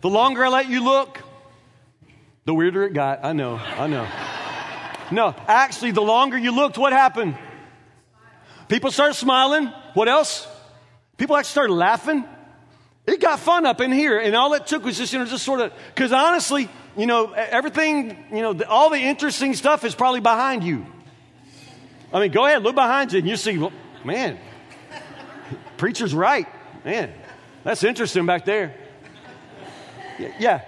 The 0.00 0.10
longer 0.10 0.44
I 0.44 0.48
let 0.48 0.68
you 0.68 0.82
look, 0.82 1.22
the 2.44 2.52
weirder 2.52 2.84
it 2.84 2.92
got. 2.92 3.24
I 3.24 3.32
know, 3.32 3.56
I 3.56 3.86
know. 3.86 4.06
No, 5.12 5.34
actually, 5.46 5.92
the 5.92 6.02
longer 6.02 6.36
you 6.36 6.50
looked, 6.54 6.76
what 6.76 6.92
happened? 6.92 7.36
People 8.68 8.90
started 8.90 9.14
smiling. 9.14 9.66
What 9.94 10.08
else? 10.08 10.48
People 11.16 11.36
actually 11.36 11.50
started 11.50 11.74
laughing. 11.74 12.24
It 13.06 13.20
got 13.20 13.38
fun 13.38 13.66
up 13.66 13.80
in 13.80 13.92
here, 13.92 14.18
and 14.18 14.34
all 14.34 14.54
it 14.54 14.66
took 14.66 14.84
was 14.84 14.96
just, 14.96 15.12
you 15.12 15.18
know, 15.18 15.26
just 15.26 15.44
sort 15.44 15.60
of, 15.60 15.72
because 15.94 16.12
honestly, 16.12 16.70
you 16.96 17.06
know, 17.06 17.32
everything, 17.32 18.24
you 18.30 18.40
know, 18.40 18.58
all 18.68 18.88
the 18.88 18.98
interesting 18.98 19.54
stuff 19.54 19.84
is 19.84 19.94
probably 19.94 20.20
behind 20.20 20.64
you. 20.64 20.86
I 22.12 22.20
mean, 22.20 22.32
go 22.32 22.46
ahead, 22.46 22.62
look 22.62 22.74
behind 22.74 23.12
you, 23.12 23.18
and 23.18 23.28
you 23.28 23.36
see, 23.36 23.58
well, 23.58 23.72
man, 24.04 24.38
preacher's 25.76 26.14
right. 26.14 26.46
Man, 26.84 27.12
that's 27.62 27.84
interesting 27.84 28.24
back 28.24 28.44
there. 28.44 28.74
Yeah. 30.38 30.62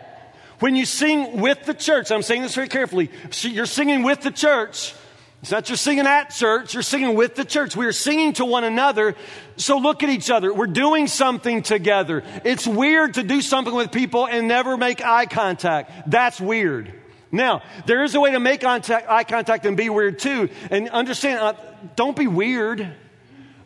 When 0.59 0.77
you 0.77 0.85
sing 0.85 1.41
with 1.41 1.65
the 1.65 1.75
church, 1.75 2.11
I'm 2.11 2.23
saying 2.23 2.43
this 2.43 2.55
very 2.55 2.69
carefully, 2.69 3.11
you're 3.43 3.67
singing 3.67 4.03
with 4.03 4.21
the 4.23 4.31
church, 4.31 4.95
it's 5.43 5.51
not 5.51 5.65
just 5.65 5.85
singing 5.85 6.07
at 6.07 6.31
church, 6.31 6.75
you're 6.75 6.83
singing 6.83 7.15
with 7.15 7.35
the 7.35 7.45
church. 7.45 7.77
We 7.77 7.87
are 7.87 7.93
singing 7.93 8.33
to 8.35 8.45
one 8.45 8.65
another. 8.65 9.15
So 9.57 9.79
look 9.79 10.03
at 10.03 10.09
each 10.09 10.31
other. 10.31 10.53
We're 10.53 10.67
doing 10.67 11.07
something 11.07 11.63
together. 11.63 12.25
It's 12.45 12.67
weird 12.67 13.15
to 13.15 13.23
do 13.23 13.41
something 13.41 13.75
with 13.75 13.93
people 13.93 14.27
and 14.27 14.49
never 14.49 14.77
make 14.77 15.05
eye 15.05 15.27
contact. 15.27 16.11
That's 16.11 16.41
weird. 16.41 16.93
Now, 17.31 17.63
there 17.87 18.03
is 18.03 18.15
a 18.15 18.21
way 18.21 18.33
to 18.33 18.41
make 18.41 18.65
eye 18.65 19.25
contact 19.25 19.67
and 19.67 19.77
be 19.77 19.91
weird 19.91 20.19
too. 20.19 20.49
And 20.71 20.89
understand, 20.89 21.41
uh, 21.41 21.55
don't 21.95 22.17
be 22.17 22.27
weird. 22.27 22.89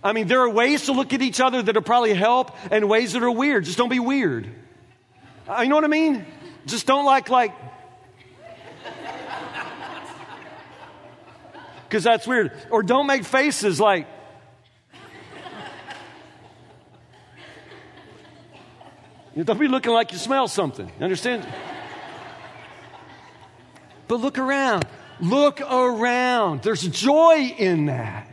I 0.03 0.13
mean, 0.13 0.29
there 0.29 0.41
are 0.41 0.51
ways 0.51 0.87
to 0.87 0.93
look 0.93 1.13
at 1.13 1.23
each 1.23 1.41
other 1.41 1.63
that'll 1.63 1.83
probably 1.83 2.15
help 2.15 2.57
and 2.71 2.89
ways 2.89 3.13
that 3.13 3.23
are 3.23 3.31
weird. 3.31 3.65
Just 3.65 3.79
don't 3.79 3.91
be 3.91 4.01
weird. 4.01 4.49
Uh, 5.47 5.61
you 5.63 5.69
know 5.69 5.77
what 5.77 5.85
I 5.85 5.89
mean? 5.89 6.25
Just 6.67 6.87
don't 6.87 7.05
like, 7.05 7.29
like, 7.29 7.53
because 11.91 12.05
that's 12.05 12.27
weird. 12.27 12.53
Or 12.71 12.83
don't 12.85 13.09
make 13.09 13.25
faces 13.25 13.81
like, 13.81 14.07
don't 19.45 19.59
be 19.59 19.67
looking 19.67 19.93
like 19.93 20.13
you 20.13 20.19
smell 20.19 20.47
something. 20.47 20.87
You 20.87 21.05
Understand? 21.05 21.45
But 24.07 24.21
look 24.21 24.39
around. 24.39 24.87
Look 25.21 25.61
around. 25.61 26.63
There's 26.63 26.87
joy 26.87 27.53
in 27.59 27.87
that. 27.87 28.30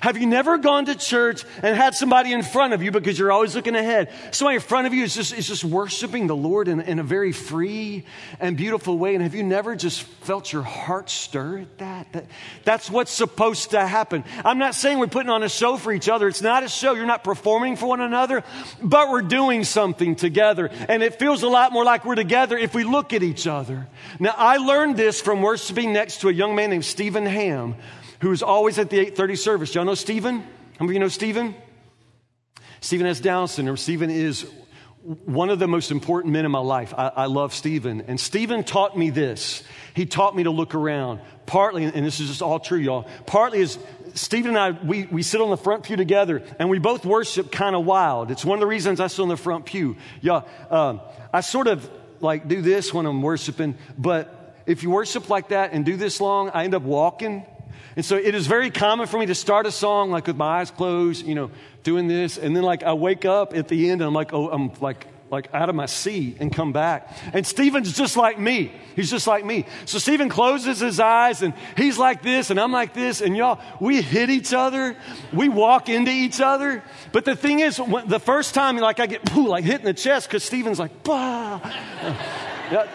Have 0.00 0.16
you 0.16 0.26
never 0.26 0.56
gone 0.56 0.86
to 0.86 0.94
church 0.94 1.44
and 1.62 1.76
had 1.76 1.94
somebody 1.94 2.32
in 2.32 2.42
front 2.42 2.72
of 2.72 2.82
you 2.82 2.90
because 2.90 3.18
you're 3.18 3.30
always 3.30 3.54
looking 3.54 3.76
ahead? 3.76 4.10
Somebody 4.32 4.56
in 4.56 4.62
front 4.62 4.86
of 4.86 4.94
you 4.94 5.04
is 5.04 5.14
just, 5.14 5.34
is 5.34 5.46
just 5.46 5.62
worshiping 5.62 6.26
the 6.26 6.36
Lord 6.36 6.68
in, 6.68 6.80
in 6.80 6.98
a 6.98 7.02
very 7.02 7.32
free 7.32 8.04
and 8.40 8.56
beautiful 8.56 8.96
way. 8.96 9.14
And 9.14 9.22
have 9.22 9.34
you 9.34 9.42
never 9.42 9.76
just 9.76 10.02
felt 10.02 10.50
your 10.52 10.62
heart 10.62 11.10
stir 11.10 11.58
at 11.58 11.78
that? 11.78 12.12
that? 12.12 12.26
That's 12.64 12.90
what's 12.90 13.12
supposed 13.12 13.72
to 13.72 13.86
happen. 13.86 14.24
I'm 14.42 14.58
not 14.58 14.74
saying 14.74 14.98
we're 14.98 15.06
putting 15.06 15.30
on 15.30 15.42
a 15.42 15.50
show 15.50 15.76
for 15.76 15.92
each 15.92 16.08
other. 16.08 16.28
It's 16.28 16.42
not 16.42 16.62
a 16.62 16.68
show. 16.68 16.94
You're 16.94 17.04
not 17.04 17.22
performing 17.22 17.76
for 17.76 17.86
one 17.86 18.00
another, 18.00 18.42
but 18.82 19.10
we're 19.10 19.22
doing 19.22 19.64
something 19.64 20.16
together. 20.16 20.70
And 20.88 21.02
it 21.02 21.18
feels 21.18 21.42
a 21.42 21.48
lot 21.48 21.72
more 21.72 21.84
like 21.84 22.06
we're 22.06 22.14
together 22.14 22.56
if 22.56 22.74
we 22.74 22.84
look 22.84 23.12
at 23.12 23.22
each 23.22 23.46
other. 23.46 23.86
Now, 24.18 24.34
I 24.36 24.56
learned 24.56 24.96
this 24.96 25.20
from 25.20 25.42
worshiping 25.42 25.92
next 25.92 26.22
to 26.22 26.30
a 26.30 26.32
young 26.32 26.54
man 26.54 26.70
named 26.70 26.86
Stephen 26.86 27.26
Ham 27.26 27.74
who's 28.20 28.42
always 28.42 28.78
at 28.78 28.90
the 28.90 28.96
830 28.96 29.36
service. 29.36 29.74
Y'all 29.74 29.84
know 29.84 29.94
Stephen? 29.94 30.40
How 30.40 30.86
many 30.86 30.90
of 30.90 30.94
you 30.94 30.98
know 31.00 31.08
Stephen? 31.08 31.54
Stephen 32.80 33.06
S. 33.06 33.20
Down 33.20 33.48
syndrome. 33.48 33.76
Stephen 33.76 34.10
is 34.10 34.46
one 35.02 35.48
of 35.48 35.58
the 35.58 35.66
most 35.66 35.90
important 35.90 36.32
men 36.32 36.44
in 36.44 36.50
my 36.50 36.58
life. 36.58 36.92
I, 36.96 37.08
I 37.08 37.26
love 37.26 37.54
Stephen. 37.54 38.02
And 38.06 38.20
Stephen 38.20 38.64
taught 38.64 38.96
me 38.96 39.10
this. 39.10 39.62
He 39.94 40.06
taught 40.06 40.36
me 40.36 40.44
to 40.44 40.50
look 40.50 40.74
around. 40.74 41.20
Partly, 41.46 41.84
and 41.84 42.06
this 42.06 42.20
is 42.20 42.28
just 42.28 42.42
all 42.42 42.60
true, 42.60 42.78
y'all, 42.78 43.08
partly 43.26 43.60
is 43.60 43.78
Stephen 44.14 44.50
and 44.50 44.58
I, 44.58 44.70
we, 44.70 45.04
we 45.06 45.22
sit 45.22 45.40
on 45.40 45.50
the 45.50 45.56
front 45.56 45.84
pew 45.84 45.96
together 45.96 46.42
and 46.58 46.70
we 46.70 46.78
both 46.78 47.04
worship 47.04 47.50
kind 47.50 47.74
of 47.74 47.84
wild. 47.84 48.30
It's 48.30 48.44
one 48.44 48.56
of 48.56 48.60
the 48.60 48.66
reasons 48.66 49.00
I 49.00 49.08
sit 49.08 49.22
on 49.22 49.28
the 49.28 49.36
front 49.36 49.66
pew. 49.66 49.96
Y'all, 50.20 50.46
um, 50.70 51.00
I 51.32 51.40
sort 51.40 51.66
of 51.66 51.88
like 52.20 52.46
do 52.46 52.62
this 52.62 52.94
when 52.94 53.06
I'm 53.06 53.22
worshiping, 53.22 53.76
but 53.98 54.62
if 54.66 54.82
you 54.82 54.90
worship 54.90 55.28
like 55.28 55.48
that 55.48 55.72
and 55.72 55.84
do 55.84 55.96
this 55.96 56.20
long, 56.20 56.50
I 56.50 56.64
end 56.64 56.74
up 56.74 56.82
walking 56.82 57.44
and 58.00 58.04
so 58.06 58.16
it 58.16 58.34
is 58.34 58.46
very 58.46 58.70
common 58.70 59.06
for 59.06 59.18
me 59.18 59.26
to 59.26 59.34
start 59.34 59.66
a 59.66 59.70
song 59.70 60.10
like 60.10 60.26
with 60.26 60.36
my 60.38 60.60
eyes 60.60 60.70
closed, 60.70 61.26
you 61.26 61.34
know, 61.34 61.50
doing 61.82 62.08
this. 62.08 62.38
And 62.38 62.56
then 62.56 62.62
like 62.62 62.82
I 62.82 62.94
wake 62.94 63.26
up 63.26 63.54
at 63.54 63.68
the 63.68 63.90
end 63.90 64.00
and 64.00 64.08
I'm 64.08 64.14
like, 64.14 64.32
oh, 64.32 64.48
I'm 64.48 64.72
like, 64.80 65.06
like 65.28 65.52
out 65.52 65.68
of 65.68 65.74
my 65.74 65.84
seat 65.84 66.38
and 66.40 66.50
come 66.50 66.72
back. 66.72 67.14
And 67.34 67.46
Stephen's 67.46 67.94
just 67.94 68.16
like 68.16 68.38
me. 68.38 68.72
He's 68.96 69.10
just 69.10 69.26
like 69.26 69.44
me. 69.44 69.66
So 69.84 69.98
Stephen 69.98 70.30
closes 70.30 70.80
his 70.80 70.98
eyes 70.98 71.42
and 71.42 71.52
he's 71.76 71.98
like 71.98 72.22
this 72.22 72.48
and 72.48 72.58
I'm 72.58 72.72
like 72.72 72.94
this. 72.94 73.20
And 73.20 73.36
y'all, 73.36 73.60
we 73.82 74.00
hit 74.00 74.30
each 74.30 74.54
other. 74.54 74.96
We 75.30 75.50
walk 75.50 75.90
into 75.90 76.10
each 76.10 76.40
other. 76.40 76.82
But 77.12 77.26
the 77.26 77.36
thing 77.36 77.60
is, 77.60 77.78
when, 77.78 78.08
the 78.08 78.18
first 78.18 78.54
time, 78.54 78.78
like 78.78 78.98
I 78.98 79.08
get 79.08 79.36
like 79.36 79.64
hit 79.64 79.80
in 79.80 79.84
the 79.84 79.92
chest 79.92 80.26
because 80.26 80.42
Stephen's 80.42 80.78
like, 80.78 81.02
bah. 81.02 81.60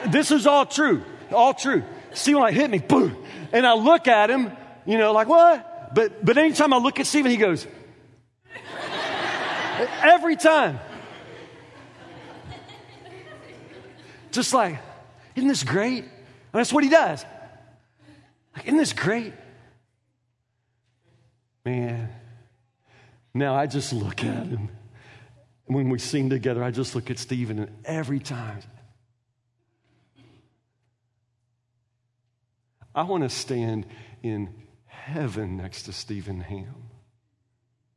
this 0.08 0.32
is 0.32 0.48
all 0.48 0.66
true. 0.66 1.04
All 1.32 1.54
true. 1.54 1.84
Stephen 2.12 2.42
like 2.42 2.56
hit 2.56 2.72
me, 2.72 2.80
boom. 2.80 3.16
And 3.52 3.68
I 3.68 3.76
look 3.76 4.08
at 4.08 4.32
him 4.32 4.52
you 4.86 4.98
know, 4.98 5.12
like 5.12 5.28
what? 5.28 5.94
But, 5.94 6.24
but 6.24 6.38
anytime 6.38 6.74
I 6.74 6.78
look 6.78 7.00
at 7.00 7.08
Stephen, 7.08 7.32
he 7.32 7.38
goes, 7.38 7.68
every 10.02 10.36
time. 10.36 10.80
Just 14.32 14.54
like, 14.54 14.80
isn't 15.36 15.48
this 15.48 15.64
great? 15.64 16.04
And 16.04 16.12
that's 16.52 16.74
what 16.74 16.84
he 16.84 16.90
does. 16.90 17.26
Like, 18.56 18.66
isn't 18.66 18.78
this 18.78 18.94
great? 18.94 19.34
Man, 21.64 22.10
now 23.34 23.56
I 23.56 23.66
just 23.66 23.92
look 23.92 24.24
at 24.24 24.48
him. 24.48 24.70
When 25.66 25.90
we 25.90 25.98
sing 25.98 26.30
together, 26.30 26.64
I 26.64 26.70
just 26.70 26.94
look 26.94 27.10
at 27.10 27.18
Stephen, 27.18 27.58
and 27.58 27.72
every 27.86 28.20
time, 28.20 28.60
I 32.94 33.04
want 33.04 33.24
to 33.24 33.30
stand 33.30 33.88
in 34.22 34.54
heaven 35.06 35.56
next 35.56 35.84
to 35.84 35.94
Stephen 35.94 36.40
Ham. 36.40 36.90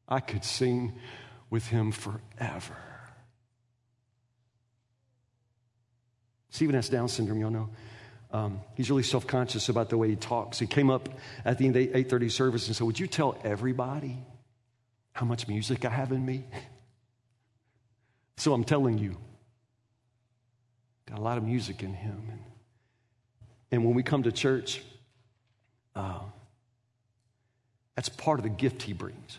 I 0.07 0.21
could 0.21 0.45
sing 0.45 0.93
with 1.49 1.67
him 1.67 1.91
forever. 1.91 2.77
Stephen 6.51 6.75
has 6.75 6.91
Down 6.91 7.09
syndrome, 7.09 7.41
y'all 7.41 7.51
know. 7.51 7.71
Um, 8.31 8.61
he's 8.75 8.91
really 8.91 9.03
self-conscious 9.03 9.71
about 9.71 9.89
the 9.89 9.97
way 9.97 10.11
he 10.11 10.17
talks. 10.17 10.59
He 10.59 10.67
came 10.67 10.91
up 10.91 11.09
at 11.47 11.57
the 11.57 11.67
end 11.67 11.77
of 11.77 11.83
8.30 11.83 12.31
service 12.31 12.67
and 12.67 12.77
said, 12.77 12.87
would 12.87 13.01
you 13.01 13.07
tell 13.07 13.39
everybody 13.43 14.19
how 15.13 15.25
much 15.25 15.49
music 15.49 15.87
I 15.87 15.91
have 15.91 16.13
in 16.13 16.25
me? 16.27 16.45
so 18.37 18.53
I'm 18.53 18.65
telling 18.65 18.99
you, 18.99 19.17
got 21.09 21.19
a 21.19 21.23
lot 21.23 21.39
of 21.39 21.45
music 21.45 21.83
in 21.83 21.95
him. 21.95 22.23
And, 22.31 22.41
and 23.71 23.85
when 23.87 23.95
we 23.95 24.03
come 24.03 24.25
to 24.25 24.33
church, 24.33 24.83
uh, 25.97 26.21
that's 27.99 28.09
part 28.09 28.39
of 28.39 28.45
the 28.45 28.49
gift 28.49 28.83
he 28.83 28.93
brings. 28.93 29.39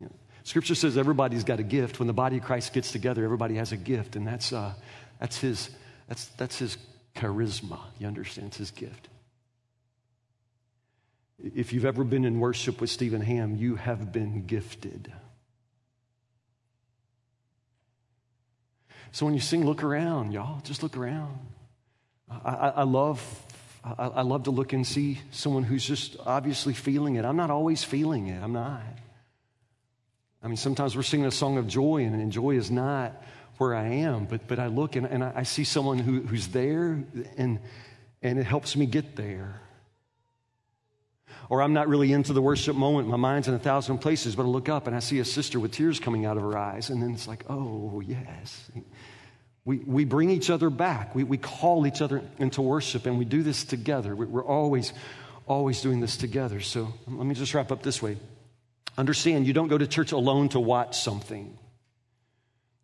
You 0.00 0.06
know, 0.06 0.12
scripture 0.42 0.74
says 0.74 0.98
everybody's 0.98 1.44
got 1.44 1.60
a 1.60 1.62
gift. 1.62 2.00
When 2.00 2.08
the 2.08 2.12
body 2.12 2.38
of 2.38 2.42
Christ 2.42 2.72
gets 2.72 2.90
together, 2.90 3.22
everybody 3.22 3.54
has 3.54 3.70
a 3.70 3.76
gift, 3.76 4.16
and 4.16 4.26
that's, 4.26 4.52
uh, 4.52 4.72
that's, 5.20 5.38
his, 5.38 5.70
that's, 6.08 6.24
that's 6.30 6.58
his 6.58 6.78
charisma. 7.14 7.78
You 8.00 8.08
understand? 8.08 8.48
It's 8.48 8.56
his 8.56 8.72
gift. 8.72 9.06
If 11.38 11.72
you've 11.72 11.84
ever 11.84 12.02
been 12.02 12.24
in 12.24 12.40
worship 12.40 12.80
with 12.80 12.90
Stephen 12.90 13.20
Ham, 13.20 13.54
you 13.54 13.76
have 13.76 14.10
been 14.10 14.46
gifted. 14.46 15.12
So 19.12 19.26
when 19.26 19.34
you 19.36 19.40
sing, 19.40 19.64
look 19.64 19.84
around, 19.84 20.32
y'all. 20.32 20.60
Just 20.62 20.82
look 20.82 20.96
around. 20.96 21.38
I, 22.28 22.50
I, 22.50 22.68
I 22.68 22.82
love 22.82 23.22
I, 23.82 24.06
I 24.08 24.22
love 24.22 24.44
to 24.44 24.50
look 24.50 24.72
and 24.72 24.86
see 24.86 25.20
someone 25.30 25.62
who's 25.62 25.84
just 25.84 26.16
obviously 26.24 26.74
feeling 26.74 27.16
it. 27.16 27.24
I'm 27.24 27.36
not 27.36 27.50
always 27.50 27.82
feeling 27.82 28.28
it. 28.28 28.42
I'm 28.42 28.52
not. 28.52 28.82
I 30.42 30.46
mean, 30.48 30.56
sometimes 30.56 30.96
we're 30.96 31.02
singing 31.02 31.26
a 31.26 31.30
song 31.30 31.58
of 31.58 31.66
joy, 31.66 32.04
and, 32.04 32.14
and 32.14 32.32
joy 32.32 32.56
is 32.56 32.70
not 32.70 33.22
where 33.58 33.74
I 33.74 33.86
am. 33.86 34.24
But, 34.24 34.48
but 34.48 34.58
I 34.58 34.68
look 34.68 34.96
and, 34.96 35.06
and 35.06 35.22
I 35.22 35.42
see 35.42 35.64
someone 35.64 35.98
who, 35.98 36.20
who's 36.22 36.48
there, 36.48 37.04
and, 37.36 37.58
and 38.22 38.38
it 38.38 38.44
helps 38.44 38.76
me 38.76 38.86
get 38.86 39.16
there. 39.16 39.60
Or 41.48 41.62
I'm 41.62 41.72
not 41.72 41.88
really 41.88 42.12
into 42.12 42.32
the 42.32 42.40
worship 42.40 42.76
moment. 42.76 43.08
My 43.08 43.16
mind's 43.16 43.48
in 43.48 43.54
a 43.54 43.58
thousand 43.58 43.98
places, 43.98 44.36
but 44.36 44.44
I 44.44 44.46
look 44.46 44.68
up 44.68 44.86
and 44.86 44.94
I 44.94 45.00
see 45.00 45.18
a 45.18 45.24
sister 45.24 45.58
with 45.58 45.72
tears 45.72 45.98
coming 45.98 46.24
out 46.24 46.36
of 46.36 46.42
her 46.44 46.56
eyes. 46.56 46.90
And 46.90 47.02
then 47.02 47.12
it's 47.12 47.26
like, 47.26 47.44
oh, 47.50 48.00
yes. 48.06 48.70
We, 49.64 49.78
we 49.78 50.04
bring 50.04 50.30
each 50.30 50.50
other 50.50 50.70
back. 50.70 51.14
We, 51.14 51.24
we 51.24 51.36
call 51.36 51.86
each 51.86 52.00
other 52.00 52.22
into 52.38 52.62
worship, 52.62 53.06
and 53.06 53.18
we 53.18 53.24
do 53.24 53.42
this 53.42 53.64
together. 53.64 54.16
We're 54.16 54.44
always, 54.44 54.92
always 55.46 55.82
doing 55.82 56.00
this 56.00 56.16
together. 56.16 56.60
So 56.60 56.94
let 57.06 57.26
me 57.26 57.34
just 57.34 57.52
wrap 57.54 57.70
up 57.70 57.82
this 57.82 58.00
way. 58.00 58.16
Understand, 58.96 59.46
you 59.46 59.52
don't 59.52 59.68
go 59.68 59.78
to 59.78 59.86
church 59.86 60.12
alone 60.12 60.48
to 60.50 60.60
watch 60.60 60.98
something. 60.98 61.56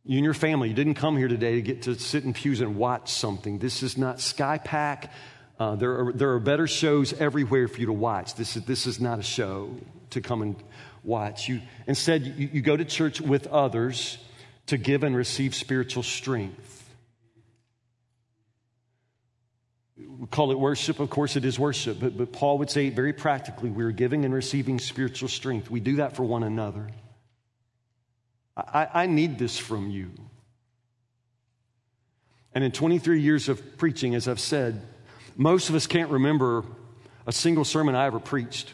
You 0.05 0.18
and 0.18 0.24
your 0.24 0.35
family, 0.35 0.68
you 0.68 0.74
didn't 0.74 0.95
come 0.95 1.16
here 1.16 1.29
today 1.29 1.57
to 1.57 1.62
get 1.62 1.83
to 1.83 1.95
sit 1.97 2.24
in 2.24 2.33
pews 2.33 2.61
and 2.61 2.77
watch 2.77 3.11
something. 3.11 3.59
This 3.59 3.83
is 3.83 3.99
not 3.99 4.20
Sky 4.20 4.59
Pack. 4.59 5.12
Uh, 5.59 5.74
there, 5.74 5.99
are, 5.99 6.12
there 6.12 6.33
are 6.33 6.39
better 6.39 6.66
shows 6.66 7.12
everywhere 7.14 7.66
for 7.66 7.81
you 7.81 7.87
to 7.87 7.93
watch. 7.93 8.35
This 8.35 8.57
is, 8.57 8.64
this 8.64 8.87
is 8.87 9.01
not 9.01 9.18
a 9.18 9.22
show 9.22 9.74
to 10.11 10.20
come 10.20 10.43
and 10.43 10.57
watch. 11.03 11.49
You, 11.49 11.62
instead, 11.87 12.24
you, 12.24 12.51
you 12.53 12.61
go 12.61 12.77
to 12.77 12.85
church 12.85 13.20
with 13.20 13.47
others 13.49 14.18
to 14.67 14.77
give 14.77 15.03
and 15.05 15.17
receive 15.17 15.55
spiritual 15.55 16.03
strength. 16.03 16.95
We 19.97 20.27
call 20.27 20.51
it 20.51 20.59
worship. 20.59 21.01
Of 21.01 21.11
course, 21.11 21.37
it 21.37 21.45
is 21.45 21.59
worship. 21.59 21.99
But, 22.01 22.17
but 22.17 22.33
Paul 22.33 22.59
would 22.59 22.71
say 22.71 22.91
very 22.91 23.12
practically 23.12 23.71
we're 23.71 23.93
giving 23.93 24.25
and 24.25 24.35
receiving 24.35 24.79
spiritual 24.79 25.29
strength. 25.29 25.71
We 25.71 25.81
do 25.81 25.97
that 25.97 26.17
for 26.17 26.25
one 26.25 26.43
another. 26.43 26.89
I, 28.57 28.89
I 28.93 29.07
need 29.07 29.39
this 29.39 29.59
from 29.59 29.91
you. 29.91 30.11
And 32.55 32.64
in 32.64 32.73
23 32.73 33.21
years 33.21 33.49
of 33.49 33.77
preaching, 33.77 34.14
as 34.14 34.29
I've 34.29 34.41
said, 34.41 34.81
most 35.37 35.69
of 35.69 35.75
us 35.75 35.87
can't 35.87 36.11
remember 36.11 36.64
a 37.27 37.33
single 37.33 37.64
sermon 37.64 37.95
I 37.95 38.07
ever 38.07 38.19
preached, 38.19 38.73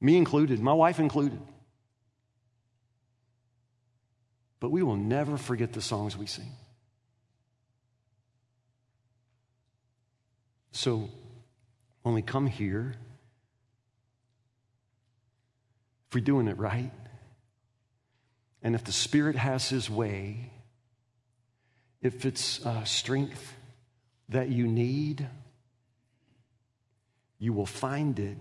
me 0.00 0.16
included, 0.16 0.60
my 0.60 0.72
wife 0.72 1.00
included. 1.00 1.40
But 4.60 4.70
we 4.70 4.82
will 4.82 4.96
never 4.96 5.38
forget 5.38 5.72
the 5.72 5.80
songs 5.80 6.16
we 6.16 6.26
sing. 6.26 6.52
So 10.72 11.08
when 12.02 12.14
we 12.14 12.22
come 12.22 12.46
here, 12.46 12.94
if 16.08 16.14
we're 16.14 16.20
doing 16.20 16.46
it 16.46 16.58
right, 16.58 16.90
and 18.62 18.74
if 18.74 18.84
the 18.84 18.92
Spirit 18.92 19.36
has 19.36 19.68
His 19.68 19.88
way, 19.88 20.50
if 22.02 22.26
it's 22.26 22.64
uh, 22.64 22.84
strength 22.84 23.54
that 24.28 24.48
you 24.48 24.66
need, 24.66 25.26
you 27.38 27.52
will 27.52 27.66
find 27.66 28.18
it 28.18 28.38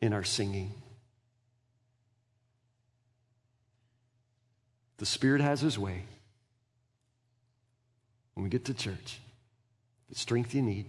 in 0.00 0.12
our 0.12 0.24
singing. 0.24 0.72
The 4.98 5.06
Spirit 5.06 5.40
has 5.40 5.60
His 5.60 5.78
way. 5.78 6.04
When 8.34 8.44
we 8.44 8.50
get 8.50 8.64
to 8.66 8.74
church, 8.74 9.20
the 10.08 10.14
strength 10.14 10.54
you 10.54 10.62
need, 10.62 10.86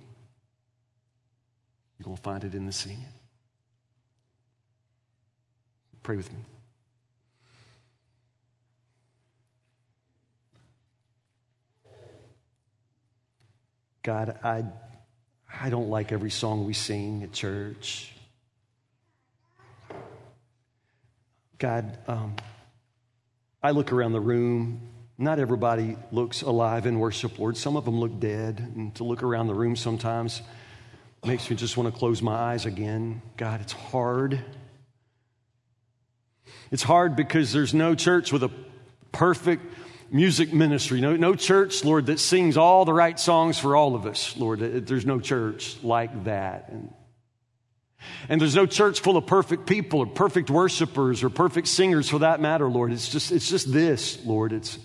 you're 1.97 2.06
going 2.06 2.18
to 2.18 2.22
find 2.22 2.43
it 2.43 2.53
in 2.53 2.66
the 2.66 2.72
singing. 2.72 3.06
Pray 6.03 6.18
with 6.18 6.32
me. 6.32 6.39
God, 14.03 14.38
I, 14.43 14.64
I 15.62 15.72
don't 15.72 15.89
like 15.89 16.12
every 16.12 16.30
song 16.30 16.66
we 16.66 16.74
sing 16.74 17.24
at 17.24 17.32
church. 17.32 18.12
God, 21.58 21.97
um, 22.08 22.36
I 23.66 23.72
look 23.72 23.91
around 23.91 24.11
the 24.11 24.22
room. 24.22 24.80
Not 25.18 25.39
everybody 25.39 25.97
looks 26.11 26.43
alive 26.43 26.86
in 26.86 26.99
worship, 26.99 27.39
Lord. 27.39 27.57
Some 27.57 27.76
of 27.78 27.84
them 27.84 27.99
look 27.99 28.20
dead. 28.20 28.59
And 28.76 28.93
to 28.93 29.03
look 29.03 29.24
around 29.24 29.47
the 29.47 29.55
room 29.55 29.76
sometimes 29.76 30.43
makes 31.26 31.49
me 31.49 31.55
just 31.55 31.76
want 31.76 31.91
to 31.91 31.97
close 31.97 32.22
my 32.22 32.36
eyes 32.36 32.68
again. 32.68 33.24
God, 33.38 33.61
it's 33.61 33.74
hard. 33.74 34.39
It's 36.70 36.84
hard 36.84 37.16
because 37.16 37.53
there's 37.53 37.74
no 37.74 37.95
church 37.95 38.32
with 38.32 38.43
a 38.43 38.51
perfect 39.11 39.63
music 40.11 40.53
ministry. 40.53 41.01
No, 41.01 41.16
no 41.16 41.34
church, 41.34 41.84
Lord, 41.84 42.05
that 42.05 42.20
sings 42.20 42.57
all 42.57 42.86
the 42.86 42.93
right 42.93 43.20
songs 43.20 43.57
for 43.57 43.76
all 43.76 43.95
of 43.95 44.05
us, 44.05 44.38
Lord. 44.38 44.59
There's 44.59 45.07
no 45.07 45.20
church 45.20 45.84
like 45.84 46.26
that. 46.26 46.70
And, 46.70 46.93
and 48.30 48.41
there's 48.41 48.56
no 48.56 48.66
church 48.66 48.99
full 48.99 49.18
of 49.18 49.26
perfect 49.26 49.66
people 49.66 49.99
or 49.99 50.08
perfect 50.08 50.49
worshipers 50.49 51.24
or 51.24 51.30
perfect 51.30 51.68
singers 51.68 52.10
for 52.10 52.20
that 52.20 52.39
matter, 52.39 52.68
Lord. 52.68 52.91
It's 52.91 53.10
just, 53.10 53.32
it's 53.32 53.49
just 53.49 53.72
this, 53.72 54.24
Lord. 54.26 54.53
It's, 54.53 54.80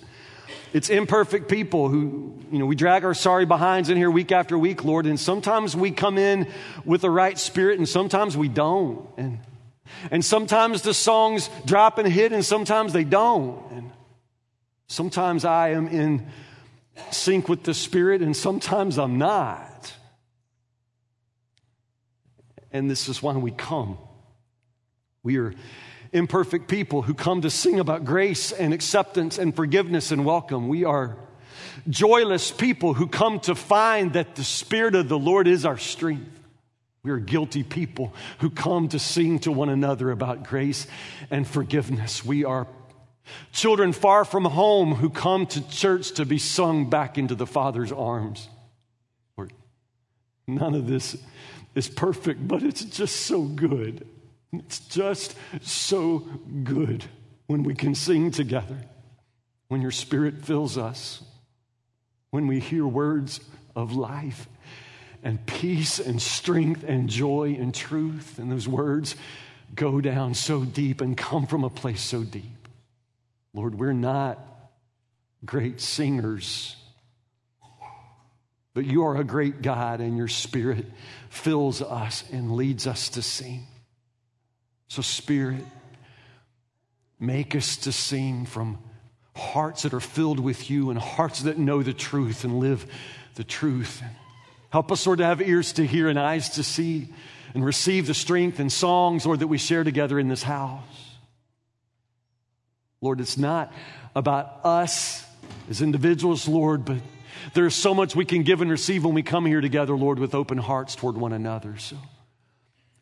it's 0.72 0.88
imperfect 0.88 1.48
people 1.48 1.88
who, 1.88 2.38
you 2.52 2.58
know, 2.58 2.66
we 2.66 2.76
drag 2.76 3.04
our 3.04 3.14
sorry 3.14 3.46
behinds 3.46 3.90
in 3.90 3.96
here 3.96 4.10
week 4.10 4.30
after 4.30 4.58
week, 4.58 4.84
Lord, 4.84 5.06
and 5.06 5.18
sometimes 5.18 5.74
we 5.74 5.90
come 5.90 6.16
in 6.16 6.48
with 6.84 7.00
the 7.00 7.10
right 7.10 7.38
spirit 7.38 7.78
and 7.78 7.88
sometimes 7.88 8.36
we 8.36 8.48
don't. 8.48 9.08
And, 9.16 9.40
and 10.10 10.24
sometimes 10.24 10.82
the 10.82 10.94
songs 10.94 11.50
drop 11.64 11.98
and 11.98 12.06
hit 12.06 12.32
and 12.32 12.44
sometimes 12.44 12.92
they 12.92 13.04
don't. 13.04 13.70
And 13.72 13.90
sometimes 14.86 15.44
I 15.44 15.70
am 15.70 15.88
in 15.88 16.28
sync 17.10 17.48
with 17.48 17.64
the 17.64 17.74
spirit 17.74 18.22
and 18.22 18.36
sometimes 18.36 18.98
I'm 18.98 19.18
not. 19.18 19.69
And 22.72 22.90
this 22.90 23.08
is 23.08 23.22
why 23.22 23.36
we 23.36 23.50
come. 23.50 23.98
We 25.22 25.38
are 25.38 25.54
imperfect 26.12 26.68
people 26.68 27.02
who 27.02 27.14
come 27.14 27.42
to 27.42 27.50
sing 27.50 27.78
about 27.78 28.04
grace 28.04 28.52
and 28.52 28.74
acceptance 28.74 29.38
and 29.38 29.54
forgiveness 29.54 30.10
and 30.10 30.24
welcome. 30.24 30.68
We 30.68 30.84
are 30.84 31.16
joyless 31.88 32.50
people 32.50 32.94
who 32.94 33.06
come 33.06 33.40
to 33.40 33.54
find 33.54 34.14
that 34.14 34.36
the 34.36 34.44
Spirit 34.44 34.94
of 34.94 35.08
the 35.08 35.18
Lord 35.18 35.46
is 35.46 35.64
our 35.64 35.78
strength. 35.78 36.40
We 37.02 37.10
are 37.10 37.18
guilty 37.18 37.62
people 37.62 38.12
who 38.38 38.50
come 38.50 38.88
to 38.88 38.98
sing 38.98 39.38
to 39.40 39.52
one 39.52 39.68
another 39.68 40.10
about 40.10 40.44
grace 40.44 40.86
and 41.30 41.46
forgiveness. 41.46 42.24
We 42.24 42.44
are 42.44 42.66
children 43.52 43.92
far 43.92 44.24
from 44.24 44.44
home 44.44 44.94
who 44.94 45.08
come 45.08 45.46
to 45.46 45.68
church 45.68 46.12
to 46.12 46.26
be 46.26 46.38
sung 46.38 46.90
back 46.90 47.16
into 47.16 47.34
the 47.34 47.46
Father's 47.46 47.92
arms. 47.92 48.48
None 50.46 50.74
of 50.74 50.86
this 50.86 51.16
is 51.74 51.88
perfect, 51.88 52.46
but 52.46 52.62
it's 52.62 52.84
just 52.84 53.16
so 53.16 53.42
good. 53.42 54.06
It's 54.52 54.80
just 54.80 55.36
so 55.60 56.18
good 56.64 57.04
when 57.46 57.62
we 57.62 57.74
can 57.74 57.94
sing 57.94 58.30
together, 58.30 58.78
when 59.68 59.80
your 59.80 59.90
spirit 59.90 60.44
fills 60.44 60.76
us, 60.76 61.22
when 62.30 62.46
we 62.46 62.60
hear 62.60 62.86
words 62.86 63.40
of 63.76 63.92
life 63.92 64.48
and 65.22 65.44
peace 65.46 65.98
and 65.98 66.20
strength 66.20 66.84
and 66.86 67.08
joy 67.08 67.56
and 67.58 67.74
truth, 67.74 68.38
and 68.38 68.50
those 68.50 68.66
words 68.66 69.16
go 69.74 70.00
down 70.00 70.34
so 70.34 70.64
deep 70.64 71.00
and 71.00 71.16
come 71.16 71.46
from 71.46 71.62
a 71.62 71.70
place 71.70 72.02
so 72.02 72.24
deep. 72.24 72.68
Lord, 73.52 73.78
we're 73.78 73.92
not 73.92 74.38
great 75.44 75.80
singers, 75.80 76.76
but 78.74 78.84
you 78.84 79.04
are 79.04 79.16
a 79.16 79.24
great 79.24 79.62
God, 79.62 80.00
and 80.00 80.16
your 80.16 80.28
spirit 80.28 80.86
fills 81.28 81.82
us 81.82 82.24
and 82.32 82.56
leads 82.56 82.86
us 82.86 83.08
to 83.10 83.22
sing. 83.22 83.66
So, 84.88 85.02
Spirit, 85.02 85.64
make 87.18 87.54
us 87.54 87.76
to 87.78 87.92
sing 87.92 88.46
from 88.46 88.78
hearts 89.36 89.82
that 89.82 89.94
are 89.94 90.00
filled 90.00 90.40
with 90.40 90.70
you 90.70 90.90
and 90.90 90.98
hearts 90.98 91.42
that 91.42 91.58
know 91.58 91.82
the 91.82 91.92
truth 91.92 92.44
and 92.44 92.58
live 92.58 92.86
the 93.36 93.44
truth. 93.44 94.02
Help 94.70 94.92
us, 94.92 95.06
Lord, 95.06 95.18
to 95.18 95.24
have 95.24 95.40
ears 95.40 95.72
to 95.74 95.86
hear 95.86 96.08
and 96.08 96.18
eyes 96.18 96.50
to 96.50 96.62
see 96.62 97.08
and 97.54 97.64
receive 97.64 98.06
the 98.06 98.14
strength 98.14 98.60
and 98.60 98.70
songs, 98.70 99.26
Lord, 99.26 99.40
that 99.40 99.48
we 99.48 99.58
share 99.58 99.82
together 99.82 100.18
in 100.18 100.28
this 100.28 100.42
house. 100.42 101.16
Lord, 103.00 103.20
it's 103.20 103.38
not 103.38 103.72
about 104.14 104.60
us 104.64 105.24
as 105.68 105.82
individuals, 105.82 106.46
Lord, 106.46 106.84
but 106.84 106.98
there's 107.54 107.74
so 107.74 107.94
much 107.94 108.14
we 108.14 108.24
can 108.24 108.42
give 108.42 108.60
and 108.60 108.70
receive 108.70 109.04
when 109.04 109.14
we 109.14 109.22
come 109.22 109.46
here 109.46 109.60
together, 109.60 109.94
Lord, 109.94 110.18
with 110.18 110.34
open 110.34 110.58
hearts 110.58 110.94
toward 110.94 111.16
one 111.16 111.32
another. 111.32 111.76
So, 111.78 111.96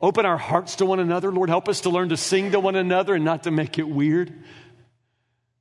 Open 0.01 0.25
our 0.25 0.39
hearts 0.39 0.77
to 0.77 0.87
one 0.87 1.01
another. 1.01 1.33
Lord, 1.33 1.49
help 1.49 1.69
us 1.69 1.81
to 1.83 1.91
learn 1.91 2.11
to 2.11 2.17
sing 2.17 2.53
to 2.53 2.61
one 2.61 2.77
another 2.77 3.15
and 3.15 3.25
not 3.25 3.45
to 3.45 3.51
make 3.51 3.79
it 3.79 3.89
weird. 3.89 4.33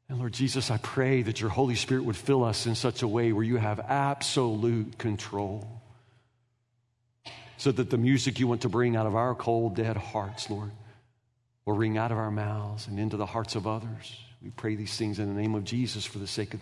And 0.10 0.20
Lord 0.20 0.34
Jesus, 0.34 0.70
I 0.70 0.78
pray 0.78 1.24
that 1.24 1.42
your 1.42 1.50
Holy 1.50 1.76
Spirit 1.76 2.06
would 2.06 2.16
fill 2.16 2.44
us 2.44 2.68
in 2.68 2.76
such 2.76 3.02
a 3.02 3.08
way 3.08 3.34
where 3.34 3.44
you 3.44 3.58
have 3.58 3.80
absolute 3.80 4.98
control. 4.98 5.82
So 7.58 7.72
that 7.72 7.90
the 7.90 7.98
music 7.98 8.40
you 8.40 8.48
want 8.48 8.62
to 8.62 8.70
bring 8.70 8.96
out 8.96 9.08
of 9.08 9.16
our 9.16 9.34
cold, 9.34 9.76
dead 9.76 9.98
hearts, 9.98 10.50
Lord, 10.50 10.72
will 11.66 11.76
ring 11.76 11.98
out 11.98 12.12
of 12.12 12.20
our 12.20 12.30
mouths 12.30 12.88
and 12.88 13.00
into 13.00 13.18
the 13.18 13.26
hearts 13.26 13.56
of 13.56 13.66
others. 13.66 14.16
We 14.44 14.52
pray 14.52 14.76
these 14.76 14.96
things 14.96 15.18
in 15.18 15.34
the 15.34 15.42
name 15.42 15.56
of 15.56 15.64
Jesus 15.64 16.06
for 16.06 16.20
the 16.20 16.28
sake 16.28 16.50
of 16.54 16.56